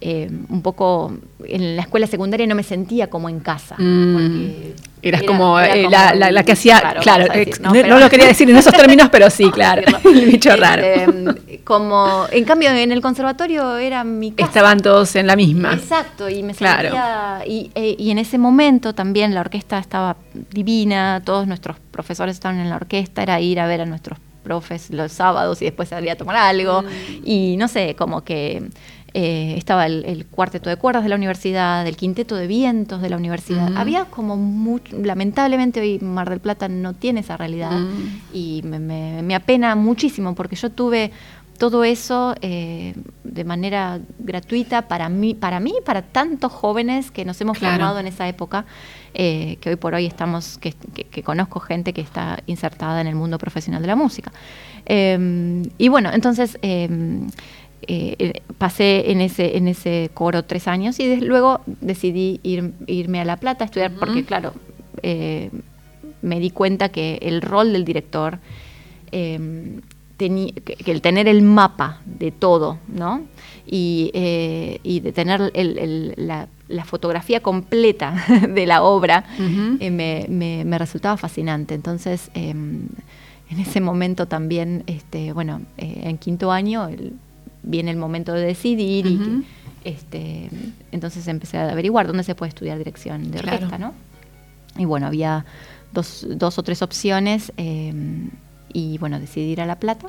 eh, 0.02 0.30
un 0.50 0.62
poco 0.62 1.18
en 1.46 1.76
la 1.76 1.82
escuela 1.82 2.06
secundaria 2.06 2.46
no 2.46 2.54
me 2.54 2.62
sentía 2.62 3.10
como 3.10 3.28
en 3.28 3.40
casa. 3.40 3.76
Mm. 3.80 4.14
porque 4.14 4.76
Eras 5.04 5.22
era- 5.22 5.28
como, 5.28 5.60
era 5.60 5.76
eh, 5.76 5.88
la, 5.90 6.14
la- 6.14 6.32
la 6.32 6.44
que 6.44 6.52
hacía, 6.52 6.80
claro, 7.02 7.26
decir, 7.26 7.42
ex- 7.48 7.60
¿no? 7.60 7.70
no, 7.70 7.74
Pero- 7.74 7.88
no 7.90 8.00
lo 8.00 8.10
quería 8.10 8.28
decir 8.28 8.50
en 8.50 8.56
esos 8.56 8.74
términos, 8.74 9.10
pero 9.12 9.30
sí, 9.30 9.50
claro, 9.54 9.82
el 10.06 10.26
bicho 10.26 10.56
raro. 10.56 10.84
Este, 10.84 11.62
como, 11.64 12.26
en 12.32 12.44
cambio, 12.46 12.70
en 12.72 12.92
el 12.92 13.02
conservatorio 13.02 13.78
era 13.78 14.04
mi 14.04 14.32
casa. 14.32 14.48
Estaban 14.50 14.80
todos 14.80 15.16
en 15.16 15.28
la 15.28 15.36
misma. 15.36 15.74
Exacto, 15.74 16.30
y 16.30 16.44
me 16.44 16.54
Claro. 16.54 16.84
sentía, 16.90 17.40
y, 17.48 17.72
eh, 17.76 17.96
y 17.98 18.12
en 18.12 18.18
ese 18.20 18.38
momento 18.38 18.94
también 18.94 19.34
la 19.34 19.42
orquesta 19.42 19.80
estaba 19.80 20.18
divina, 20.52 21.22
todos 21.26 21.48
nuestros 21.48 21.78
profesores 21.92 22.36
estaban 22.36 22.60
en 22.60 22.70
la 22.70 22.76
orquesta, 22.76 23.24
era 23.24 23.40
ir 23.40 23.60
a 23.60 23.68
ver 23.68 23.82
a 23.82 23.86
nuestros 23.86 24.20
profes 24.44 24.90
los 24.90 25.12
sábados 25.12 25.62
y 25.62 25.66
después 25.66 25.90
salir 25.90 26.10
a 26.12 26.16
tomar 26.16 26.36
algo, 26.36 26.84
y 27.24 27.56
no 27.58 27.68
sé, 27.68 27.96
como 27.96 28.22
que 28.24 28.64
eh, 29.14 29.56
estaba 29.58 29.86
el, 29.86 30.06
el 30.06 30.26
cuarteto 30.26 30.70
de 30.70 30.78
cuerdas 30.78 31.04
de 31.04 31.10
la 31.10 31.16
universidad, 31.16 31.86
el 31.86 31.98
quinteto 31.98 32.36
de 32.36 32.48
vientos 32.48 33.02
de 33.02 33.10
la 33.10 33.18
universidad, 33.18 33.76
había 33.76 34.06
como 34.06 34.38
mucho, 34.38 34.98
lamentablemente 34.98 35.82
hoy 35.82 36.00
Mar 36.00 36.30
del 36.30 36.40
Plata 36.40 36.68
no 36.70 36.94
tiene 36.94 37.20
esa 37.20 37.36
realidad, 37.38 37.72
Mm. 37.80 38.20
y 38.34 38.62
me, 38.64 38.80
me- 38.80 39.22
me 39.22 39.36
apena 39.36 39.76
muchísimo 39.76 40.34
porque 40.36 40.56
yo 40.56 40.70
tuve 40.70 41.12
todo 41.58 41.84
eso 41.84 42.34
eh, 42.42 42.96
de 43.24 43.44
manera 43.44 44.00
gratuita 44.18 44.88
para 44.88 45.10
mí, 45.10 45.36
para 45.36 45.60
mí 45.60 45.74
y 45.80 45.84
para 45.86 46.02
tantos 46.02 46.52
jóvenes 46.52 47.12
que 47.12 47.24
nos 47.24 47.40
hemos 47.42 47.60
Claro. 47.60 47.76
formado 47.76 48.00
en 48.00 48.08
esa 48.08 48.28
época, 48.28 48.66
eh, 49.14 49.58
que 49.62 49.70
hoy 49.70 49.76
por 49.76 49.94
hoy 49.94 50.06
estamos, 50.08 50.58
que, 50.58 50.74
que- 50.94 51.04
que 51.04 51.22
conozco 51.22 51.60
gente 51.60 51.94
que 51.94 52.02
está 52.02 52.40
insertada 52.48 53.00
en 53.02 53.08
el 53.08 53.16
mundo 53.16 53.38
profesional 53.38 53.82
de 53.82 53.88
la 53.90 53.96
música. 53.96 54.32
Eh, 54.88 55.62
y 55.78 55.88
bueno, 55.90 56.10
entonces 56.12 56.58
eh, 57.88 58.42
pasé 58.58 59.12
en 59.12 59.22
ese, 59.22 59.58
en 59.58 59.68
ese 59.68 60.10
coro 60.14 60.44
tres 60.44 60.68
años 60.68 61.00
y 61.00 61.08
des- 61.08 61.22
luego 61.24 61.62
decidí 61.82 62.40
ir- 62.44 62.74
irme 62.88 63.20
a 63.22 63.26
La 63.26 63.38
Plata 63.38 63.64
a 63.64 63.66
estudiar, 63.66 63.92
porque 64.00 64.24
claro, 64.26 64.54
eh, 65.04 65.50
me 66.22 66.40
di 66.40 66.52
cuenta 66.52 66.90
que 66.90 67.18
el 67.22 67.42
rol 67.42 67.74
del 67.74 67.84
director, 67.86 68.40
eh, 69.12 69.80
teni- 70.18 70.54
que, 70.54 70.76
que 70.76 70.92
el 70.92 71.02
tener 71.02 71.28
el 71.28 71.42
mapa 71.42 72.00
de 72.06 72.32
todo, 72.32 72.78
¿no? 72.88 73.22
Y, 73.66 74.12
eh, 74.14 74.80
y 74.84 75.00
de 75.00 75.12
tener 75.14 75.52
el- 75.54 75.78
el- 75.80 76.14
la, 76.18 76.48
la 76.68 76.86
fotografía 76.86 77.42
completa 77.42 78.24
de 78.50 78.66
la 78.68 78.84
obra, 78.84 79.26
me, 79.80 80.26
me- 80.30 80.64
me 80.66 80.78
resultaba 80.78 81.18
fascinante. 81.18 81.74
Entonces, 81.74 82.30
eh, 82.36 82.50
en 82.52 83.60
ese 83.60 83.82
momento 83.82 84.28
también, 84.28 84.84
este, 84.88 85.34
bueno, 85.34 85.62
en 85.78 86.18
quinto 86.20 86.52
año 86.52 86.88
el- 86.88 87.14
viene 87.64 87.92
el 87.92 87.98
momento 87.98 88.34
de 88.34 88.42
decidir 88.42 89.06
y 89.06 89.16
Ujú. 89.18 89.44
este, 89.84 90.50
entonces 90.92 91.28
empecé 91.28 91.58
a 91.58 91.70
averiguar 91.72 92.08
dónde 92.08 92.24
se 92.24 92.36
puede 92.36 92.50
estudiar 92.50 92.78
dirección 92.78 93.32
de 93.32 93.40
Claro. 93.40 93.56
orquesta, 93.66 93.78
¿no? 93.78 93.94
Y 94.78 94.86
bueno, 94.86 95.08
había 95.08 95.46
dos, 95.92 96.26
dos 96.30 96.58
o 96.58 96.64
tres 96.64 96.82
opciones 96.82 97.52
eh, 97.58 97.94
y 98.74 98.98
bueno, 99.00 99.20
decidí 99.20 99.52
ir 99.52 99.62
a 99.62 99.66
La 99.66 99.80
Plata. 99.80 100.08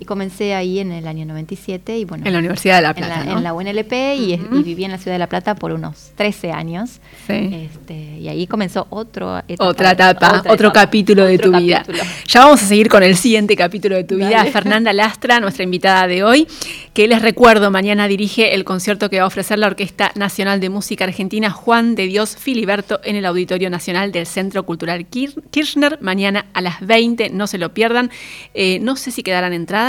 Y 0.00 0.04
comencé 0.06 0.54
ahí 0.54 0.80
en 0.80 0.90
el 0.92 1.06
año 1.06 1.24
97 1.24 1.98
y 1.98 2.04
bueno. 2.04 2.26
En 2.26 2.32
la 2.32 2.40
Universidad 2.40 2.76
de 2.76 2.82
La 2.82 2.88
en 2.90 2.94
Plata, 2.96 3.18
la, 3.20 3.24
¿no? 3.24 3.38
en 3.38 3.44
la 3.44 3.54
UNLP 3.54 3.92
y, 4.18 4.36
viví 4.64 4.84
en 4.84 4.90
la 4.90 4.98
ciudad 4.98 5.14
de 5.14 5.18
La 5.20 5.28
Plata 5.28 5.54
por 5.54 5.70
unos 5.72 6.10
13 6.16 6.50
años. 6.50 7.00
Sí. 7.26 7.68
Este, 7.72 7.94
y 8.18 8.28
ahí 8.28 8.46
comenzó 8.48 8.88
otro 8.90 9.38
etapa, 9.46 9.64
Otra 9.68 9.90
etapa, 9.92 10.26
otra 10.38 10.52
otro 10.52 10.68
etapa, 10.68 10.80
capítulo 10.86 11.24
de 11.24 11.36
otro 11.36 11.52
tu 11.52 11.58
vida. 11.58 11.84
Ya 12.26 12.40
vamos 12.40 12.62
a 12.62 12.66
seguir 12.66 12.88
con 12.88 13.02
el 13.04 13.16
siguiente 13.16 13.56
capítulo 13.56 13.94
de 13.94 14.04
tu 14.04 14.16
vida. 14.16 14.44
Fernanda 14.46 14.92
Lastra, 14.92 15.38
nuestra 15.38 15.62
invitada 15.62 16.08
de 16.08 16.24
hoy, 16.24 16.48
que 16.92 17.06
les 17.06 17.22
recuerdo, 17.22 17.70
mañana 17.70 18.08
dirige 18.08 18.54
el 18.54 18.64
concierto 18.64 19.08
que 19.08 19.18
va 19.18 19.24
a 19.24 19.28
ofrecer 19.28 19.58
la 19.60 19.68
Orquesta 19.68 20.10
Nacional 20.16 20.58
de 20.60 20.70
Música 20.70 21.04
Argentina 21.04 21.50
Juan 21.50 21.94
de 21.94 22.06
Dios 22.06 22.36
Filiberto 22.36 23.00
en 23.04 23.14
el 23.16 23.24
Auditorio 23.26 23.70
Nacional 23.70 24.10
del 24.10 24.26
Centro 24.26 24.64
Cultural 24.64 25.06
Kir- 25.08 25.40
Kirchner, 25.50 25.98
mañana 26.00 26.46
a 26.52 26.60
las 26.60 26.80
20, 26.84 27.30
no 27.30 27.46
se 27.46 27.58
lo 27.58 27.72
pierdan. 27.74 28.10
Eh, 28.54 28.78
no 28.80 28.96
sé 28.96 29.10
si 29.12 29.22
quedarán 29.22 29.52
entradas. 29.52 29.83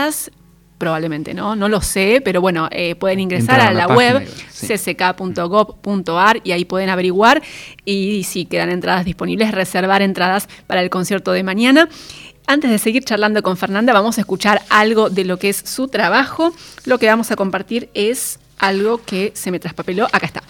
Probablemente 0.78 1.34
no, 1.34 1.56
no 1.56 1.70
lo 1.70 1.82
sé, 1.82 2.22
pero 2.24 2.42
bueno, 2.42 2.68
eh, 2.70 2.96
pueden 2.96 3.22
ingresar 3.22 3.62
Entrar 3.62 3.78
a 3.78 3.86
a 3.86 3.88
la 3.88 3.96
web 3.96 4.24
y 4.24 4.28
sí. 4.52 4.68
cck.gov.ar 4.78 6.42
y 6.44 6.52
ahí 6.52 6.66
pueden 6.66 6.90
averiguar 6.90 7.42
y 7.86 8.24
si 8.26 8.46
quedan 8.46 8.70
entradas 8.70 9.06
disponibles, 9.06 9.54
reservar 9.54 10.02
entradas 10.02 10.50
para 10.68 10.82
el 10.82 10.90
concierto 10.90 11.32
de 11.32 11.44
mañana. 11.44 11.88
Antes 12.46 12.70
de 12.70 12.78
seguir 12.78 13.06
charlando 13.06 13.42
con 13.42 13.56
Fernanda, 13.56 13.94
vamos 13.94 14.18
a 14.18 14.22
escuchar 14.22 14.62
algo 14.70 15.10
de 15.10 15.24
lo 15.24 15.40
que 15.40 15.50
es 15.50 15.58
su 15.58 15.88
trabajo. 15.88 16.54
Lo 16.84 17.00
que 17.00 17.08
vamos 17.08 17.32
a 17.32 17.38
compartir 17.38 17.90
es 17.94 18.40
algo 18.58 19.02
que 19.04 19.32
se 19.36 19.52
me 19.52 19.60
traspapeló. 19.60 20.08
Acá 20.12 20.26
está. 20.26 20.44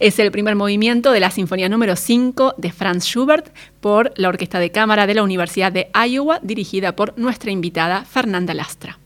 Es 0.00 0.18
el 0.18 0.30
primer 0.30 0.54
movimiento 0.54 1.12
de 1.12 1.20
la 1.20 1.30
Sinfonía 1.30 1.68
número 1.68 1.96
5 1.96 2.54
de 2.56 2.72
Franz 2.72 3.04
Schubert 3.04 3.54
por 3.80 4.12
la 4.16 4.28
Orquesta 4.28 4.58
de 4.58 4.70
Cámara 4.70 5.06
de 5.06 5.14
la 5.14 5.22
Universidad 5.22 5.72
de 5.72 5.90
Iowa, 6.08 6.40
dirigida 6.42 6.94
por 6.94 7.18
nuestra 7.18 7.50
invitada 7.50 8.04
Fernanda 8.04 8.54
Lastra. 8.54 8.98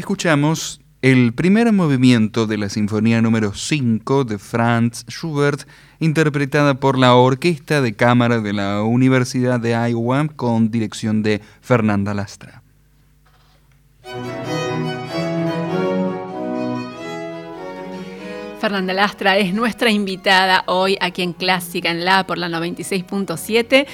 Escuchamos 0.00 0.80
el 1.02 1.34
primer 1.34 1.70
movimiento 1.74 2.46
de 2.46 2.56
la 2.56 2.70
Sinfonía 2.70 3.20
número 3.20 3.52
5 3.52 4.24
de 4.24 4.38
Franz 4.38 5.04
Schubert, 5.10 5.68
interpretada 5.98 6.80
por 6.80 6.98
la 6.98 7.14
Orquesta 7.14 7.82
de 7.82 7.94
Cámara 7.94 8.40
de 8.40 8.54
la 8.54 8.82
Universidad 8.82 9.60
de 9.60 9.72
Iowa 9.72 10.26
con 10.34 10.70
dirección 10.70 11.22
de 11.22 11.42
Fernanda 11.60 12.14
Lastra. 12.14 12.62
Fernanda 18.58 18.94
Lastra 18.94 19.36
es 19.36 19.52
nuestra 19.52 19.90
invitada 19.90 20.64
hoy 20.66 20.96
aquí 21.02 21.20
en 21.20 21.34
Clásica 21.34 21.90
en 21.90 22.06
La 22.06 22.26
por 22.26 22.38
la 22.38 22.48
96.7 22.48 23.86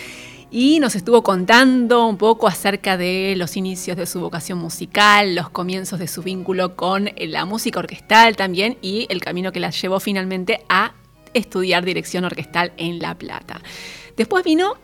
y 0.50 0.78
nos 0.80 0.94
estuvo 0.94 1.22
contando 1.22 2.06
un 2.06 2.16
poco 2.16 2.46
acerca 2.46 2.96
de 2.96 3.34
los 3.36 3.56
inicios 3.56 3.96
de 3.96 4.06
su 4.06 4.20
vocación 4.20 4.58
musical, 4.58 5.34
los 5.34 5.50
comienzos 5.50 5.98
de 5.98 6.08
su 6.08 6.22
vínculo 6.22 6.76
con 6.76 7.10
la 7.18 7.44
música 7.44 7.80
orquestal 7.80 8.36
también 8.36 8.78
y 8.80 9.06
el 9.10 9.20
camino 9.20 9.52
que 9.52 9.60
la 9.60 9.70
llevó 9.70 10.00
finalmente 10.00 10.64
a 10.68 10.92
estudiar 11.34 11.84
dirección 11.84 12.24
orquestal 12.24 12.72
en 12.76 12.98
La 12.98 13.14
Plata. 13.14 13.60
Después 14.16 14.44
vino 14.44 14.76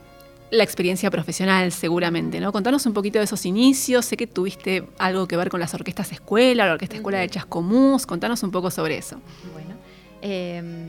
la 0.51 0.65
experiencia 0.65 1.11
profesional, 1.11 1.73
seguramente, 1.73 2.39
¿no? 2.39 2.53
Contanos 2.53 2.85
un 2.85 2.93
poquito 2.93 3.19
de 3.19 3.25
esos 3.25 3.47
inicios. 3.47 4.05
Sé 4.05 4.19
que 4.19 4.27
tuviste 4.27 4.85
algo 4.99 5.27
que 5.27 5.39
ver 5.39 5.49
con 5.49 5.61
las 5.61 5.73
orquestas 5.73 6.13
escuela, 6.13 6.67
la 6.67 6.73
orquesta 6.75 6.97
escuela 6.97 7.19
de 7.19 7.31
Chascomús. 7.31 8.05
Contanos 8.05 8.43
un 8.43 8.51
poco 8.51 8.71
sobre 8.71 8.99
eso. 8.99 9.19
Bueno, 9.55 9.75
em, 10.21 10.89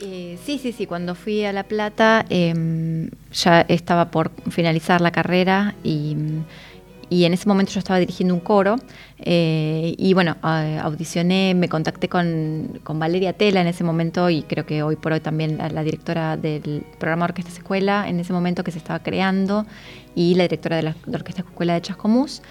eh, 0.00 0.38
sí, 0.44 0.58
sí, 0.58 0.72
sí. 0.72 0.86
Cuando 0.86 1.14
fui 1.14 1.44
a 1.44 1.52
La 1.52 1.64
Plata 1.64 2.24
em, 2.28 3.10
ya 3.32 3.62
estaba 3.62 4.10
por 4.10 4.30
finalizar 4.50 5.00
la 5.00 5.12
carrera 5.12 5.74
y 5.82 7.24
en 7.24 7.32
ese 7.32 7.46
momento 7.48 7.72
yo 7.72 7.78
estaba 7.78 8.00
dirigiendo 8.00 8.34
un 8.34 8.40
coro 8.40 8.76
eh, 9.18 9.94
y 9.96 10.14
bueno, 10.14 10.36
audicioné, 10.42 11.54
me 11.54 11.68
contacté 11.68 12.08
con, 12.08 12.80
Valeria 12.84 13.32
Tela 13.32 13.60
en 13.60 13.66
ese 13.66 13.84
momento 13.84 14.28
y 14.30 14.42
creo 14.42 14.66
que 14.66 14.82
hoy 14.82 14.96
por 14.96 15.12
hoy 15.12 15.20
también 15.20 15.58
la, 15.58 15.82
directora 15.82 16.36
del 16.36 16.84
programa 16.98 17.26
Orquesta 17.26 17.52
Escuela 17.52 18.08
en 18.08 18.20
ese 18.20 18.32
momento 18.32 18.64
que 18.64 18.70
se 18.70 18.78
estaba 18.78 19.00
creando 19.00 19.66
y 20.14 20.34
la 20.34 20.44
directora 20.44 20.76
de 20.76 20.82
la 20.82 20.96
Orquesta 21.12 21.42
Escuela 21.42 21.74
de 21.74 21.82
Chascomús 21.82 22.42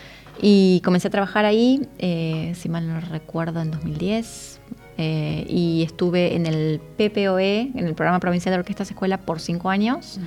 y 0.41 0.81
comencé 0.83 1.09
a 1.09 1.11
trabajar 1.11 1.45
ahí, 1.45 1.87
eh, 1.99 2.53
si 2.55 2.69
mal 2.69 2.87
no 2.87 2.99
recuerdo, 2.99 3.61
en 3.61 3.71
2010 3.71 4.61
eh, 4.97 5.45
y 5.49 5.83
estuve 5.83 6.35
en 6.35 6.45
el 6.45 6.79
PPOE, 6.97 7.71
en 7.75 7.87
el 7.87 7.95
Programa 7.95 8.19
Provincial 8.19 8.53
de 8.53 8.59
Orquestas 8.59 8.91
Escuela, 8.91 9.17
por 9.17 9.39
cinco 9.39 9.69
años. 9.69 10.19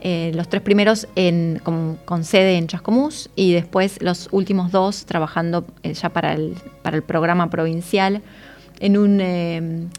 Eh, 0.00 0.32
los 0.34 0.48
tres 0.48 0.62
primeros 0.62 1.08
en, 1.16 1.60
con, 1.62 2.24
sede 2.24 2.56
en 2.56 2.68
Chascomús 2.68 3.30
y 3.34 3.52
después 3.52 4.00
los 4.00 4.28
últimos 4.30 4.70
dos 4.70 5.06
trabajando 5.06 5.66
eh, 5.82 5.94
ya 5.94 6.10
para 6.10 6.34
el, 6.34 6.54
para 6.82 6.96
el 6.96 7.02
programa 7.02 7.50
provincial 7.50 8.22
en 8.80 8.96
un 8.96 9.90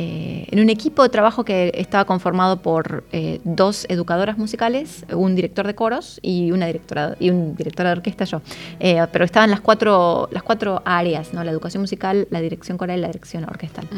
eh, 0.00 0.46
en 0.52 0.60
un 0.60 0.70
equipo 0.70 1.02
de 1.02 1.08
trabajo 1.08 1.44
que 1.44 1.72
estaba 1.74 2.04
conformado 2.04 2.62
por 2.62 3.02
eh, 3.10 3.40
dos 3.42 3.84
educadoras 3.88 4.38
musicales, 4.38 5.04
un 5.12 5.34
director 5.34 5.66
de 5.66 5.74
coros 5.74 6.20
y 6.22 6.52
una 6.52 6.66
directora 6.66 7.16
y 7.18 7.30
un 7.30 7.56
director 7.56 7.84
de 7.84 7.92
orquesta 7.92 8.24
yo. 8.24 8.40
Eh, 8.78 9.04
pero 9.10 9.24
estaban 9.24 9.50
las 9.50 9.60
cuatro, 9.60 10.28
las 10.30 10.44
cuatro 10.44 10.82
áreas, 10.84 11.34
¿no? 11.34 11.42
La 11.42 11.50
educación 11.50 11.80
musical, 11.80 12.28
la 12.30 12.40
dirección 12.40 12.78
coral 12.78 12.98
y 12.98 13.00
la 13.00 13.08
dirección 13.08 13.42
orquestal. 13.42 13.88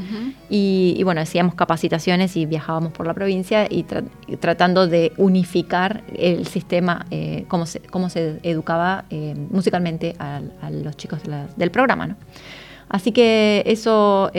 y, 0.48 1.02
bueno, 1.04 1.20
hacíamos 1.20 1.54
capacitaciones 1.54 2.34
y 2.34 2.46
viajábamos 2.46 2.92
por 2.92 3.06
la 3.06 3.12
provincia 3.12 3.66
y, 3.68 3.84
tratando 4.40 4.86
de 4.86 5.12
unificar 5.18 6.02
el 6.16 6.46
sistema, 6.46 7.04
cómo, 7.48 7.66
se, 7.66 7.80
cómo 7.80 8.08
se 8.08 8.40
educaba 8.42 9.04
musicalmente 9.50 10.16
a, 10.18 10.40
los 10.70 10.96
chicos 10.96 11.20
del 11.56 11.70
programa, 11.70 12.06
¿no? 12.06 12.16
Así 12.88 13.12
que 13.12 13.62
eso 13.66 14.30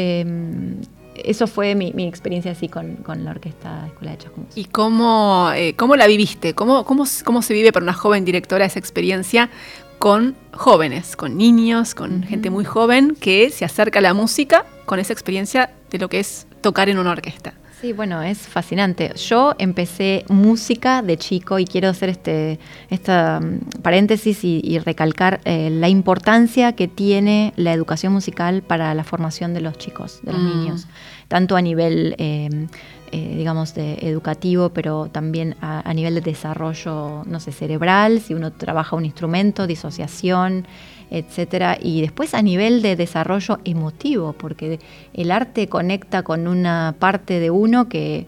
eso 1.25 1.47
fue 1.47 1.75
mi, 1.75 1.91
experiencia 2.07 2.51
así 2.51 2.67
con, 2.67 2.97
la 3.05 3.31
Orquesta 3.31 3.87
Escuela 3.87 4.11
de 4.11 4.17
Chascomús. 4.17 4.57
¿Y 4.57 4.65
cómo, 4.65 5.51
eh, 5.55 5.75
cómo 5.75 5.95
la 5.95 6.07
viviste? 6.07 6.53
¿Cómo, 6.53 6.85
cómo, 6.85 7.05
cómo 7.23 7.41
se 7.41 7.53
vive 7.53 7.71
para 7.71 7.83
una 7.83 7.93
joven 7.93 8.25
directora 8.25 8.65
esa 8.65 8.79
experiencia 8.79 9.49
con 9.97 10.35
jóvenes, 10.53 11.15
con 11.15 11.37
niños, 11.37 11.93
con 11.93 12.23
gente 12.23 12.49
muy 12.49 12.65
joven 12.65 13.15
que 13.19 13.49
se 13.51 13.65
acerca 13.65 13.99
a 13.99 14.01
la 14.01 14.13
música 14.13 14.65
con 14.85 14.99
esa 14.99 15.13
experiencia 15.13 15.71
de 15.91 15.99
lo 15.99 16.09
que 16.09 16.19
es 16.19 16.47
tocar 16.61 16.89
en 16.89 16.97
una 16.97 17.11
orquesta? 17.11 17.53
Sí, 17.81 17.93
bueno, 17.93 18.21
es 18.21 18.37
fascinante. 18.37 19.11
Yo 19.15 19.55
empecé 19.57 20.23
música 20.29 21.01
de 21.01 21.17
chico 21.17 21.57
y 21.57 21.65
quiero 21.65 21.89
hacer 21.89 22.09
este 22.09 22.59
esta 22.91 23.39
mm, 23.39 23.81
paréntesis 23.81 24.43
y, 24.43 24.77
recalcar 24.77 25.41
eh, 25.45 25.71
la 25.71 25.89
importancia 25.89 26.73
que 26.73 26.87
tiene 26.87 27.53
la 27.55 27.73
educación 27.73 28.13
musical 28.13 28.61
para 28.61 28.93
la 28.93 29.03
formación 29.03 29.55
de 29.55 29.61
los 29.61 29.79
chicos, 29.79 30.19
de 30.21 30.31
los 30.31 30.41
mm. 30.41 30.45
niños, 30.45 30.87
tanto 31.27 31.55
a 31.55 31.61
nivel, 31.63 32.13
em, 32.19 32.67
eh, 33.11 33.35
digamos, 33.35 33.73
de 33.73 33.93
educativo, 34.01 34.69
pero 34.69 35.07
también 35.11 35.55
a, 35.59 35.91
nivel 35.95 36.13
de 36.13 36.21
desarrollo, 36.21 37.23
no 37.25 37.39
sé, 37.39 37.51
cerebral, 37.51 38.21
si 38.21 38.35
uno 38.35 38.51
trabaja 38.51 38.95
un 38.95 39.05
instrumento, 39.05 39.65
disociación 39.65 40.67
etcétera. 41.11 41.77
Y 41.79 42.01
después 42.01 42.33
a 42.33 42.41
nivel 42.41 42.81
de 42.81 42.95
desarrollo 42.95 43.59
emotivo, 43.65 44.33
porque 44.33 44.79
el 45.13 45.29
arte 45.29 45.67
conecta 45.67 46.23
con 46.23 46.47
una 46.47 46.95
parte 46.97 47.39
de 47.39 47.51
uno 47.51 47.87
que, 47.87 48.25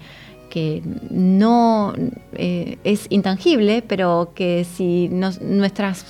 no 1.10 1.96
eh, 2.34 2.78
es 2.84 3.08
intangible, 3.10 3.82
pero 3.82 4.34
que 4.36 4.66
si 4.66 5.10
nuestras 5.10 6.06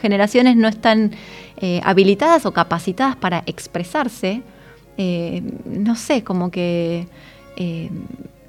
generaciones 0.00 0.54
no 0.54 0.68
están 0.68 1.10
eh, 1.56 1.80
habilitadas 1.82 2.46
o 2.46 2.52
capacitadas 2.52 3.16
para 3.16 3.42
expresarse, 3.46 4.42
eh, 4.98 5.42
no 5.64 5.96
sé, 5.96 6.22
como 6.22 6.52
que 6.52 7.08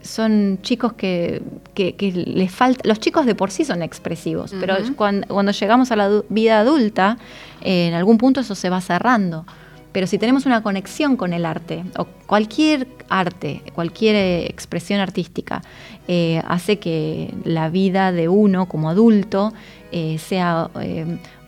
son 0.09 0.59
chicos 0.61 0.93
que, 0.93 1.41
les 1.75 2.51
falta, 2.51 2.81
los 2.87 2.99
chicos 2.99 3.25
de 3.25 3.35
por 3.35 3.51
sí 3.51 3.63
son 3.63 3.81
expresivos, 3.81 4.53
pero 4.59 4.75
cuando, 4.95 5.51
llegamos 5.51 5.91
a 5.91 5.95
la 5.95 6.23
vida 6.29 6.59
adulta, 6.59 7.17
en 7.61 7.93
algún 7.93 8.17
punto 8.17 8.41
eso 8.41 8.55
se 8.55 8.69
va 8.69 8.81
cerrando. 8.81 9.45
Pero 9.91 10.05
si 10.05 10.19
tenemos 10.19 10.45
una 10.45 10.61
conexión 10.61 11.15
con 11.15 11.33
el 11.33 11.45
arte, 11.45 11.83
o 11.97 12.05
cualquier 12.27 12.87
arte, 13.09 13.63
cualquier 13.73 14.15
eh, 14.15 14.45
expresión 14.45 14.99
artística, 14.99 15.63
eh, 16.07 16.41
hace 16.47 16.77
que 16.77 17.33
la 17.43 17.69
vida 17.69 18.11
de 18.11 18.27
uno 18.27 18.67
como 18.67 18.89
adulto 18.89 19.51
eh, 19.91 20.17
sea 20.19 20.69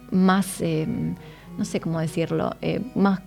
más, 0.10 0.62
no 1.58 1.66
sé 1.66 1.80
cómo 1.80 2.00
decirlo, 2.00 2.56
más 2.96 3.22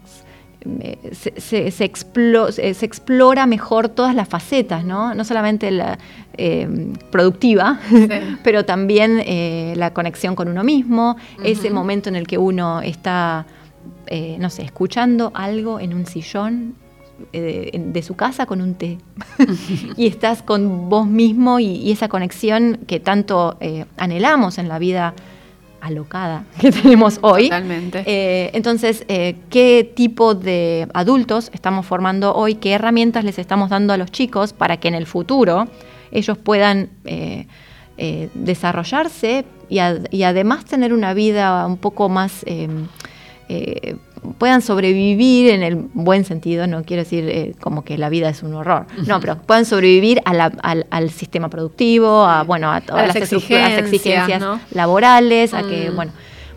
se, 1.12 1.70
se, 1.70 1.85
explora 1.85 3.47
mejor 3.47 3.89
todas 3.91 4.15
las 4.15 4.28
facetas, 4.28 4.85
¿no? 4.85 5.15
No 5.15 5.24
solamente 5.24 5.70
la 5.70 5.99
eh, 6.36 6.93
productiva, 7.11 7.81
pero 8.43 8.65
también 8.65 9.20
eh, 9.24 9.74
la 9.77 9.93
conexión 9.93 10.35
con 10.35 10.49
uno 10.49 10.65
mismo, 10.65 11.16
ese 11.43 11.70
momento 11.70 12.09
en 12.09 12.16
el 12.16 12.27
que 12.27 12.39
uno 12.39 12.81
está, 12.81 13.47
eh, 14.07 14.36
no 14.41 14.49
sé, 14.49 14.62
escuchando 14.62 15.32
algo 15.35 15.81
en 15.81 15.93
un 15.93 16.07
sillón 16.07 16.74
de, 17.32 18.03
su 18.03 18.16
casa 18.16 18.47
con 18.47 18.61
un 18.61 18.74
té. 18.74 18.99
Y 19.97 20.07
estás 20.07 20.43
con 20.43 20.89
vos 20.89 21.07
mismo 21.07 21.61
y, 21.61 21.93
esa 21.93 22.09
conexión 22.09 22.81
que 22.86 23.01
tanto 23.01 23.59
anhelamos 23.97 24.59
en 24.59 24.69
la 24.69 24.78
vida 24.78 25.15
alocada 25.85 26.44
que 26.61 26.73
tenemos 26.73 27.19
hoy. 27.23 27.44
Totalmente. 27.44 28.02
Eh, 28.06 28.51
entonces, 28.55 29.05
eh, 29.09 29.36
¿qué 29.51 29.90
tipo 29.94 30.35
de 30.35 30.89
adultos 30.94 31.51
estamos 31.52 31.86
formando 31.86 32.35
hoy? 32.35 32.55
¿Qué 32.56 32.73
herramientas 32.73 33.24
les 33.24 33.39
estamos 33.39 33.70
dando 33.70 33.93
a 33.93 33.97
los 33.97 34.11
chicos 34.11 34.52
para 34.52 34.78
que 34.78 34.89
en 34.89 34.94
el 34.94 35.06
futuro 35.06 35.69
ellos 36.11 36.39
puedan 36.39 36.90
eh, 37.05 37.47
desarrollarse 38.35 39.44
y, 39.69 39.78
y, 40.11 40.23
además 40.24 40.65
tener 40.65 40.93
una 40.93 41.15
vida 41.15 41.66
un 41.66 41.77
poco 41.77 42.09
más 42.09 42.44
puedan 44.39 44.63
sobrevivir 44.63 45.51
en 45.51 45.63
el 45.63 45.77
buen 45.77 46.25
sentido, 46.25 46.67
no 46.67 46.85
quiero 46.85 47.03
decir 47.03 47.29
eh, 47.29 47.55
como 47.61 47.85
que 47.85 47.99
la 47.99 48.09
vida 48.09 48.29
es 48.29 48.43
un 48.43 48.55
horror, 48.55 48.87
no, 49.07 49.21
pero 49.21 49.37
puedan 49.39 49.65
sobrevivir 49.65 50.21
al, 50.25 51.11
sistema 51.11 51.49
productivo, 51.49 52.25
a, 52.25 52.43
bueno, 52.43 52.73
a 52.73 52.81
todas 52.81 53.07
las, 53.09 53.17
exigencias, 53.17 54.43
laborales, 54.73 55.55
a 55.55 55.63
que, 55.63 55.91
mm. 55.91 55.97
bueno, 55.97 56.13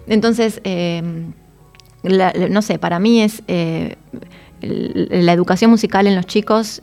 entonces, 0.08 0.62
eh, 0.64 1.02
no 2.04 2.62
sé, 2.62 2.80
para 2.80 3.00
mí 3.00 3.22
es... 3.22 3.44
Eh, 3.48 3.96
la 4.60 5.34
educación 5.34 5.70
musical 5.70 6.08
en 6.08 6.16
los 6.16 6.26
chicos 6.26 6.82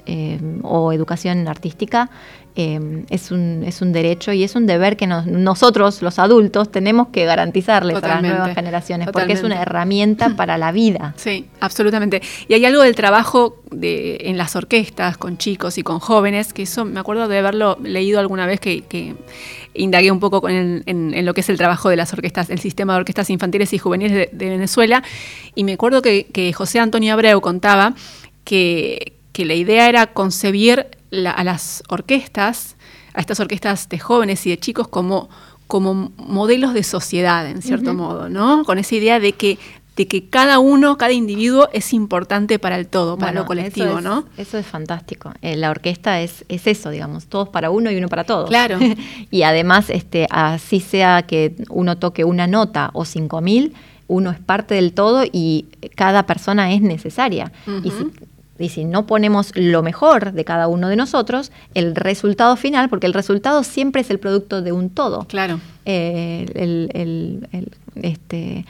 o 0.62 0.93
educación 0.93 1.48
artística 1.48 2.09
eh, 2.56 3.05
es, 3.10 3.31
un, 3.32 3.64
es 3.66 3.82
un 3.82 3.93
derecho 3.93 4.32
y 4.32 4.44
es 4.44 4.55
un 4.55 4.66
deber 4.66 4.97
que 4.97 5.06
nos- 5.09 5.26
nosotros, 5.26 6.02
los 6.02 6.18
adultos, 6.20 6.70
tenemos 6.70 7.09
que 7.09 7.24
garantizarles 7.24 7.97
a 7.97 8.01
las 8.01 8.22
nuevas 8.22 8.55
generaciones, 8.55 9.06
porque 9.12 9.32
es 9.32 9.40
una 9.47 9.62
herramienta 9.62 10.28
para 10.36 10.56
la 10.56 10.70
vida. 10.70 11.14
Sí, 11.16 11.47
absolutamente. 11.60 12.22
Y 12.47 12.55
hay 12.55 12.64
algo 12.64 12.82
del 12.82 12.94
trabajo 12.94 13.56
de, 13.72 14.18
en 14.26 14.39
las 14.39 14.55
orquestas 14.55 15.16
con 15.18 15.36
chicos 15.36 15.78
y 15.78 15.82
con 15.82 15.98
jóvenes, 15.98 16.52
que 16.52 16.62
eso 16.62 16.85
me 16.85 17.01
acuerdo 17.01 17.26
de 17.26 17.39
haberlo 17.39 17.76
leído 17.82 18.20
alguna 18.20 18.47
vez 18.47 18.60
que, 18.60 18.82
que 18.82 19.14
indagué 19.74 20.12
un 20.12 20.20
poco 20.20 20.40
con 20.40 20.52
el- 20.52 20.82
en, 20.86 21.12
en 21.12 21.26
lo 21.26 21.35
que 21.35 21.40
es 21.40 21.48
el 21.48 21.56
trabajo 21.56 21.89
de 21.89 21.97
las 21.97 22.12
orquestas, 22.12 22.51
el 22.51 22.60
sistema 22.60 22.93
de 22.93 23.01
orquestas 23.01 23.31
infantiles 23.31 23.72
y 23.72 23.78
juveniles 23.78 24.12
de, 24.16 24.28
de 24.31 24.48
Venezuela. 24.51 25.02
Y 25.56 25.64
me 25.64 25.72
acuerdo 25.72 26.02
que, 26.02 26.26
que 26.32 26.52
José 26.52 26.78
Antonio 26.78 27.12
Abreu 27.14 27.40
contaba 27.40 27.94
que, 28.44 29.14
que 29.32 29.44
la 29.44 29.55
idea 29.55 29.89
era 29.89 30.06
concebir 30.06 30.86
la- 31.15 31.31
a 31.32 31.45
las 31.45 31.82
orquestas, 31.89 32.77
a 33.15 33.20
estas 33.20 33.41
orquestas 33.41 33.89
de 33.89 33.99
jóvenes 33.99 34.45
y 34.47 34.51
de 34.51 34.59
chicos 34.59 34.89
como, 34.89 35.28
como 35.66 36.12
modelos 36.16 36.74
de 36.74 36.82
sociedad, 36.82 37.47
en 37.49 37.62
cierto 37.62 37.95
modo, 37.95 38.28
¿no? 38.28 38.65
Con 38.65 38.78
esa 38.78 38.95
idea 38.95 39.19
de 39.20 39.32
que, 39.32 39.59
de 39.97 40.09
que 40.09 40.28
cada 40.28 40.59
uno, 40.59 40.99
cada 40.99 41.12
individuo 41.12 41.69
es 41.73 41.93
importante 41.93 42.59
para 42.59 42.77
el 42.77 42.89
todo, 42.89 43.16
para 43.16 43.31
Bueno, 43.31 43.41
lo 43.43 43.47
colectivo, 43.47 43.86
eso 43.86 43.99
es, 43.99 44.05
¿no? 44.05 44.24
Eso 44.36 44.59
es 44.59 44.66
fantástico. 44.66 45.32
Eh, 45.41 45.57
la 45.57 45.70
orquesta 45.70 46.20
es, 46.20 46.45
es 46.49 46.66
eso, 46.66 46.91
digamos, 46.91 47.27
todos 47.28 47.49
para 47.49 47.70
uno 47.70 47.91
y 47.93 47.97
uno 47.97 48.09
para 48.09 48.24
todos. 48.24 48.49
Claro. 48.49 48.78
y 49.31 49.43
además, 49.43 49.91
este, 49.91 50.27
así 50.31 50.81
sea 50.81 51.23
que 51.23 51.55
uno 51.70 51.97
toque 51.99 52.24
una 52.24 52.47
nota 52.49 52.91
o 52.93 53.05
cinco 53.05 53.41
mil, 53.41 53.73
uno 54.09 54.32
es 54.32 54.39
parte 54.41 54.74
del 54.74 54.93
todo 54.93 55.23
y 55.31 55.66
cada 55.95 56.27
persona 56.27 56.73
es 56.73 56.82
necesaria. 56.82 57.53
y, 57.85 57.91
si, 57.91 58.11
y 58.59 58.68
si 58.68 58.85
no 58.85 59.06
ponemos 59.06 59.51
lo 59.56 59.82
mejor 59.82 60.32
de 60.32 60.44
cada 60.44 60.68
uno 60.68 60.89
de 60.89 60.97
nosotros, 60.97 61.51
el 61.74 61.94
resultado 61.97 62.56
final, 62.56 62.89
porque 62.89 63.06
el 63.06 63.12
resultado 63.14 63.62
siempre 63.64 64.02
es 64.02 64.10
el 64.10 64.18
producto 64.18 64.62
de 64.62 64.72
un 64.72 64.90
todo. 64.90 65.24
Claro. 65.26 65.60
Eh, 65.86 66.47
el, 66.55 66.90
el- 66.94 67.48
el- 67.52 67.68
este, 68.02 68.64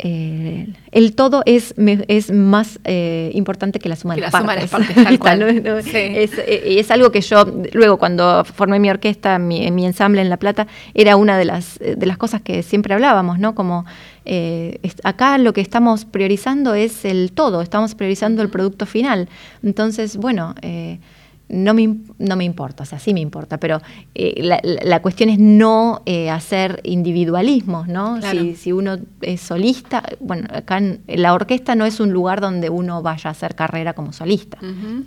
eh, 0.00 0.68
el 0.92 1.14
todo 1.16 1.42
es, 1.44 1.74
me- 1.76 2.04
es 2.06 2.30
más 2.30 2.78
eh, 2.84 3.30
importante 3.34 3.80
que 3.80 3.88
la 3.88 3.96
suma 3.96 4.14
de 4.14 4.20
las 4.20 4.32
la 4.32 4.40
suma 4.40 4.54
de 4.54 4.68
partes. 4.68 4.72
las 4.78 4.86
partes, 4.86 5.04
tal 5.08 5.18
cual. 5.18 5.40
¿no? 5.40 5.74
No, 5.74 5.82
Sí. 5.82 5.90
es, 5.94 6.38
eh, 6.38 6.78
es 6.78 6.90
algo 6.92 7.10
que 7.10 7.20
yo, 7.20 7.44
luego 7.72 7.96
cuando 7.98 8.44
formé 8.44 8.78
mi 8.78 8.90
orquesta, 8.90 9.38
mi, 9.40 9.68
mi 9.72 9.84
ensamble 9.86 10.20
en 10.22 10.30
La 10.30 10.36
Plata, 10.36 10.68
era 10.94 11.16
una 11.16 11.36
de 11.36 11.46
las, 11.46 11.78
de 11.80 12.06
las 12.06 12.16
cosas 12.16 12.42
que 12.42 12.62
siempre 12.62 12.94
hablábamos, 12.94 13.40
¿no? 13.40 13.56
Como 13.56 13.86
eh, 14.28 14.78
acá 15.04 15.38
lo 15.38 15.54
que 15.54 15.62
estamos 15.62 16.04
priorizando 16.04 16.74
es 16.74 17.04
el 17.06 17.32
todo, 17.32 17.62
estamos 17.62 17.94
priorizando 17.94 18.42
el 18.42 18.50
producto 18.50 18.84
final. 18.84 19.28
Entonces, 19.62 20.18
bueno, 20.18 20.54
eh, 20.60 21.00
no 21.48 21.72
me, 21.74 21.96
no 22.18 22.36
me 22.36 22.44
importa, 22.44 22.82
o 22.82 22.86
sea, 22.86 22.98
sí 22.98 23.14
me 23.14 23.20
importa, 23.20 23.58
pero 23.58 23.80
eh, 24.14 24.34
la, 24.42 24.60
la- 24.62 25.00
cuestión 25.00 25.30
es 25.30 25.38
no 25.38 26.02
eh, 26.04 26.28
hacer 26.28 26.80
individualismos, 26.84 27.88
¿no? 27.88 28.18
Claro. 28.20 28.38
Si, 28.40 28.54
si 28.56 28.72
uno 28.72 28.98
es 29.22 29.40
solista, 29.40 30.02
bueno, 30.20 30.46
acá 30.52 30.76
en, 30.78 31.00
la 31.06 31.32
orquesta 31.32 31.74
no 31.74 31.86
es 31.86 32.00
un 32.00 32.12
lugar 32.12 32.40
donde 32.42 32.68
uno 32.68 33.00
vaya 33.02 33.28
a 33.28 33.30
hacer 33.30 33.54
carrera 33.54 33.94
como 33.94 34.12
solista. 34.12 34.58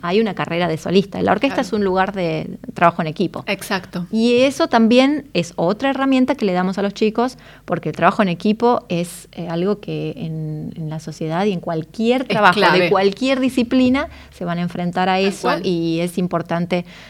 Hay 0.02 0.20
una 0.20 0.34
carrera 0.34 0.66
de 0.66 0.76
solista. 0.78 1.22
La 1.22 1.30
orquesta 1.32 1.52
Claro. 1.56 1.66
es 1.68 1.72
un 1.74 1.84
lugar 1.84 2.12
de 2.12 2.58
trabajo 2.74 3.02
en 3.02 3.08
equipo. 3.08 3.44
Exacto. 3.46 4.06
Y 4.10 4.40
eso 4.42 4.66
también 4.66 5.28
es 5.34 5.52
otra 5.56 5.90
herramienta 5.90 6.34
que 6.34 6.44
le 6.44 6.52
damos 6.54 6.76
a 6.78 6.82
los 6.82 6.92
chicos, 6.94 7.38
porque 7.64 7.90
el 7.90 7.94
trabajo 7.96 8.22
en 8.22 8.28
equipo 8.28 8.84
es 8.88 9.28
eh, 9.32 9.46
algo 9.48 9.78
que 9.80 10.14
en, 10.16 10.72
en 10.76 10.90
la 10.90 10.98
sociedad 10.98 11.44
y 11.46 11.52
en 11.52 11.60
cualquier 11.60 12.24
trabajo 12.24 12.58
de 12.60 12.90
cualquier 12.90 13.38
disciplina 13.38 14.08
se 14.30 14.44
van 14.44 14.58
a 14.58 14.62
enfrentar 14.62 15.08
a 15.08 15.20
eso 15.20 15.50
y 15.62 16.00
es 16.00 16.18
importante 16.18 16.31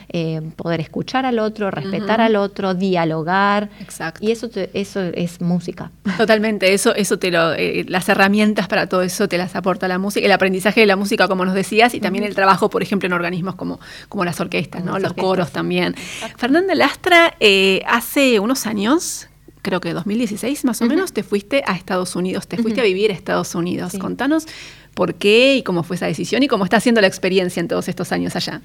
eh, 0.09 0.41
poder 0.57 0.81
escuchar 0.81 1.25
al 1.27 1.39
otro, 1.39 1.71
respetar 1.71 2.21
al 2.21 2.37
otro, 2.37 2.75
dialogar. 2.75 3.71
Exacto. 3.81 4.25
Y 4.25 4.31
eso, 4.33 4.49
te- 4.49 4.71
eso 4.75 5.01
es 5.01 5.41
música. 5.41 5.91
Totalmente, 6.17 6.73
eso, 6.75 6.95
eso 6.95 7.19
te 7.19 7.31
lo, 7.31 7.53
eh, 7.55 7.85
las 7.89 8.09
herramientas 8.09 8.69
para 8.69 8.87
todo 8.89 9.03
eso 9.03 9.29
te 9.29 9.39
las 9.39 9.55
aporta 9.57 9.89
la 9.89 9.99
música, 9.99 10.25
el 10.27 10.33
aprendizaje 10.33 10.81
de 10.81 10.87
la 10.87 10.97
música, 10.97 11.29
como 11.29 11.45
nos 11.45 11.55
decías, 11.55 11.95
y 11.95 12.01
también 12.01 12.25
el 12.25 12.35
trabajo, 12.35 12.69
por 12.71 12.83
ejemplo, 12.83 13.07
en 13.07 13.13
organismos 13.13 13.55
como, 13.55 13.79
como 14.09 14.25
las 14.25 14.41
orquestas, 14.41 14.81
Como 14.81 14.93
¿no? 14.93 14.99
las 14.99 15.03
los 15.03 15.11
orquestas. 15.11 15.29
coros 15.29 15.53
también. 15.53 15.95
Fernanda 16.37 16.75
Lastra, 16.75 17.35
eh, 17.41 17.83
hace 17.87 18.41
unos 18.41 18.67
años, 18.67 19.29
creo 19.63 19.81
que 19.81 19.93
2016 19.93 20.65
más 20.65 20.83
o 20.83 20.87
menos, 20.87 21.13
te 21.13 21.23
fuiste 21.23 21.63
a 21.67 21.77
Estados 21.77 22.17
Unidos, 22.17 22.49
te 22.49 22.57
fuiste 22.57 22.81
a 22.81 22.85
vivir 22.85 23.11
a 23.11 23.15
Estados 23.15 23.55
Unidos. 23.55 23.93
Sí. 23.93 23.99
Contanos 23.99 24.47
por 24.95 25.15
qué 25.15 25.57
y 25.57 25.63
cómo 25.63 25.83
fue 25.85 25.97
esa 25.97 26.07
decisión 26.07 26.43
y 26.43 26.49
cómo 26.49 26.65
está 26.65 26.81
siendo 26.81 27.01
la 27.01 27.07
experiencia 27.07 27.61
en 27.61 27.69
todos 27.69 27.89
estos 27.89 28.13
años 28.13 28.35
allá. 28.37 28.61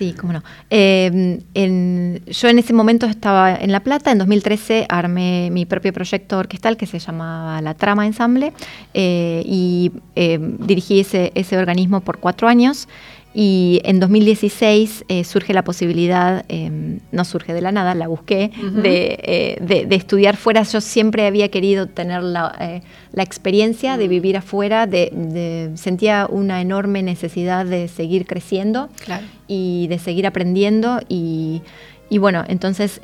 Sí, 0.00 0.14
cómo 0.18 0.32
no. 0.32 0.42
Eh, 0.70 1.40
en- 1.52 2.22
yo 2.24 2.48
en 2.48 2.58
ese 2.58 2.72
momento 2.72 3.04
estaba 3.04 3.54
en 3.54 3.70
La 3.70 3.80
Plata, 3.80 4.10
en 4.10 4.16
2013 4.16 4.86
armé 4.88 5.50
mi 5.52 5.66
propio 5.66 5.92
proyecto 5.92 6.38
orquestal 6.38 6.78
que 6.78 6.86
se 6.86 6.98
llamaba 6.98 7.60
La 7.60 7.74
Trama 7.74 8.06
Ensamble 8.06 8.54
eh, 8.94 9.42
y 9.44 9.92
eh, 10.16 10.38
dirigí 10.40 11.00
ese, 11.00 11.32
ese 11.34 11.58
organismo 11.58 12.00
por 12.00 12.16
cuatro 12.18 12.48
años. 12.48 12.88
Y 13.32 13.80
en 13.84 14.00
2016 14.00 15.04
eh, 15.08 15.22
surge 15.22 15.52
la 15.54 15.62
posibilidad, 15.62 16.44
eh, 16.48 16.98
no 17.12 17.24
surge 17.24 17.54
de 17.54 17.60
la 17.60 17.70
nada, 17.70 17.94
la 17.94 18.08
busqué, 18.08 18.50
de, 18.82 19.18
eh, 19.22 19.58
de- 19.60 19.86
de 19.86 19.94
estudiar 19.94 20.36
fuera. 20.36 20.64
Yo 20.64 20.80
siempre 20.80 21.26
había 21.28 21.48
querido 21.48 21.86
tener 21.86 22.24
la, 22.24 22.52
eh, 22.60 22.82
la 23.12 23.22
experiencia 23.22 23.96
de 23.96 24.08
vivir 24.08 24.36
afuera, 24.36 24.88
de, 24.88 25.10
de- 25.14 25.70
sentía 25.76 26.26
una 26.28 26.60
enorme 26.60 27.04
necesidad 27.04 27.64
de 27.66 27.86
seguir 27.86 28.26
creciendo 28.26 28.88
Claro. 29.04 29.24
y 29.46 29.86
de 29.86 30.00
seguir 30.00 30.26
aprendiendo 30.26 31.00
y, 31.08 31.62
y 32.08 32.18
bueno, 32.18 32.44
entonces 32.48 32.98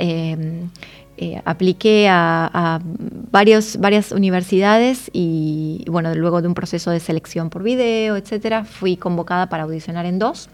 eh, 1.18 1.40
apliqué 1.44 2.08
a, 2.08 2.50
a 2.52 2.80
varios, 3.30 3.78
varias 3.78 4.12
universidades 4.12 5.10
y, 5.12 5.84
bueno, 5.88 6.14
luego 6.14 6.42
de 6.42 6.48
un 6.48 6.54
proceso 6.54 6.90
de 6.90 7.00
selección 7.00 7.50
por 7.50 7.62
video, 7.62 8.16
etcétera, 8.16 8.64
fui 8.64 8.96
convocada 8.96 9.48
para 9.48 9.64
audicionar 9.64 10.06
en 10.06 10.18
dos. 10.18 10.48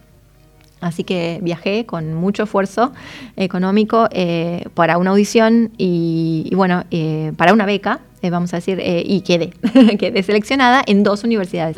Así 0.83 1.05
que 1.05 1.39
viajé 1.43 1.87
con 1.87 2.13
mucho 2.13 2.43
esfuerzo 2.43 2.93
económico 3.37 4.09
eh, 4.11 4.65
para 4.75 4.99
una 4.99 5.11
audición 5.11 5.71
y, 5.79 6.49
y 6.51 6.55
bueno, 6.57 6.85
eh, 6.91 7.33
para 7.37 7.53
una 7.53 7.67
beca, 7.67 8.01
eh, 8.21 8.31
vamos 8.31 8.53
a 8.53 8.57
decir, 8.57 8.83
y 8.85 9.21
quedé, 9.21 9.51
quedé 9.99 10.23
seleccionada 10.25 10.83
en 10.85 11.05
dos 11.05 11.23
universidades. 11.23 11.77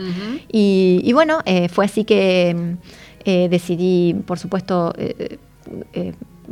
Y, 0.51 1.01
y 1.05 1.13
bueno, 1.13 1.41
fue 1.71 1.85
así 1.85 2.05
que 2.05 2.77
decidí, 3.25 4.15
por 4.27 4.39
supuesto, 4.39 4.95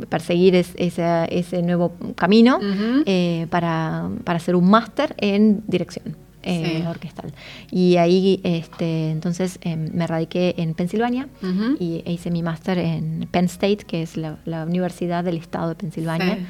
perseguir 0.09 0.55
es- 0.55 0.73
ese 0.77 1.61
nuevo 1.63 1.93
camino 2.15 2.59
eh, 3.05 3.47
para, 3.49 4.09
para 4.23 4.37
hacer 4.37 4.55
un 4.55 4.69
máster 4.69 5.15
en 5.19 5.63
dirección. 5.67 6.15
eh, 6.45 6.79
Sí. 6.81 6.87
orquestal. 6.87 7.31
Y 7.71 7.95
ahí, 7.95 8.41
este, 8.43 9.11
entonces, 9.11 9.59
eh, 9.61 9.77
me 9.77 10.05
radiqué 10.07 10.55
en 10.57 10.73
Pensilvania 10.73 11.29
y 11.79 12.03
e 12.05 12.11
hice 12.11 12.31
mi 12.31 12.43
máster 12.43 12.77
en 12.79 13.29
Penn 13.31 13.45
State, 13.45 13.85
que 13.87 14.01
es 14.01 14.17
la, 14.17 14.39
la 14.43 14.65
universidad 14.65 15.23
del 15.23 15.37
estado 15.37 15.69
de 15.69 15.75
Pensilvania. 15.75 16.35
Sí. 16.35 16.41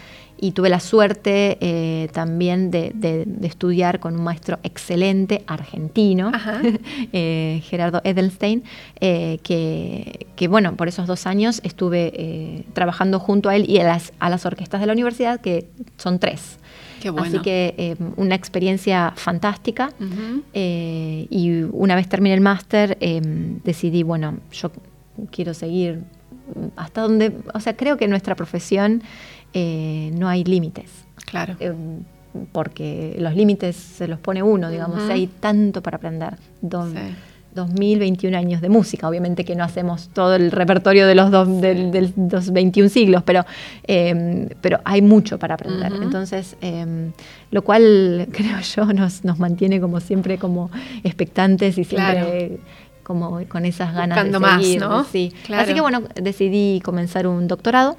Y 0.46 0.52
tuve 0.52 0.68
la 0.70 0.80
suerte 0.82 1.58
eh, 1.62 2.10
también 2.12 2.70
de, 2.70 2.92
de- 2.94 3.24
de 3.26 3.48
estudiar 3.48 4.00
con 4.02 4.16
un 4.18 4.24
maestro 4.24 4.60
excelente 4.64 5.44
argentino, 5.48 6.32
eh, 7.14 7.62
Gerardo 7.64 8.02
Edelstein, 8.04 8.64
eh, 9.00 9.40
que, 9.42 10.28
que, 10.36 10.48
bueno, 10.50 10.76
por 10.76 10.88
esos 10.90 11.08
dos 11.08 11.26
años 11.28 11.62
estuve 11.64 12.66
trabajando 12.74 13.20
junto 13.20 13.48
a 13.50 13.56
él 13.56 13.70
y 13.70 13.78
a 13.80 13.86
las, 13.86 14.12
a 14.20 14.30
las 14.30 14.46
orquestas 14.46 14.82
de 14.82 14.88
la 14.88 14.94
universidad, 14.94 15.40
que 15.40 15.68
son 15.98 16.20
tres. 16.20 16.58
Qué 17.02 17.10
bueno. 17.10 17.28
Así 17.28 17.40
que 17.40 17.74
eh, 17.78 17.96
una 18.18 18.36
experiencia 18.36 19.14
fantástica. 19.16 19.92
Eh, 20.54 21.28
y 21.30 21.62
una 21.72 21.96
vez 21.96 22.08
terminé 22.10 22.34
el 22.36 22.42
máster, 22.42 22.98
eh, 23.02 23.22
decidí, 23.64 24.04
bueno, 24.04 24.40
yo 24.52 24.72
quiero 25.32 25.54
seguir 25.54 26.02
hasta 26.76 27.02
donde, 27.02 27.32
o 27.54 27.60
sea, 27.62 27.76
creo 27.76 27.96
que 27.98 28.08
nuestra 28.08 28.36
profesión 28.36 29.02
eh, 29.54 30.12
no 30.16 30.28
hay 30.30 30.44
límites. 30.44 30.90
Claro. 31.26 31.56
Eh, 31.60 31.74
porque 32.52 33.16
los 33.20 33.36
límites 33.36 33.76
se 33.76 34.08
los 34.08 34.20
pone 34.20 34.42
uno, 34.42 34.70
digamos, 34.70 35.04
Ujú. 35.04 35.12
hay 35.12 35.28
tanto 35.28 35.82
para 35.84 35.98
aprender. 35.98 36.34
Do- 36.62 36.90
Sí. 36.92 36.98
2021 37.56 38.36
años 38.36 38.62
de 38.62 38.70
música, 38.70 39.08
obviamente 39.08 39.46
que 39.46 39.56
no 39.56 39.64
hacemos 39.64 40.10
todo 40.12 40.34
el 40.34 40.50
repertorio 40.50 41.06
de 41.06 41.14
los, 41.14 41.30
dos, 41.30 41.62
del- 41.62 41.92
del- 41.92 42.12
los 42.32 42.52
21 42.52 42.90
siglos, 42.90 43.22
pero, 43.24 43.46
eh, 43.88 44.50
pero 44.60 44.80
hay 44.86 45.04
mucho 45.04 45.38
para 45.38 45.54
aprender. 45.54 45.94
Entonces, 46.02 46.58
eh, 46.62 47.12
lo 47.52 47.62
cual 47.64 48.28
creo 48.32 48.60
yo 48.60 48.86
nos, 48.92 49.24
nos 49.24 49.38
mantiene 49.38 49.80
como 49.80 50.00
siempre 50.00 50.40
como 50.40 50.72
expectantes 51.04 51.78
y 51.78 51.84
siempre 51.84 52.58
como 53.04 53.46
con 53.48 53.66
esas 53.66 53.94
ganas 53.94 54.18
Buscando 54.18 54.40
de 54.40 54.46
más, 54.46 54.62
seguir. 54.62 54.82
¿no? 54.82 55.04
Sí. 55.04 55.34
Claro. 55.46 55.64
Así 55.64 55.74
que 55.74 55.82
bueno, 55.82 56.04
decidí 56.16 56.82
comenzar 56.84 57.28
un 57.28 57.48
doctorado 57.48 57.98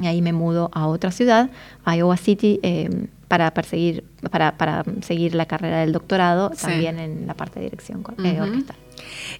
y 0.00 0.06
ahí 0.06 0.22
me 0.22 0.32
mudo 0.32 0.70
a 0.72 0.86
otra 0.86 1.10
ciudad, 1.10 1.50
a 1.84 1.96
Iowa 1.96 2.16
City, 2.16 2.58
eh, 2.62 3.06
para 3.28 3.52
perseguir, 3.52 4.04
para, 4.30 4.56
para 4.56 4.84
seguir 5.02 5.34
la 5.34 5.46
carrera 5.46 5.80
del 5.80 5.92
doctorado, 5.92 6.50
también 6.50 6.98
en 6.98 7.26
la 7.26 7.34
parte 7.34 7.60
de 7.60 7.66
dirección 7.66 8.04
eh, 8.22 8.40
orquestal. 8.40 8.76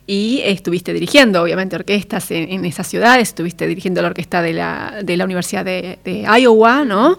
Y 0.06 0.40
estuviste 0.44 0.93
dirigiendo, 0.93 1.43
obviamente, 1.43 1.77
orquestas 1.77 2.31
en, 2.31 2.65
esa 2.65 2.82
ciudad, 2.82 3.20
estuviste 3.20 3.66
dirigiendo 3.66 4.02
la 4.02 4.09
orquesta 4.09 4.43
de 4.43 4.52
la, 4.52 5.01
de 5.02 5.16
la 5.16 5.24
Universidad 5.24 5.65
de, 5.65 6.27
Iowa, 6.39 6.85
¿no? 6.85 7.16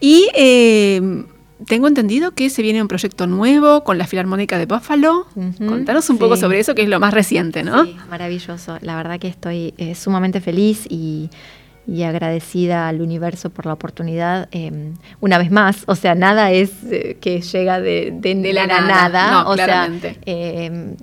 Y 0.00 0.28
eh, 0.34 1.24
tengo 1.66 1.88
entendido 1.88 2.32
que 2.32 2.50
se 2.50 2.62
viene 2.62 2.82
un 2.82 2.88
proyecto 2.88 3.26
nuevo 3.26 3.82
con 3.84 3.98
la 3.98 4.06
Filarmónica 4.06 4.58
de 4.58 4.66
Buffalo. 4.66 5.26
Contanos 5.58 6.10
un 6.10 6.18
poco 6.18 6.36
sobre 6.36 6.60
eso, 6.60 6.74
que 6.74 6.82
es 6.82 6.88
lo 6.88 7.00
más 7.00 7.14
reciente, 7.14 7.62
¿no? 7.62 7.84
Sí, 7.84 7.96
maravilloso. 8.10 8.78
La 8.82 8.96
verdad 8.96 9.18
que 9.18 9.28
estoy 9.28 9.74
eh, 9.78 9.94
sumamente 9.94 10.40
feliz 10.40 10.86
y 10.88 11.30
y 11.86 12.02
agradecida 12.02 12.88
al 12.88 13.00
universo 13.00 13.50
por 13.50 13.66
la 13.66 13.72
oportunidad. 13.72 14.48
Em, 14.50 14.94
una 15.20 15.38
vez 15.38 15.50
más, 15.50 15.84
o 15.86 15.94
sea, 15.94 16.14
nada 16.14 16.50
es 16.50 16.70
eh, 16.90 17.16
que 17.20 17.40
llega 17.40 17.80
de, 17.80 18.12
la, 18.52 18.66
nada. 18.66 19.46
o 19.46 19.56
sea, 19.56 19.86
em, 19.86 20.96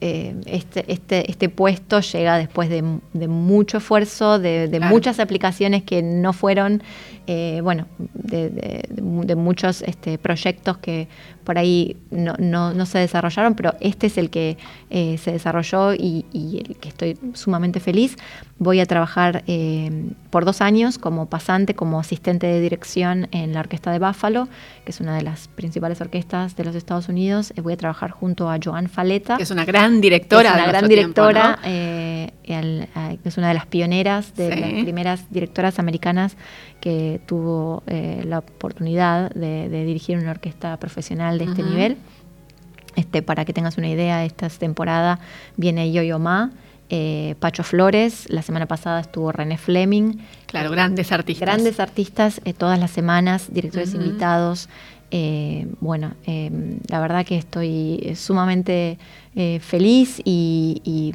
eh, 0.00 0.34
este, 0.46 0.84
este, 0.92 1.30
este, 1.30 1.48
puesto 1.48 2.00
llega 2.00 2.38
después 2.38 2.68
de, 2.68 2.82
mucho 2.82 3.78
esfuerzo, 3.78 4.38
de, 4.38 4.80
muchas 4.80 5.20
aplicaciones 5.20 5.84
que 5.84 6.02
no 6.02 6.32
fueron, 6.32 6.82
eh, 7.26 7.60
bueno, 7.62 7.86
de, 7.98 9.34
muchos 9.36 9.82
este, 9.82 10.18
proyectos 10.18 10.78
que 10.78 11.08
por 11.44 11.58
ahí 11.58 11.96
no, 12.10 12.34
no, 12.38 12.86
se 12.86 12.98
desarrollaron, 12.98 13.54
pero 13.54 13.74
este 13.80 14.08
es 14.08 14.18
el 14.18 14.30
que 14.30 14.56
se 14.90 15.32
desarrolló 15.32 15.94
y, 15.94 16.24
y, 16.32 16.62
el 16.66 16.76
que 16.76 16.88
estoy 16.88 17.18
sumamente 17.34 17.80
feliz. 17.80 18.16
Voy 18.58 18.80
a 18.80 18.86
trabajar 18.86 19.44
em, 19.46 20.14
por 20.30 20.46
dos 20.46 20.62
años 20.62 20.98
como 20.98 21.26
pasante, 21.26 21.74
como 21.74 22.00
asistente 22.00 22.46
de 22.46 22.60
dirección 22.62 23.28
en 23.30 23.52
la 23.52 23.60
Orquesta 23.60 23.92
de 23.92 23.98
Buffalo, 23.98 24.48
que 24.84 24.92
es 24.92 25.00
una 25.00 25.14
de 25.14 25.22
las 25.22 25.48
principales 25.48 26.00
orquestas 26.00 26.56
de 26.56 26.64
los 26.64 26.74
Estados 26.74 27.10
Unidos. 27.10 27.52
Eh, 27.56 27.60
voy 27.60 27.74
a 27.74 27.76
trabajar 27.76 28.12
junto 28.12 28.50
a 28.50 28.58
Joan 28.62 28.88
Faleta. 28.88 29.36
Que 29.36 29.42
es 29.42 29.50
una 29.50 29.66
gran 29.66 30.00
directora. 30.00 30.48
Es 30.48 30.54
una 30.54 30.66
gran 30.68 30.88
directora, 30.88 31.58
eh, 31.64 32.32
es 33.24 33.36
una 33.36 33.48
de 33.48 33.54
las 33.54 33.66
pioneras, 33.66 34.34
de 34.34 34.56
las 34.56 34.70
primeras 34.84 35.30
directoras 35.30 35.78
americanas 35.78 36.36
que 36.86 37.20
tuvo 37.26 37.82
eh, 37.88 38.22
la 38.24 38.38
oportunidad 38.38 39.32
de, 39.32 39.68
dirigir 39.68 40.18
una 40.18 40.30
orquesta 40.30 40.76
profesional 40.76 41.36
de 41.36 41.46
este 41.46 41.64
nivel. 41.64 41.96
Este, 42.94 43.22
para 43.22 43.44
que 43.44 43.52
tengas 43.52 43.76
una 43.76 43.88
idea, 43.88 44.24
esta 44.24 44.48
temporada 44.48 45.18
viene 45.56 45.90
Yo-Yo 45.90 46.20
Ma, 46.20 46.52
eh, 46.88 47.34
Pacho 47.40 47.64
Flores, 47.64 48.30
la 48.30 48.42
semana 48.42 48.66
pasada 48.66 49.00
estuvo 49.00 49.32
René 49.32 49.58
Fleming. 49.58 50.18
Claro, 50.46 50.70
grandes 50.70 51.10
artistas. 51.10 51.44
Grandes 51.44 51.80
artistas 51.80 52.40
eh, 52.44 52.52
todas 52.52 52.78
las 52.78 52.92
semanas, 52.92 53.52
directores 53.52 53.92
invitados. 53.92 54.68
Eh, 55.10 55.66
bueno, 55.80 56.14
la 56.88 57.00
verdad 57.00 57.24
que 57.24 57.36
estoy 57.36 58.12
sumamente 58.16 58.98
feliz 59.60 60.20
y, 60.24 61.12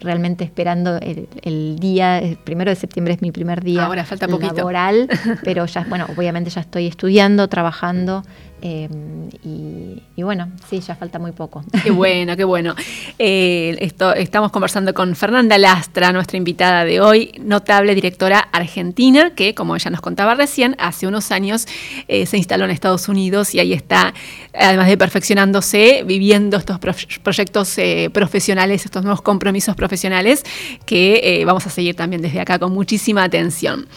realmente 0.00 0.44
esperando 0.44 0.98
el, 0.98 1.78
día, 1.78 2.18
el 2.18 2.36
primero 2.36 2.70
de 2.70 2.76
septiembre 2.76 3.14
es 3.14 3.22
mi 3.22 3.32
primer 3.32 3.62
día 3.62 3.86
Ahora 3.86 4.04
falta 4.04 4.28
poquito. 4.28 4.54
laboral, 4.54 5.08
pero 5.44 5.66
ya, 5.66 5.84
bueno, 5.88 6.06
obviamente 6.16 6.50
ya 6.50 6.60
estoy 6.60 6.86
estudiando, 6.86 7.48
trabajando. 7.48 8.22
Em, 8.62 9.30
y, 9.42 10.22
bueno, 10.22 10.50
sí, 10.68 10.80
ya 10.80 10.94
falta 10.94 11.18
muy 11.18 11.32
poco. 11.32 11.64
Qué 11.82 11.90
bueno, 11.90 12.36
qué 12.36 12.44
bueno. 12.44 12.74
Eh, 13.18 13.92
estamos 14.16 14.50
conversando 14.50 14.92
con 14.92 15.16
Fernanda 15.16 15.56
Lastra, 15.56 16.12
nuestra 16.12 16.36
invitada 16.36 16.84
de 16.84 17.00
hoy, 17.00 17.32
notable 17.40 17.94
directora 17.94 18.38
argentina, 18.52 19.34
que 19.34 19.54
como 19.54 19.76
ella 19.76 19.90
nos 19.90 20.00
contaba 20.02 20.34
recién, 20.34 20.76
hace 20.78 21.06
unos 21.06 21.30
años 21.30 21.66
eh, 22.06 22.26
se 22.26 22.36
instaló 22.36 22.66
en 22.66 22.70
Estados 22.70 23.08
Unidos 23.08 23.54
y 23.54 23.60
ahí 23.60 23.72
está, 23.72 24.12
además 24.52 24.88
de 24.88 24.98
perfeccionándose, 24.98 26.02
viviendo 26.06 26.58
estos 26.58 26.78
proyectos 27.22 27.78
eh, 27.78 28.10
profesionales, 28.12 28.84
estos 28.84 29.02
nuevos 29.02 29.22
compromisos 29.22 29.74
profesionales 29.74 30.44
que 30.84 31.42
vamos 31.46 31.66
a 31.66 31.70
seguir 31.70 31.96
también 31.96 32.20
desde 32.20 32.40
acá 32.40 32.58
con 32.58 32.72
muchísima 32.72 33.24
atención. 33.24 33.88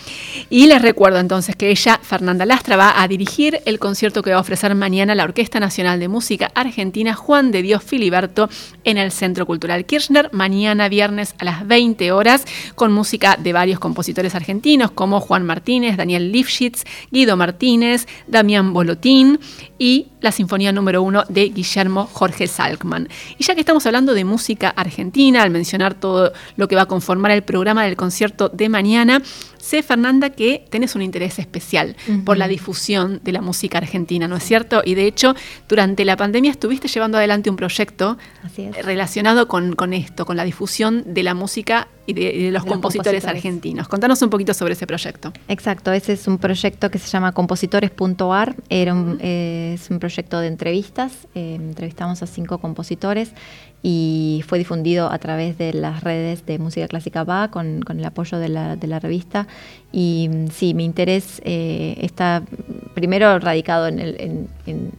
Y 0.49 0.67
les 0.67 0.81
recuerdo 0.81 1.19
entonces 1.19 1.55
que 1.55 1.69
ella, 1.69 1.99
Fernanda 2.01 2.45
Lastra, 2.45 2.77
va 2.77 3.01
a 3.01 3.07
dirigir 3.07 3.61
el 3.65 3.79
concierto 3.79 4.21
que 4.21 4.31
va 4.31 4.37
a 4.37 4.39
ofrecer 4.39 4.52
mañana 4.75 5.15
la 5.15 5.23
Orquesta 5.23 5.59
Nacional 5.59 5.99
de 5.99 6.07
Música 6.07 6.51
Argentina 6.53 7.15
Juan 7.15 7.51
de 7.51 7.63
Dios 7.63 7.83
Filiberto 7.83 8.49
en 8.83 8.97
el 8.97 9.11
Centro 9.11 9.45
Cultural 9.47 9.85
Kirchner, 9.85 10.29
mañana 10.31 10.89
viernes 10.89 11.33
a 11.39 11.45
las 11.45 11.67
20 11.67 12.11
horas, 12.11 12.45
con 12.75 12.93
música 12.93 13.35
de 13.37 13.51
varios 13.51 13.79
compositores 13.79 14.35
argentinos 14.35 14.91
como 14.91 15.19
Juan 15.19 15.43
Martínez, 15.45 15.97
Daniel 15.97 16.31
Lifshitz, 16.31 16.83
Guido 17.11 17.35
Martínez, 17.35 18.07
Damián 18.27 18.73
Bolotín 18.73 19.39
y 19.79 20.07
la 20.21 20.31
Sinfonía 20.31 20.71
número 20.71 21.01
1 21.01 21.25
de 21.29 21.49
Guillermo 21.49 22.07
Jorge 22.13 22.47
Salkman. 22.47 23.09
Y 23.37 23.43
ya 23.43 23.55
que 23.55 23.61
estamos 23.61 23.85
hablando 23.85 24.13
de 24.13 24.23
música 24.23 24.69
argentina, 24.69 25.41
al 25.41 25.49
mencionar 25.49 25.95
todo 25.95 26.31
lo 26.55 26.67
que 26.67 26.75
va 26.75 26.83
a 26.83 26.85
conformar 26.85 27.31
el 27.31 27.43
programa 27.43 27.83
del 27.83 27.95
concierto 27.95 28.49
de 28.49 28.69
mañana, 28.69 29.21
Sé, 29.63 29.81
Fernanda, 29.81 30.29
que 30.29 30.65
tenés 30.69 30.93
un 30.93 31.01
interés 31.01 31.39
especial 31.39 31.95
por 32.25 32.37
la 32.37 32.49
difusión 32.49 33.21
de 33.23 33.31
la 33.31 33.39
música 33.39 33.77
argentina, 33.77 34.27
¿no 34.27 34.35
es 34.35 34.43
cierto? 34.43 34.81
Y 34.83 34.93
de 34.93 35.07
hecho, 35.07 35.35
durante 35.69 36.03
la 36.03 36.17
pandemia 36.17 36.51
estuviste 36.51 36.89
llevando 36.89 37.17
adelante 37.17 37.49
un 37.49 37.55
proyecto 37.55 38.17
relacionado 38.83 39.47
con, 39.47 39.93
esto, 39.93 40.25
con 40.25 40.35
la 40.35 40.43
difusión 40.43 41.05
de 41.05 41.23
la 41.23 41.33
música 41.33 41.87
y 42.05 42.11
de, 42.11 42.51
los, 42.51 42.65
compositores, 42.65 43.23
argentinos. 43.23 43.87
Contanos 43.87 44.21
un 44.21 44.29
poquito 44.29 44.53
sobre 44.53 44.73
ese 44.73 44.85
proyecto. 44.85 45.31
Exacto, 45.47 45.93
ese 45.93 46.11
es 46.11 46.27
un 46.27 46.39
proyecto 46.39 46.91
que 46.91 46.99
se 46.99 47.07
llama 47.07 47.31
compositores.ar, 47.31 48.57
Era 48.67 48.93
es 49.21 49.89
un 49.89 49.99
proyecto 49.99 50.41
de 50.41 50.47
entrevistas, 50.47 51.13
eh, 51.35 51.55
entrevistamos 51.55 52.21
a 52.21 52.27
cinco 52.27 52.57
compositores 52.57 53.31
y 53.85 54.43
fue 54.47 54.57
difundido 54.57 55.11
a 55.11 55.19
través 55.19 55.57
de 55.57 55.73
las 55.73 56.03
redes 56.03 56.45
de 56.45 56.57
música 56.57 56.87
clásica 56.87 57.25
BA 57.25 57.51
con, 57.51 57.83
el 57.87 58.05
apoyo 58.05 58.39
de 58.39 58.47
la, 58.47 58.77
de 58.77 58.87
la, 58.87 58.99
revista. 58.99 59.45
Y 59.91 60.29
mm, 60.31 60.47
sí, 60.47 60.73
mi 60.73 60.85
interés 60.85 61.41
eh, 61.43 61.95
está 61.99 62.43
primero 62.93 63.37
radicado 63.39 63.87
en, 63.87 63.99
el, 63.99 64.47
en, 64.65 64.91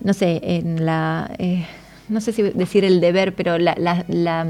no 0.00 0.12
sé, 0.12 0.40
en 0.44 0.84
la, 0.84 1.34
eh, 1.38 1.66
no 2.10 2.20
sé 2.20 2.32
si 2.32 2.42
decir 2.42 2.84
el 2.84 3.00
deber, 3.00 3.34
pero 3.34 3.56
la, 3.56 3.74
la 3.78 4.46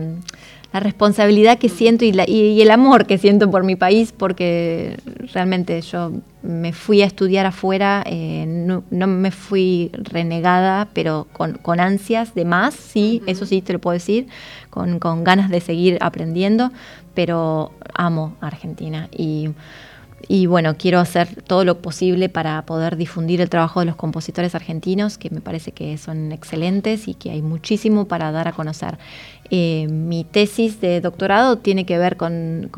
la 0.73 0.81
responsabilidad 0.81 1.59
que 1.59 1.69
siento 1.69 2.05
y, 2.05 2.19
y, 2.27 2.63
el 2.63 2.71
amor 2.71 3.07
que 3.07 3.19
siento 3.19 3.51
por 3.51 3.63
mi 3.63 3.77
país, 3.77 4.13
porque 4.17 4.97
realmente 5.33 5.81
yo 5.83 6.13
me 6.43 6.73
fui 6.73 7.03
a 7.03 7.07
estudiar 7.07 7.47
afuera, 7.47 8.03
eh, 8.07 8.47
no, 8.47 8.83
me 9.07 9.31
fui 9.31 9.91
renegada, 9.93 10.89
pero 10.95 11.29
con, 11.33 11.81
ansias 11.81 12.35
de 12.35 12.45
más, 12.45 12.75
sí, 12.75 13.23
eso 13.27 13.45
sí 13.45 13.61
te 13.61 13.75
lo 13.75 13.81
puedo 13.81 13.95
decir, 13.95 14.29
con, 14.71 14.99
con 14.99 15.25
ganas 15.25 15.51
de 15.51 15.61
seguir 15.61 15.99
aprendiendo, 16.01 16.73
pero 17.15 17.73
amo 17.95 18.35
Argentina 18.41 19.09
y 19.13 19.51
y 20.29 20.47
bueno, 20.47 20.77
quiero 20.77 20.99
hacer 20.99 21.43
todo 21.43 21.65
lo 21.65 21.79
posible 21.79 22.29
para 22.29 22.63
poder 22.63 22.97
difundir 22.97 23.41
el 23.41 23.51
trabajo 23.51 23.81
de 23.81 23.87
los 23.87 23.97
compositores 23.97 24.55
argentinos, 24.55 25.19
que 25.19 25.31
me 25.31 25.41
parece 25.41 25.73
que 25.73 25.99
son 25.99 26.33
excelentes 26.33 27.09
y 27.09 27.15
que 27.15 27.31
hay 27.31 27.43
muchísimo 27.43 28.07
para 28.07 28.31
dar 28.33 28.49
a 28.49 28.53
conocer. 28.53 28.99
Eh, 29.55 29.87
mi 29.87 30.25
tesis 30.25 30.81
de 30.81 31.03
doctorado 31.03 31.59
tiene 31.59 31.85
que 31.85 31.99
ver 31.99 32.17
con, 32.17 32.71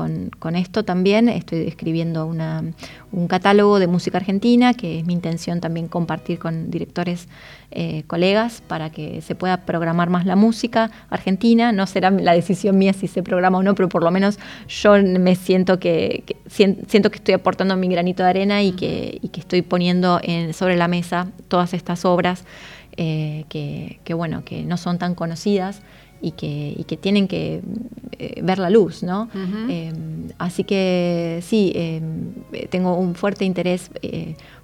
esto 0.57 0.85
también. 0.85 1.29
Estoy 1.29 1.69
escribiendo 1.69 2.27
un 2.27 3.29
catálogo 3.29 3.79
de 3.79 3.87
música 3.87 4.19
argentina, 4.19 4.75
que 4.75 4.99
es 4.99 5.07
mi 5.07 5.13
intención 5.13 5.61
también 5.61 5.87
compartir 5.87 6.41
con 6.41 6.73
directores, 6.73 7.29
eh, 7.71 8.03
colegas, 8.09 8.61
para 8.67 8.91
que 8.91 9.21
se 9.21 9.37
pueda 9.37 9.59
programar 9.59 10.11
más 10.11 10.27
la 10.27 10.35
música 10.35 10.91
argentina. 11.11 11.71
No 11.71 11.87
será 11.87 12.11
la 12.11 12.33
decisión 12.33 12.77
mía 12.77 12.93
si 12.93 13.07
se 13.07 13.23
programa 13.23 13.59
o 13.59 13.63
no, 13.63 13.77
pero 13.77 13.89
por 13.89 14.03
lo 14.03 14.11
menos 14.11 14.41
yo 14.67 15.01
me 15.01 15.37
siento 15.37 15.79
que, 15.79 16.25
siento 16.49 17.11
que 17.13 17.19
estoy 17.19 17.35
aportando 17.35 17.77
mi 17.77 17.87
granito 17.87 18.25
de 18.25 18.31
arena 18.31 18.65
y 18.65 18.73
que, 18.73 19.21
estoy 19.33 19.63
poniendo 19.63 20.21
sobre 20.53 20.77
la 20.77 20.89
mesa 20.89 21.29
todas 21.47 21.73
estas 21.73 22.05
obras 22.05 22.45
eh, 22.97 23.45
que, 23.49 24.15
bueno, 24.15 24.45
que 24.45 24.63
no 24.63 24.77
son 24.77 24.99
tan 24.99 25.15
conocidas 25.15 25.83
y 26.25 26.33
que, 26.33 26.75
y 26.77 26.85
que 26.85 26.97
tienen 26.97 27.29
que 27.29 27.61
eh, 28.19 28.41
ver 28.43 28.59
la 28.59 28.71
luz, 28.71 29.03
¿no? 29.03 29.29
Eh, 29.69 29.93
así 30.39 30.65
que 30.65 31.41
sí, 31.43 31.73
eh, 31.75 32.01
tengo 32.71 32.97
un 32.97 33.15
fuerte 33.15 33.45
interés 33.45 33.91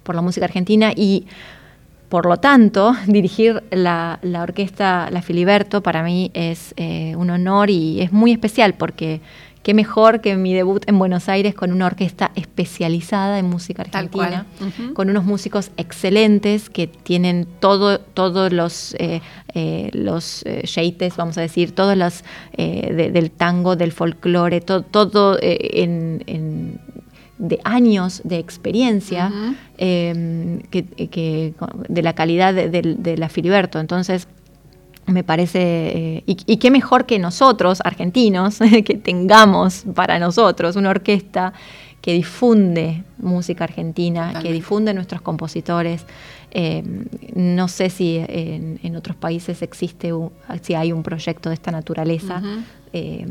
por 0.03 0.15
la 0.15 0.21
música 0.21 0.45
argentina 0.45 0.91
y 0.95 1.27
por 2.09 2.25
lo 2.25 2.37
tanto, 2.37 2.93
dirigir 3.07 3.63
la, 3.69 4.19
la, 4.23 4.41
orquesta 4.41 5.09
La 5.11 5.21
Filiberto 5.21 5.81
para 5.83 6.03
mí 6.03 6.31
es 6.33 6.73
un 7.15 7.29
honor 7.29 7.69
y 7.69 8.01
es 8.01 8.11
muy 8.11 8.31
especial 8.31 8.73
porque 8.73 9.21
qué 9.63 9.73
mejor 9.73 10.21
que 10.21 10.35
mi 10.35 10.53
debut 10.53 10.83
en 10.87 10.97
Buenos 10.97 11.29
Aires 11.29 11.53
con 11.53 11.71
una 11.71 11.85
orquesta 11.85 12.31
especializada 12.35 13.39
en 13.39 13.45
música 13.45 13.83
argentina, 13.83 14.45
con 14.93 15.09
unos 15.09 15.23
músicos 15.23 15.71
excelentes 15.77 16.69
que 16.69 16.87
tienen 16.87 17.47
todo, 17.59 17.99
todos 17.99 18.51
los, 18.51 18.95
eh, 18.99 19.21
eh, 19.53 19.89
los 19.93 20.43
eh, 20.45 20.63
vamos 21.17 21.37
a 21.37 21.41
decir, 21.41 21.73
todos 21.73 21.97
los 21.97 22.23
del 22.57 23.31
tango, 23.31 23.75
del 23.75 23.91
folclore, 23.91 24.61
todo, 24.61 24.81
todo 24.81 25.37
en, 25.41 26.79
de 27.41 27.59
años 27.63 28.21
de 28.23 28.37
experiencia 28.37 29.31
eh, 29.79 30.61
que, 30.69 31.53
de 31.89 32.01
la 32.03 32.13
calidad 32.13 32.53
de, 32.53 33.17
la 33.17 33.29
Filiberto. 33.29 33.79
Entonces, 33.79 34.27
me 35.07 35.23
parece, 35.23 35.59
eh, 35.59 36.23
y, 36.25 36.57
qué 36.57 36.71
mejor 36.71 37.05
que 37.05 37.19
nosotros, 37.19 37.81
argentinos, 37.83 38.59
que 38.85 38.97
tengamos 38.97 39.83
para 39.95 40.19
nosotros 40.19 40.75
una 40.75 40.89
orquesta 40.89 41.53
que 42.01 42.13
difunde 42.13 43.03
música 43.19 43.63
argentina, 43.63 44.33
que 44.41 44.51
difunde 44.51 44.93
nuestros 44.93 45.21
compositores. 45.21 46.05
Eh, 46.49 46.83
no 47.35 47.67
sé 47.67 47.91
si 47.91 48.17
en, 48.27 48.95
otros 48.95 49.15
países 49.15 49.61
existe, 49.61 50.11
si 50.61 50.73
hay 50.73 50.91
un 50.91 51.03
proyecto 51.03 51.49
de 51.49 51.55
esta 51.55 51.69
naturaleza 51.69 52.41
eh, 52.91 53.25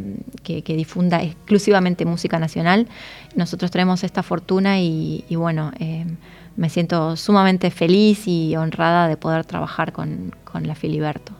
que, 0.44 0.62
difunda 0.62 1.20
exclusivamente 1.20 2.04
música 2.04 2.38
nacional. 2.38 2.86
Nosotros 3.34 3.72
tenemos 3.72 4.04
esta 4.04 4.22
fortuna 4.22 4.80
y, 4.80 5.24
bueno, 5.30 5.72
me 6.56 6.70
siento 6.70 7.16
sumamente 7.16 7.72
feliz 7.72 8.28
y 8.28 8.54
honrada 8.54 9.08
de 9.08 9.16
poder 9.16 9.44
trabajar 9.44 9.92
con, 9.92 10.32
con 10.44 10.68
la 10.68 10.76
Filiberto. 10.76 11.39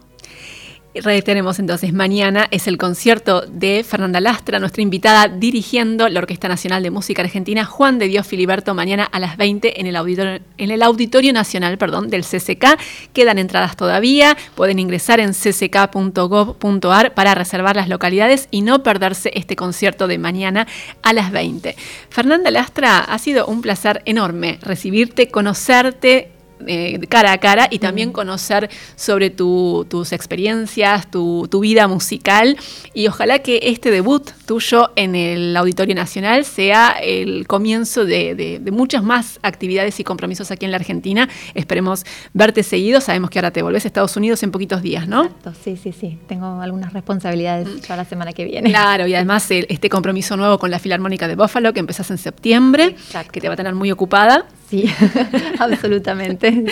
Reiteremos 0.93 1.61
entonces, 1.61 1.93
mañana 1.93 2.49
es 2.51 2.67
el 2.67 2.77
concierto 2.77 3.43
de 3.43 3.85
Fernanda 3.85 4.21
Lastra, 4.21 4.59
nuestra 4.59 4.83
invitada 4.83 5.29
dirigiendo 5.29 6.09
la 6.09 6.19
Orquesta 6.19 6.49
Nacional 6.49 6.83
de 6.83 6.91
Música 6.91 7.23
Argentina, 7.23 7.65
Juan 7.65 8.01
de 8.01 8.09
Dios 8.09 8.27
Filiberto, 8.27 8.75
mañana 8.75 9.05
a 9.05 9.21
las 9.21 9.37
20 9.37 9.81
en 9.81 9.87
el 9.87 9.95
Auditorio, 9.95 10.41
en 10.59 10.71
el 10.73 10.83
auditorio 10.83 11.33
Nacional 11.33 11.79
perdón, 11.79 12.11
del 12.11 12.25
CCK. 12.25 12.77
Quedan 13.12 13.39
entradas 13.39 13.77
todavía, 13.77 14.37
pueden 14.57 14.81
ingresar 14.81 15.21
en 15.21 15.33
cck.gov.ar 15.33 17.15
para 17.15 17.35
reservar 17.37 17.77
las 17.77 17.89
localidades 17.89 18.49
y 18.51 18.62
no 18.62 18.83
perderse 18.83 19.31
este 19.35 19.55
concierto 19.55 20.09
de 20.09 20.19
mañana 20.19 20.67
a 21.03 21.12
las 21.12 21.31
20. 21.31 21.77
Fernanda 22.09 22.51
Lastra, 22.51 22.99
ha 22.99 23.19
sido 23.21 23.47
un 23.47 23.62
placer 23.62 24.03
enorme 24.07 24.59
recibirte, 24.61 25.29
conocerte, 25.29 26.33
eh, 26.66 26.99
cara 27.09 27.32
a 27.32 27.39
cara 27.39 27.69
y 27.70 27.78
también 27.78 28.12
conocer 28.12 28.70
sobre 28.97 29.31
tus 29.31 30.12
experiencias, 30.12 31.11
tu, 31.11 31.49
vida 31.61 31.89
musical. 31.89 32.57
Y 32.95 33.07
ojalá 33.07 33.41
que 33.41 33.61
este 33.62 33.91
debut 33.91 34.31
tuyo 34.47 34.91
en 34.97 35.15
el 35.15 35.57
Auditorio 35.57 35.95
Nacional 35.95 36.45
sea 36.45 36.97
el 37.03 37.47
comienzo 37.47 38.05
de, 38.05 38.61
muchas 38.73 39.03
más 39.03 39.39
actividades 39.43 40.01
y 40.01 40.05
compromisos 40.05 40.51
aquí 40.51 40.65
en 40.65 40.70
la 40.70 40.78
Argentina. 40.78 41.28
Esperemos 41.55 42.05
verte 42.32 42.62
seguido. 42.62 43.01
Sabemos 43.01 43.31
que 43.31 43.39
ahora 43.39 43.51
te 43.51 43.62
volvés 43.62 43.85
a 43.85 43.89
Estados 43.89 44.16
Unidos 44.16 44.43
en 44.43 44.51
poquitos 44.51 44.82
días, 44.82 45.07
¿no? 45.07 45.24
Exacto, 45.24 45.53
sí, 45.62 45.77
sí, 45.77 45.93
sí. 45.93 46.19
Tengo 46.27 46.61
algunas 46.61 46.93
responsabilidades 46.93 47.69
mm. 47.69 47.81
ya 47.81 47.97
la 47.97 48.05
semana 48.05 48.32
que 48.32 48.45
viene. 48.45 48.70
Claro, 48.70 49.07
y 49.07 49.15
además 49.15 49.47
este 49.51 49.89
compromiso 49.89 50.37
nuevo 50.37 50.59
con 50.59 50.70
la 50.70 50.78
Filarmónica 50.78 51.28
de 51.28 51.37
Buffalo 51.37 51.73
que 51.73 51.81
empezás 51.81 52.11
en 52.11 52.19
septiembre, 52.19 52.97
que 53.32 53.41
te 53.41 53.49
va 53.49 53.55
a 53.55 53.57
tener 53.57 53.74
muy 53.74 53.91
ocupada. 53.91 54.47
Sí, 54.71 54.85
absolutamente. 55.59 56.65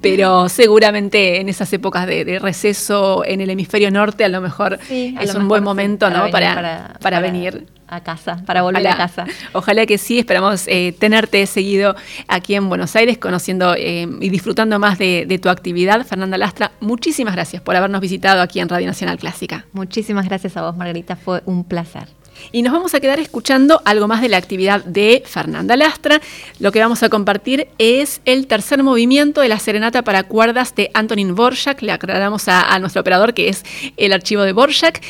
Pero 0.00 0.48
seguramente 0.48 1.38
en 1.38 1.50
esas 1.50 1.70
épocas 1.74 2.06
de, 2.06 2.38
receso 2.38 3.24
en 3.26 3.42
el 3.42 3.50
hemisferio 3.50 3.90
norte, 3.90 4.24
a 4.24 4.30
lo 4.30 4.40
mejor 4.40 4.78
es 4.88 5.34
un 5.34 5.48
buen 5.48 5.62
momento 5.62 6.06
para, 6.06 6.16
¿no? 6.16 6.24
Venir, 6.24 6.32
para, 6.32 6.96
para, 6.98 7.20
venir 7.20 7.66
a 7.88 8.02
casa, 8.02 8.42
para 8.46 8.62
volver 8.62 8.86
a 8.88 8.96
casa. 8.96 9.26
Ojalá 9.52 9.84
que 9.84 9.98
sí, 9.98 10.18
esperamos 10.18 10.66
eh, 10.66 10.94
tenerte 10.98 11.44
seguido 11.44 11.94
aquí 12.26 12.54
en 12.54 12.70
Buenos 12.70 12.96
Aires, 12.96 13.18
conociendo 13.18 13.74
eh, 13.76 14.08
y 14.20 14.30
disfrutando 14.30 14.78
más 14.78 14.98
de, 14.98 15.26
de, 15.28 15.38
tu 15.38 15.50
actividad. 15.50 16.06
Fernanda 16.06 16.38
Lastra, 16.38 16.72
muchísimas 16.80 17.34
gracias 17.34 17.60
por 17.60 17.76
habernos 17.76 18.00
visitado 18.00 18.40
aquí 18.40 18.60
en 18.60 18.70
Radio 18.70 18.86
Nacional 18.86 19.18
Clásica. 19.18 19.66
Muchísimas 19.74 20.26
gracias 20.26 20.56
a 20.56 20.62
vos, 20.62 20.74
Margarita, 20.74 21.16
fue 21.16 21.42
un 21.44 21.64
placer. 21.64 22.08
Y 22.50 22.62
nos 22.62 22.72
vamos 22.72 22.94
a 22.94 23.00
quedar 23.00 23.20
escuchando 23.20 23.80
algo 23.84 24.08
más 24.08 24.20
de 24.20 24.28
la 24.28 24.36
actividad 24.36 24.84
de 24.84 25.22
Fernanda 25.26 25.76
Lastra. 25.76 26.20
Lo 26.58 26.72
que 26.72 26.80
vamos 26.80 27.02
a 27.02 27.08
compartir 27.08 27.68
es 27.78 28.20
el 28.24 28.46
tercer 28.46 28.82
movimiento 28.82 29.40
de 29.40 29.48
la 29.48 29.58
serenata 29.58 30.02
para 30.02 30.24
cuerdas 30.24 30.74
de 30.74 30.90
Antonin 30.94 31.34
Borjak. 31.34 31.82
Le 31.82 31.92
aclaramos 31.92 32.48
a, 32.48 32.78
nuestro 32.78 33.02
operador 33.02 33.34
que 33.34 33.48
es 33.48 33.64
el 33.96 34.12
archivo 34.12 34.42
de 34.42 34.52
Borjak. 34.52 35.02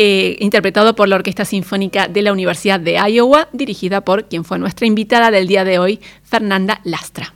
Eh, 0.00 0.36
interpretado 0.38 0.94
por 0.94 1.08
la 1.08 1.16
Orquesta 1.16 1.44
Sinfónica 1.44 2.06
de 2.06 2.22
la 2.22 2.32
Universidad 2.32 2.78
de 2.78 3.00
Iowa, 3.10 3.48
dirigida 3.52 4.00
por 4.00 4.26
quien 4.26 4.44
fue 4.44 4.60
nuestra 4.60 4.86
invitada 4.86 5.32
del 5.32 5.48
día 5.48 5.64
de 5.64 5.80
hoy, 5.80 5.98
Fernanda 6.22 6.80
Lastra. 6.84 7.34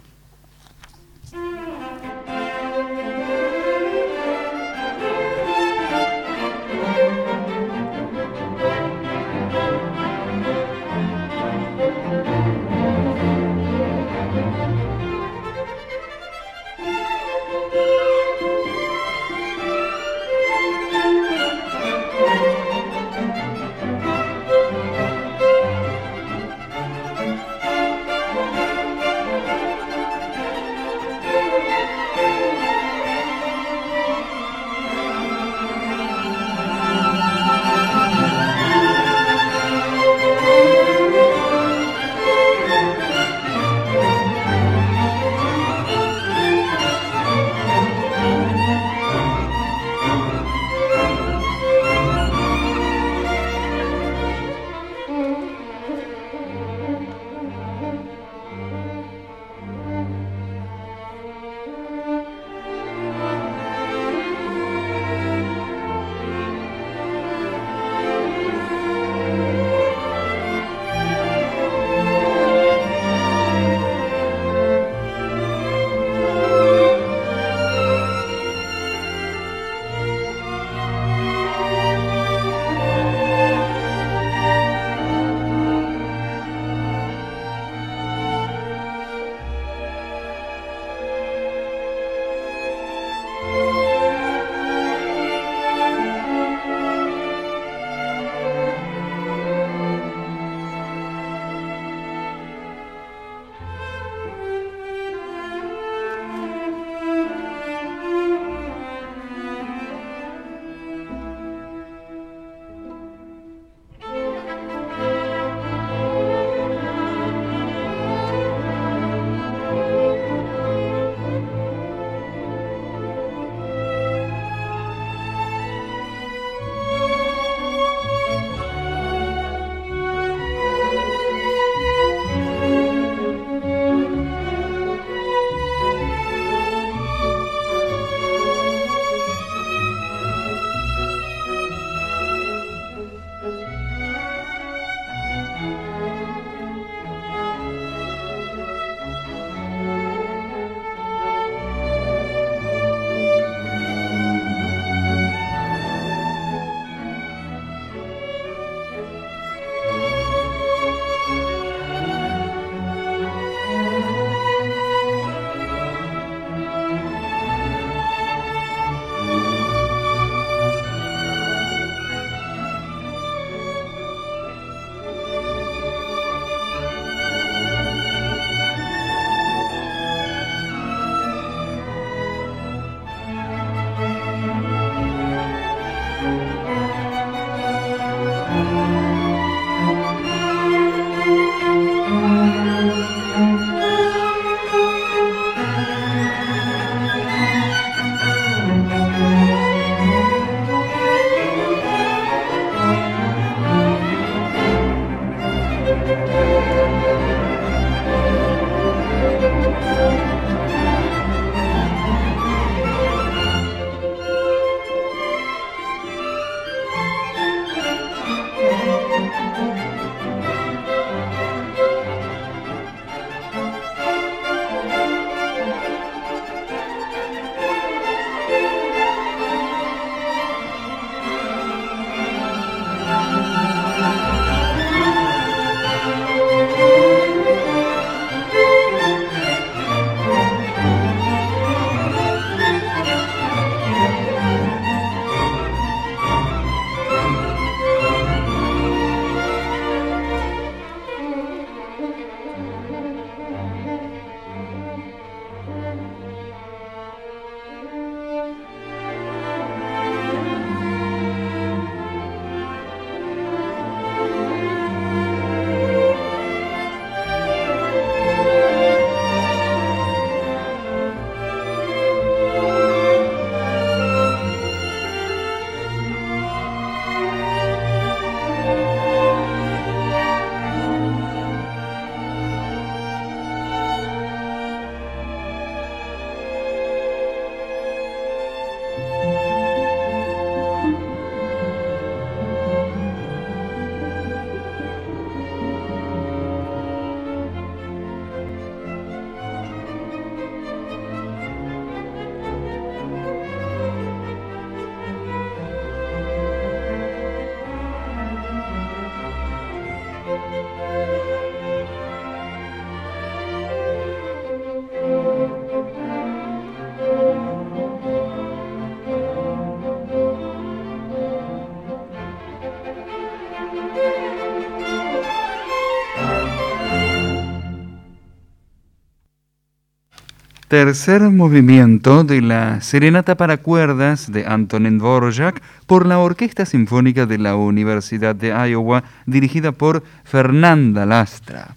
Tercer 330.73 331.20
movimiento 331.20 332.24
de 332.24 332.40
la 332.40 332.81
Serenata 332.81 333.36
para 333.36 333.59
cuerdas 333.59 334.32
de 334.32 334.47
Antonin 334.47 334.97
Dvorak 334.97 335.61
por 335.86 336.07
la 336.07 336.19
Orquesta 336.19 336.65
Sinfónica 336.65 337.27
de 337.27 337.36
la 337.36 337.57
Universidad 337.57 338.35
de 338.35 338.55
Iowa, 338.70 339.05
dirigida 339.27 339.73
por 339.73 340.03
Fernanda 340.24 341.05
Lastra. 341.05 341.77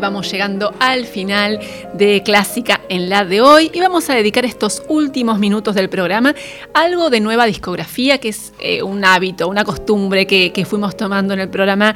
vamos 0.00 0.32
llegando 0.32 0.74
al 0.80 1.04
final 1.04 1.60
de 1.94 2.22
Clásica 2.22 2.80
en 2.88 3.08
la 3.08 3.24
de 3.24 3.40
hoy. 3.40 3.70
Y 3.72 3.80
vamos 3.80 4.08
a 4.10 4.14
dedicar 4.14 4.44
estos 4.44 4.82
últimos 4.88 5.38
minutos 5.38 5.74
del 5.74 5.88
programa 5.88 6.34
a 6.74 6.80
algo 6.80 7.10
de 7.10 7.20
nueva 7.20 7.46
discografía, 7.46 8.18
que 8.18 8.30
es 8.30 8.52
eh, 8.60 8.82
un 8.82 9.04
hábito, 9.04 9.48
una 9.48 9.64
costumbre 9.64 10.26
que, 10.26 10.52
que 10.52 10.64
fuimos 10.64 10.96
tomando 10.96 11.34
en 11.34 11.40
el 11.40 11.48
programa 11.48 11.94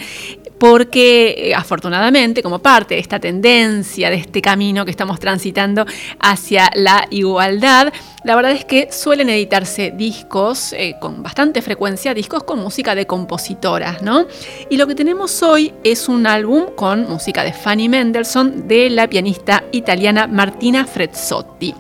porque 0.65 1.35
eh, 1.37 1.55
afortunadamente 1.55 2.43
como 2.43 2.59
parte 2.59 2.95
de 2.95 3.01
esta 3.03 3.21
tendencia, 3.21 4.09
de 4.09 4.17
este 4.17 4.41
camino 4.41 4.87
que 4.87 4.91
estamos 4.91 5.21
transitando 5.21 5.85
hacia 6.21 6.71
la 6.75 7.07
igualdad, 7.11 7.93
la 8.25 8.35
verdad 8.35 8.53
es 8.53 8.65
que 8.65 8.91
suelen 8.91 9.29
editarse 9.29 9.91
discos 9.91 10.73
eh, 10.73 10.97
con 10.99 11.23
bastante 11.23 11.61
frecuencia, 11.61 12.15
discos 12.15 12.45
con 12.45 12.61
música 12.61 12.95
de 12.95 13.07
compositoras, 13.07 14.01
¿no? 14.01 14.27
Y 14.71 14.79
lo 14.79 14.87
que 14.87 14.95
tenemos 14.95 15.43
hoy 15.43 15.75
es 15.85 16.09
un 16.09 16.27
álbum 16.27 16.69
con 16.75 17.11
música 17.11 17.45
de 17.45 17.53
Fanny 17.53 17.91
Mendelssohn 17.91 18.67
de 18.67 18.89
la 18.89 19.07
pianista 19.07 19.65
italiana 19.71 20.27
Martina 20.27 20.87
Frezzotti. 20.87 21.75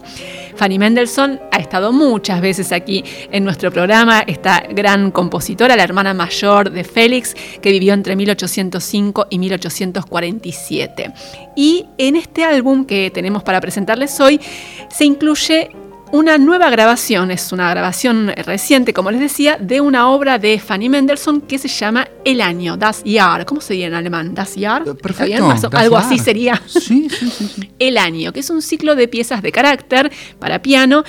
Fanny 0.57 0.79
Mendelssohn 0.79 1.41
ha 1.51 1.57
estado 1.57 1.93
muchas 1.93 2.41
veces 2.41 2.73
aquí 2.73 3.05
en 3.31 3.45
nuestro 3.45 3.71
programa, 3.71 4.21
esta 4.21 4.65
gran 4.71 5.11
compositora, 5.11 5.77
la 5.77 5.83
hermana 5.83 6.15
mayor 6.15 6.71
de 6.71 6.85
Félix, 6.85 7.35
que 7.61 7.71
vivió 7.71 7.95
entre 7.95 8.17
1805 8.17 9.27
y 9.31 9.39
1847. 9.39 11.13
Y 11.57 11.87
en 11.99 12.17
este 12.17 12.45
álbum 12.45 12.85
que 12.85 13.11
tenemos 13.13 13.43
para 13.43 13.61
presentarles 13.61 14.19
hoy 14.21 14.41
se 14.89 15.05
incluye 15.05 15.71
una 16.15 16.39
nueva 16.39 16.70
grabación, 16.70 17.32
es 17.32 17.51
una 17.51 17.69
grabación 17.70 18.28
reciente, 18.28 18.93
como 18.93 19.11
les 19.11 19.19
decía, 19.19 19.59
de 19.61 19.81
una 19.81 20.11
obra 20.11 20.39
de 20.39 20.61
Fanny 20.61 20.89
Mendelssohn 20.89 21.41
que 21.41 21.59
se 21.59 21.66
llama 21.66 22.07
El 22.24 22.41
año, 22.41 22.77
Das 22.77 23.03
Jahr. 23.05 23.45
¿Cómo 23.45 23.61
se 23.61 23.74
dice 23.74 23.86
en 23.86 23.95
alemán? 23.95 24.32
Das 24.32 24.55
Jahr. 24.57 24.85
Eh, 24.86 24.95
perfecto. 24.95 25.53
Algo 25.73 25.97
así 25.97 26.20
sería. 26.20 26.62
Sí, 26.69 27.09
sí, 27.11 27.28
sí, 27.28 27.70
El 27.81 27.99
año, 27.99 28.32
que 28.32 28.39
es 28.39 28.51
un 28.51 28.62
ciclo 28.62 28.95
de 28.95 29.09
piezas 29.09 29.43
de 29.43 29.51
carácter 29.51 30.12
para 30.39 30.62
piano. 30.62 31.03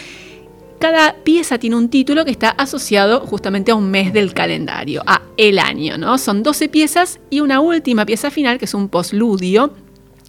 Cada 0.79 1.13
pieza 1.23 1.59
tiene 1.59 1.75
un 1.75 1.89
título 1.89 2.25
que 2.25 2.31
está 2.31 2.49
asociado 2.49 3.19
justamente 3.27 3.71
a 3.71 3.75
un 3.75 3.91
mes 3.91 4.11
del 4.11 4.33
calendario, 4.33 5.03
a 5.05 5.21
el 5.37 5.59
año, 5.59 5.99
¿no? 5.99 6.17
Son 6.17 6.41
12 6.41 6.67
piezas 6.67 7.19
y 7.29 7.41
una 7.41 7.59
última 7.59 8.07
pieza 8.07 8.31
final 8.31 8.57
que 8.57 8.65
es 8.65 8.73
un 8.73 8.89
postludio 8.89 9.71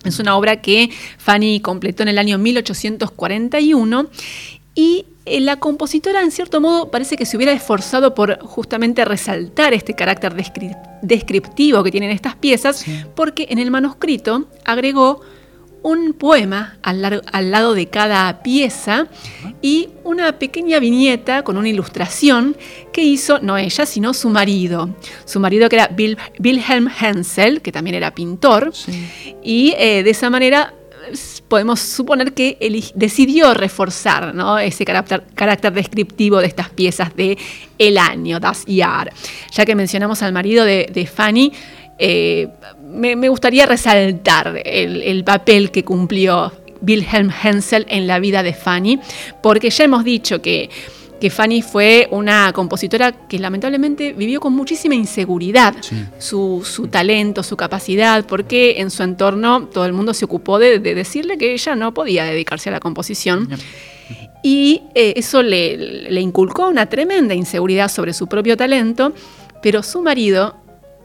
es 0.07 0.21
una 0.21 0.37
obra 0.37 0.61
que 0.61 0.91
Fanny 1.19 1.61
completó 1.61 2.03
en 2.05 2.09
el 2.11 2.19
año 2.19 2.39
1841 2.39 4.09
y 4.77 5.07
eh, 5.25 5.41
la 5.41 5.57
compositora, 5.57 6.23
en 6.23 6.31
cierto 6.31 6.61
modo, 6.61 6.91
parece 6.91 7.17
que 7.17 7.27
se 7.27 7.37
hubiera 7.37 7.53
esforzado 7.53 8.15
por 8.15 8.39
justamente 8.41 9.05
resaltar 9.05 9.75
este 9.75 9.95
carácter 9.95 10.35
descriptivo 11.03 11.83
que 11.83 11.91
tienen 11.91 12.11
estas 12.11 12.37
piezas, 12.37 12.85
porque 13.17 13.47
en 13.51 13.59
el 13.59 13.73
manuscrito 13.73 14.47
agregó 14.65 15.23
un 15.83 16.13
poema 16.15 16.79
al, 16.83 17.01
lado 17.51 17.75
de 17.75 17.87
cada 17.87 18.43
pieza 18.43 19.07
y 19.63 19.89
una 20.05 20.39
pequeña 20.39 20.81
viñeta 20.81 21.43
con 21.43 21.57
una 21.57 21.69
ilustración 21.69 22.57
que 22.93 23.03
hizo 23.03 23.39
no 23.39 23.57
ella, 23.57 23.87
sino 23.87 24.13
su 24.13 24.29
marido. 24.29 24.91
Su 25.25 25.41
marido 25.41 25.69
que 25.69 25.77
era 25.77 25.91
Wilhelm 26.39 26.89
Hensel, 27.01 27.63
que 27.63 27.73
también 27.73 27.95
era 27.95 28.15
pintor, 28.15 28.73
y 29.43 29.75
eh, 29.79 30.03
de 30.03 30.11
esa 30.11 30.29
manera 30.29 30.75
podemos 31.49 31.81
suponer 31.81 32.33
que 32.33 32.57
él 32.61 32.85
decidió 32.95 33.55
reforzar 33.55 34.35
ese 34.63 34.85
carácter, 34.85 35.73
descriptivo 35.73 36.39
de 36.39 36.47
estas 36.47 36.71
piezas 36.71 37.15
de 37.17 37.39
El 37.79 37.99
año, 37.99 38.41
Das 38.41 38.65
Jahr. 38.67 39.13
Ya 39.53 39.65
que 39.65 39.75
mencionamos 39.75 40.23
al 40.23 40.33
marido 40.33 40.65
de, 40.65 41.11
Fanny, 41.13 41.53
eh, 41.99 42.49
me, 42.83 43.29
gustaría 43.29 43.67
resaltar 43.67 44.61
el, 44.65 45.25
papel 45.25 45.71
que 45.71 45.85
cumplió 45.85 46.53
Wilhelm 46.81 47.31
Hensel 47.43 47.87
en 47.89 48.07
la 48.07 48.19
vida 48.19 48.43
de 48.43 48.53
Fanny, 48.53 48.99
porque 49.43 49.71
ya 49.71 49.85
hemos 49.85 50.05
dicho 50.05 50.43
que 50.43 50.69
que 51.21 51.31
Fanny 51.31 51.63
fue 51.63 52.09
una 52.11 52.53
compositora 52.53 53.13
que 53.13 53.39
lamentablemente 53.39 54.13
vivió 54.13 54.41
con 54.41 54.53
muchísima 54.53 54.95
inseguridad 54.95 55.75
su, 56.19 56.89
talento, 56.91 57.43
su 57.43 57.57
capacidad, 57.57 58.27
porque 58.27 58.81
en 58.81 58.91
su 58.91 59.03
entorno 59.03 59.67
todo 59.67 59.87
el 59.87 59.93
mundo 59.93 60.15
se 60.15 60.25
ocupó 60.25 60.59
de, 60.59 60.79
decirle 60.79 61.39
que 61.39 61.53
ella 61.53 61.75
no 61.75 61.95
podía 61.95 62.25
dedicarse 62.25 62.69
a 62.69 62.73
la 62.73 62.81
composición. 62.81 63.49
Y 64.43 64.83
eh, 64.95 65.15
eso 65.17 65.43
le, 65.43 65.77
le, 65.77 66.21
inculcó 66.21 66.69
una 66.69 66.87
tremenda 66.87 67.35
inseguridad 67.35 67.91
sobre 67.91 68.13
su 68.13 68.29
propio 68.29 68.57
talento, 68.57 69.13
pero 69.63 69.83
su 69.83 70.03
marido 70.03 70.57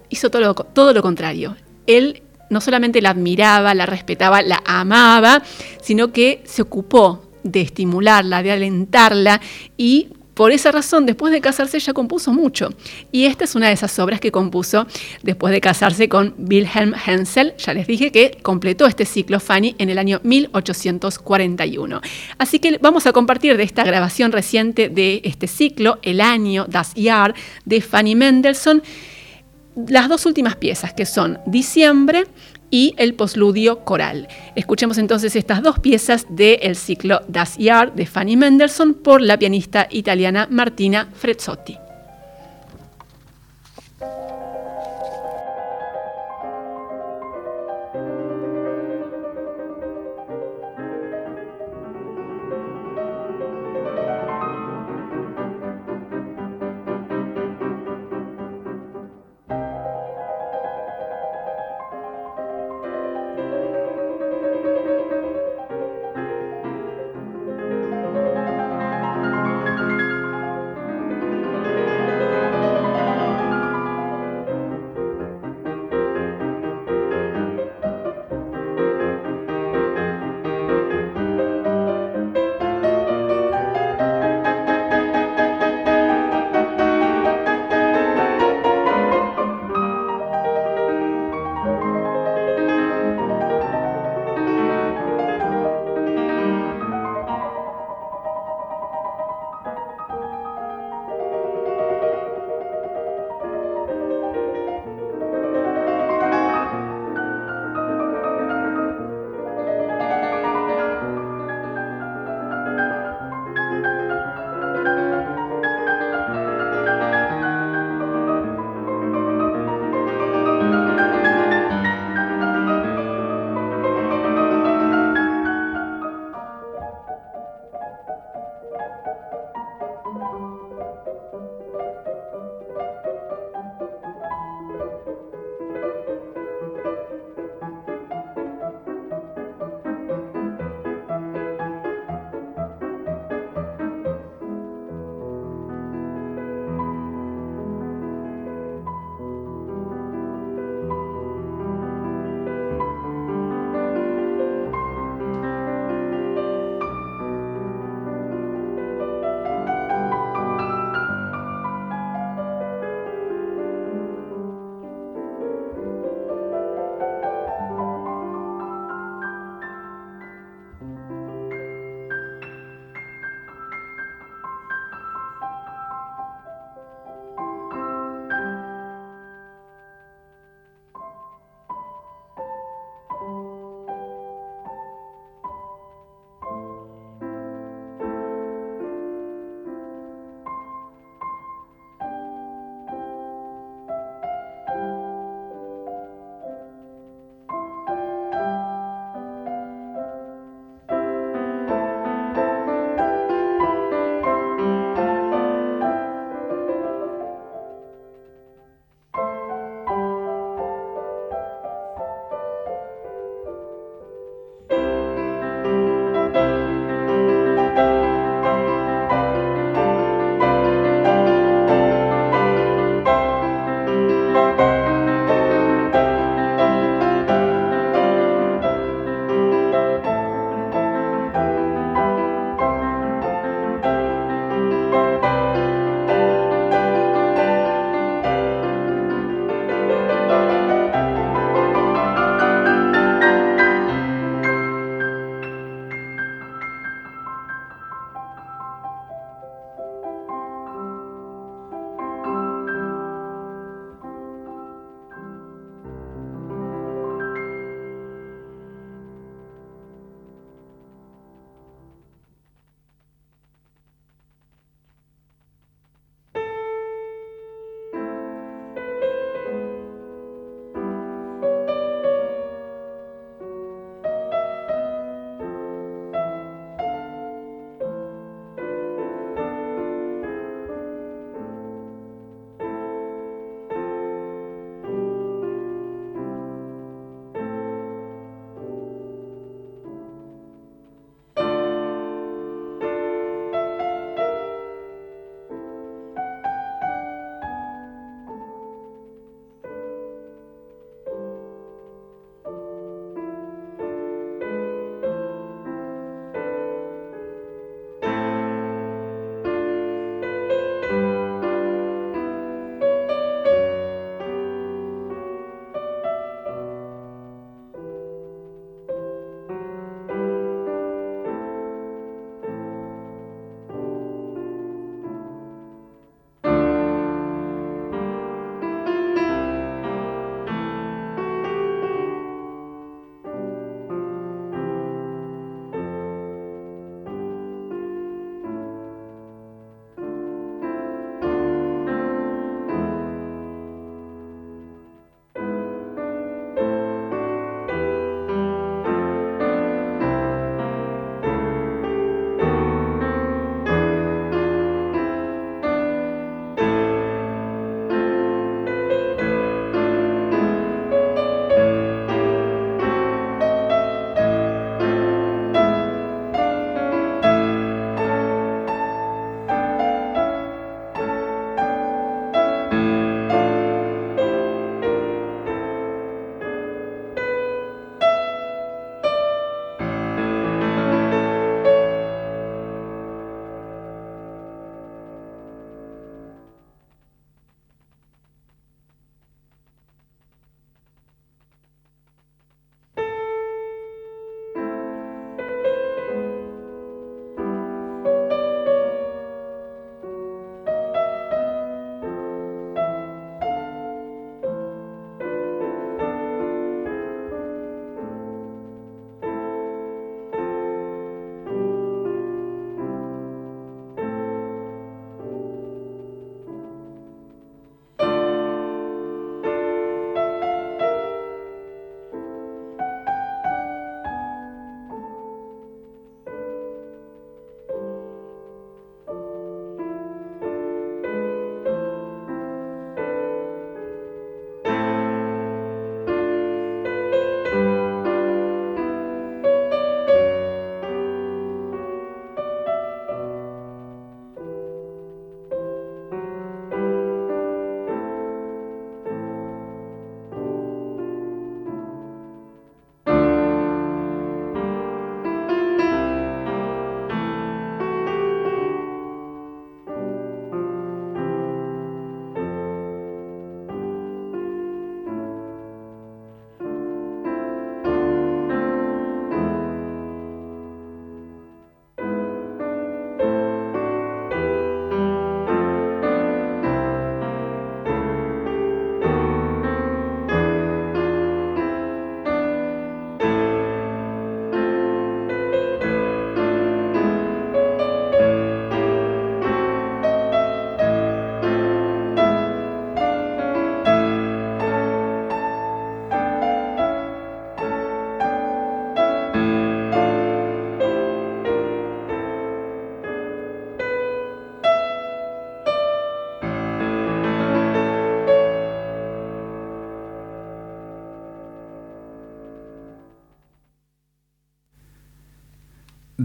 hizo 0.10 0.30
todo 0.30 0.42
lo, 0.42 0.54
todo 0.54 0.94
lo 0.94 1.02
contrario. 1.02 1.56
Él 1.88 2.22
no 2.52 2.62
solamente 2.62 3.02
la 3.02 3.12
admiraba, 3.12 3.74
la 3.74 3.88
respetaba, 3.88 4.42
la 4.42 4.62
amaba, 4.66 5.42
sino 5.82 6.12
que 6.12 6.44
se 6.46 6.62
ocupó 6.62 7.31
de 7.44 7.62
estimularla, 7.62 8.44
de 8.44 8.52
alentarla 8.52 9.42
y 9.78 10.08
por 10.34 10.52
esa 10.52 10.72
razón, 10.72 11.06
después 11.06 11.34
de 11.34 11.42
casarse, 11.42 11.78
ella 11.78 11.94
compuso 11.94 12.32
mucho. 12.32 12.70
Y 13.12 13.26
esta 13.26 13.44
es 13.44 13.54
una 13.54 13.68
de 13.68 13.74
esas 13.74 14.00
obras 14.00 14.20
que 14.20 14.32
compuso 14.32 14.88
después 15.24 15.54
de 15.54 15.60
casarse 15.60 16.08
con 16.08 16.34
Wilhelm 16.40 16.96
Hensel. 17.06 17.54
Ya 17.58 17.74
les 17.74 17.86
dije 17.86 18.12
que 18.12 18.40
completó 18.42 18.88
este 18.88 19.06
ciclo 19.06 19.40
Fanny 19.40 19.76
en 19.78 19.90
el 19.90 20.00
año 20.00 20.22
1841. 20.24 22.02
Así 22.38 22.60
que 22.60 22.78
vamos 22.82 23.06
a 23.08 23.14
compartir 23.14 23.58
de 23.58 23.64
esta 23.64 23.84
grabación 23.84 24.32
reciente 24.32 24.90
de 24.90 25.22
este 25.26 25.48
ciclo, 25.48 26.00
el 26.02 26.22
año 26.22 26.66
Das 26.68 26.94
Jahr, 26.96 27.36
de 27.66 27.82
Fanny 27.82 28.16
Mendelssohn, 28.16 28.82
las 29.88 30.10
dos 30.10 30.26
últimas 30.26 30.56
piezas, 30.56 30.94
que 30.94 31.06
son 31.06 31.40
Diciembre 31.46 32.24
y 32.72 32.96
el 32.98 33.14
posludio 33.14 33.84
coral. 33.84 34.28
Escuchemos 34.56 34.98
entonces 34.98 35.36
estas 35.36 35.62
dos 35.62 35.80
piezas 35.80 36.26
del 36.30 36.76
ciclo 36.76 37.22
Das 37.28 37.58
Jahr 37.60 37.94
de 37.94 38.08
Fanny 38.08 38.38
Mendelssohn 38.38 38.96
por 38.96 39.22
la 39.22 39.38
pianista 39.38 39.88
italiana 39.92 40.48
Martina 40.50 41.10
Frezzotti. 41.14 41.91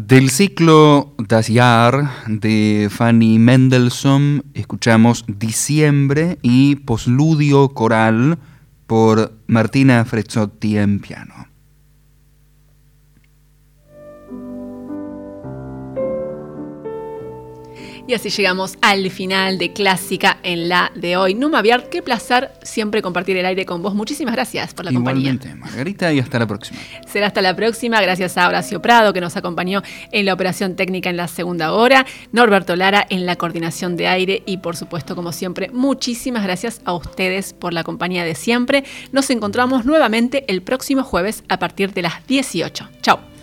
Del 0.07 0.31
ciclo 0.31 1.15
Das 1.19 1.49
Jahr 1.49 2.09
de 2.29 2.87
Fanny 2.93 3.41
Mendelssohn 3.41 4.45
escuchamos 4.55 5.25
Diciembre 5.27 6.39
y 6.43 6.77
Posludio 6.77 7.71
Coral 7.71 8.39
por 8.87 9.33
Martina 9.49 10.05
Frezzotti 10.05 10.79
en 10.79 11.01
piano. 11.01 11.46
Y 18.09 18.15
así 18.15 18.31
llegamos 18.31 18.79
al 18.83 19.11
final 19.11 19.59
de 19.59 19.73
Clásica 19.73 20.39
en 20.45 20.69
la 20.69 20.93
de 20.95 21.17
hoy. 21.17 21.35
Numa 21.35 21.61
Viar, 21.61 21.89
qué 21.91 22.03
placer 22.03 22.53
siempre 22.63 23.03
compartir 23.03 23.37
el 23.37 23.45
aire 23.45 23.67
con 23.67 23.83
vos. 23.83 23.97
Muchísimas 23.97 24.33
gracias 24.33 24.75
por 24.75 24.85
la 24.85 24.93
Igualmente, 24.93 25.49
compañía. 25.49 25.57
Margarita, 25.57 26.13
y 26.13 26.21
hasta 26.21 26.39
la 26.39 26.47
próxima. 26.47 26.79
Será 27.09 27.27
hasta 27.27 27.43
la 27.43 27.57
próxima. 27.57 28.01
Gracias 28.01 28.39
a 28.39 28.47
Horacio 28.47 28.81
Prado, 28.81 29.13
que 29.13 29.21
nos 29.21 29.37
acompañó 29.37 29.83
en 30.13 30.25
la 30.25 30.35
operación 30.35 30.77
técnica 30.77 31.11
en 31.11 31.17
la 31.17 31.27
segunda 31.27 31.73
hora. 31.73 32.07
Norberto 32.31 32.77
Lara 32.77 33.05
en 33.11 33.27
la 33.27 33.35
coordinación 33.35 33.97
de 33.97 34.07
aire. 34.07 34.45
Y 34.47 34.59
por 34.59 34.77
supuesto, 34.77 35.17
como 35.17 35.33
siempre, 35.33 35.71
muchísimas 35.73 36.45
gracias 36.45 36.83
a 36.85 36.93
ustedes 36.93 37.55
por 37.55 37.73
la 37.73 37.83
compañía 37.83 38.25
de 38.25 38.37
siempre. 38.37 38.85
Nos 39.11 39.31
encontramos 39.31 39.85
nuevamente 39.85 40.45
el 40.47 40.63
próximo 40.63 41.03
jueves 41.03 41.43
a 41.49 41.59
partir 41.59 41.93
de 41.93 42.03
las 42.03 42.25
18. 42.29 42.89
Chao. 43.03 43.36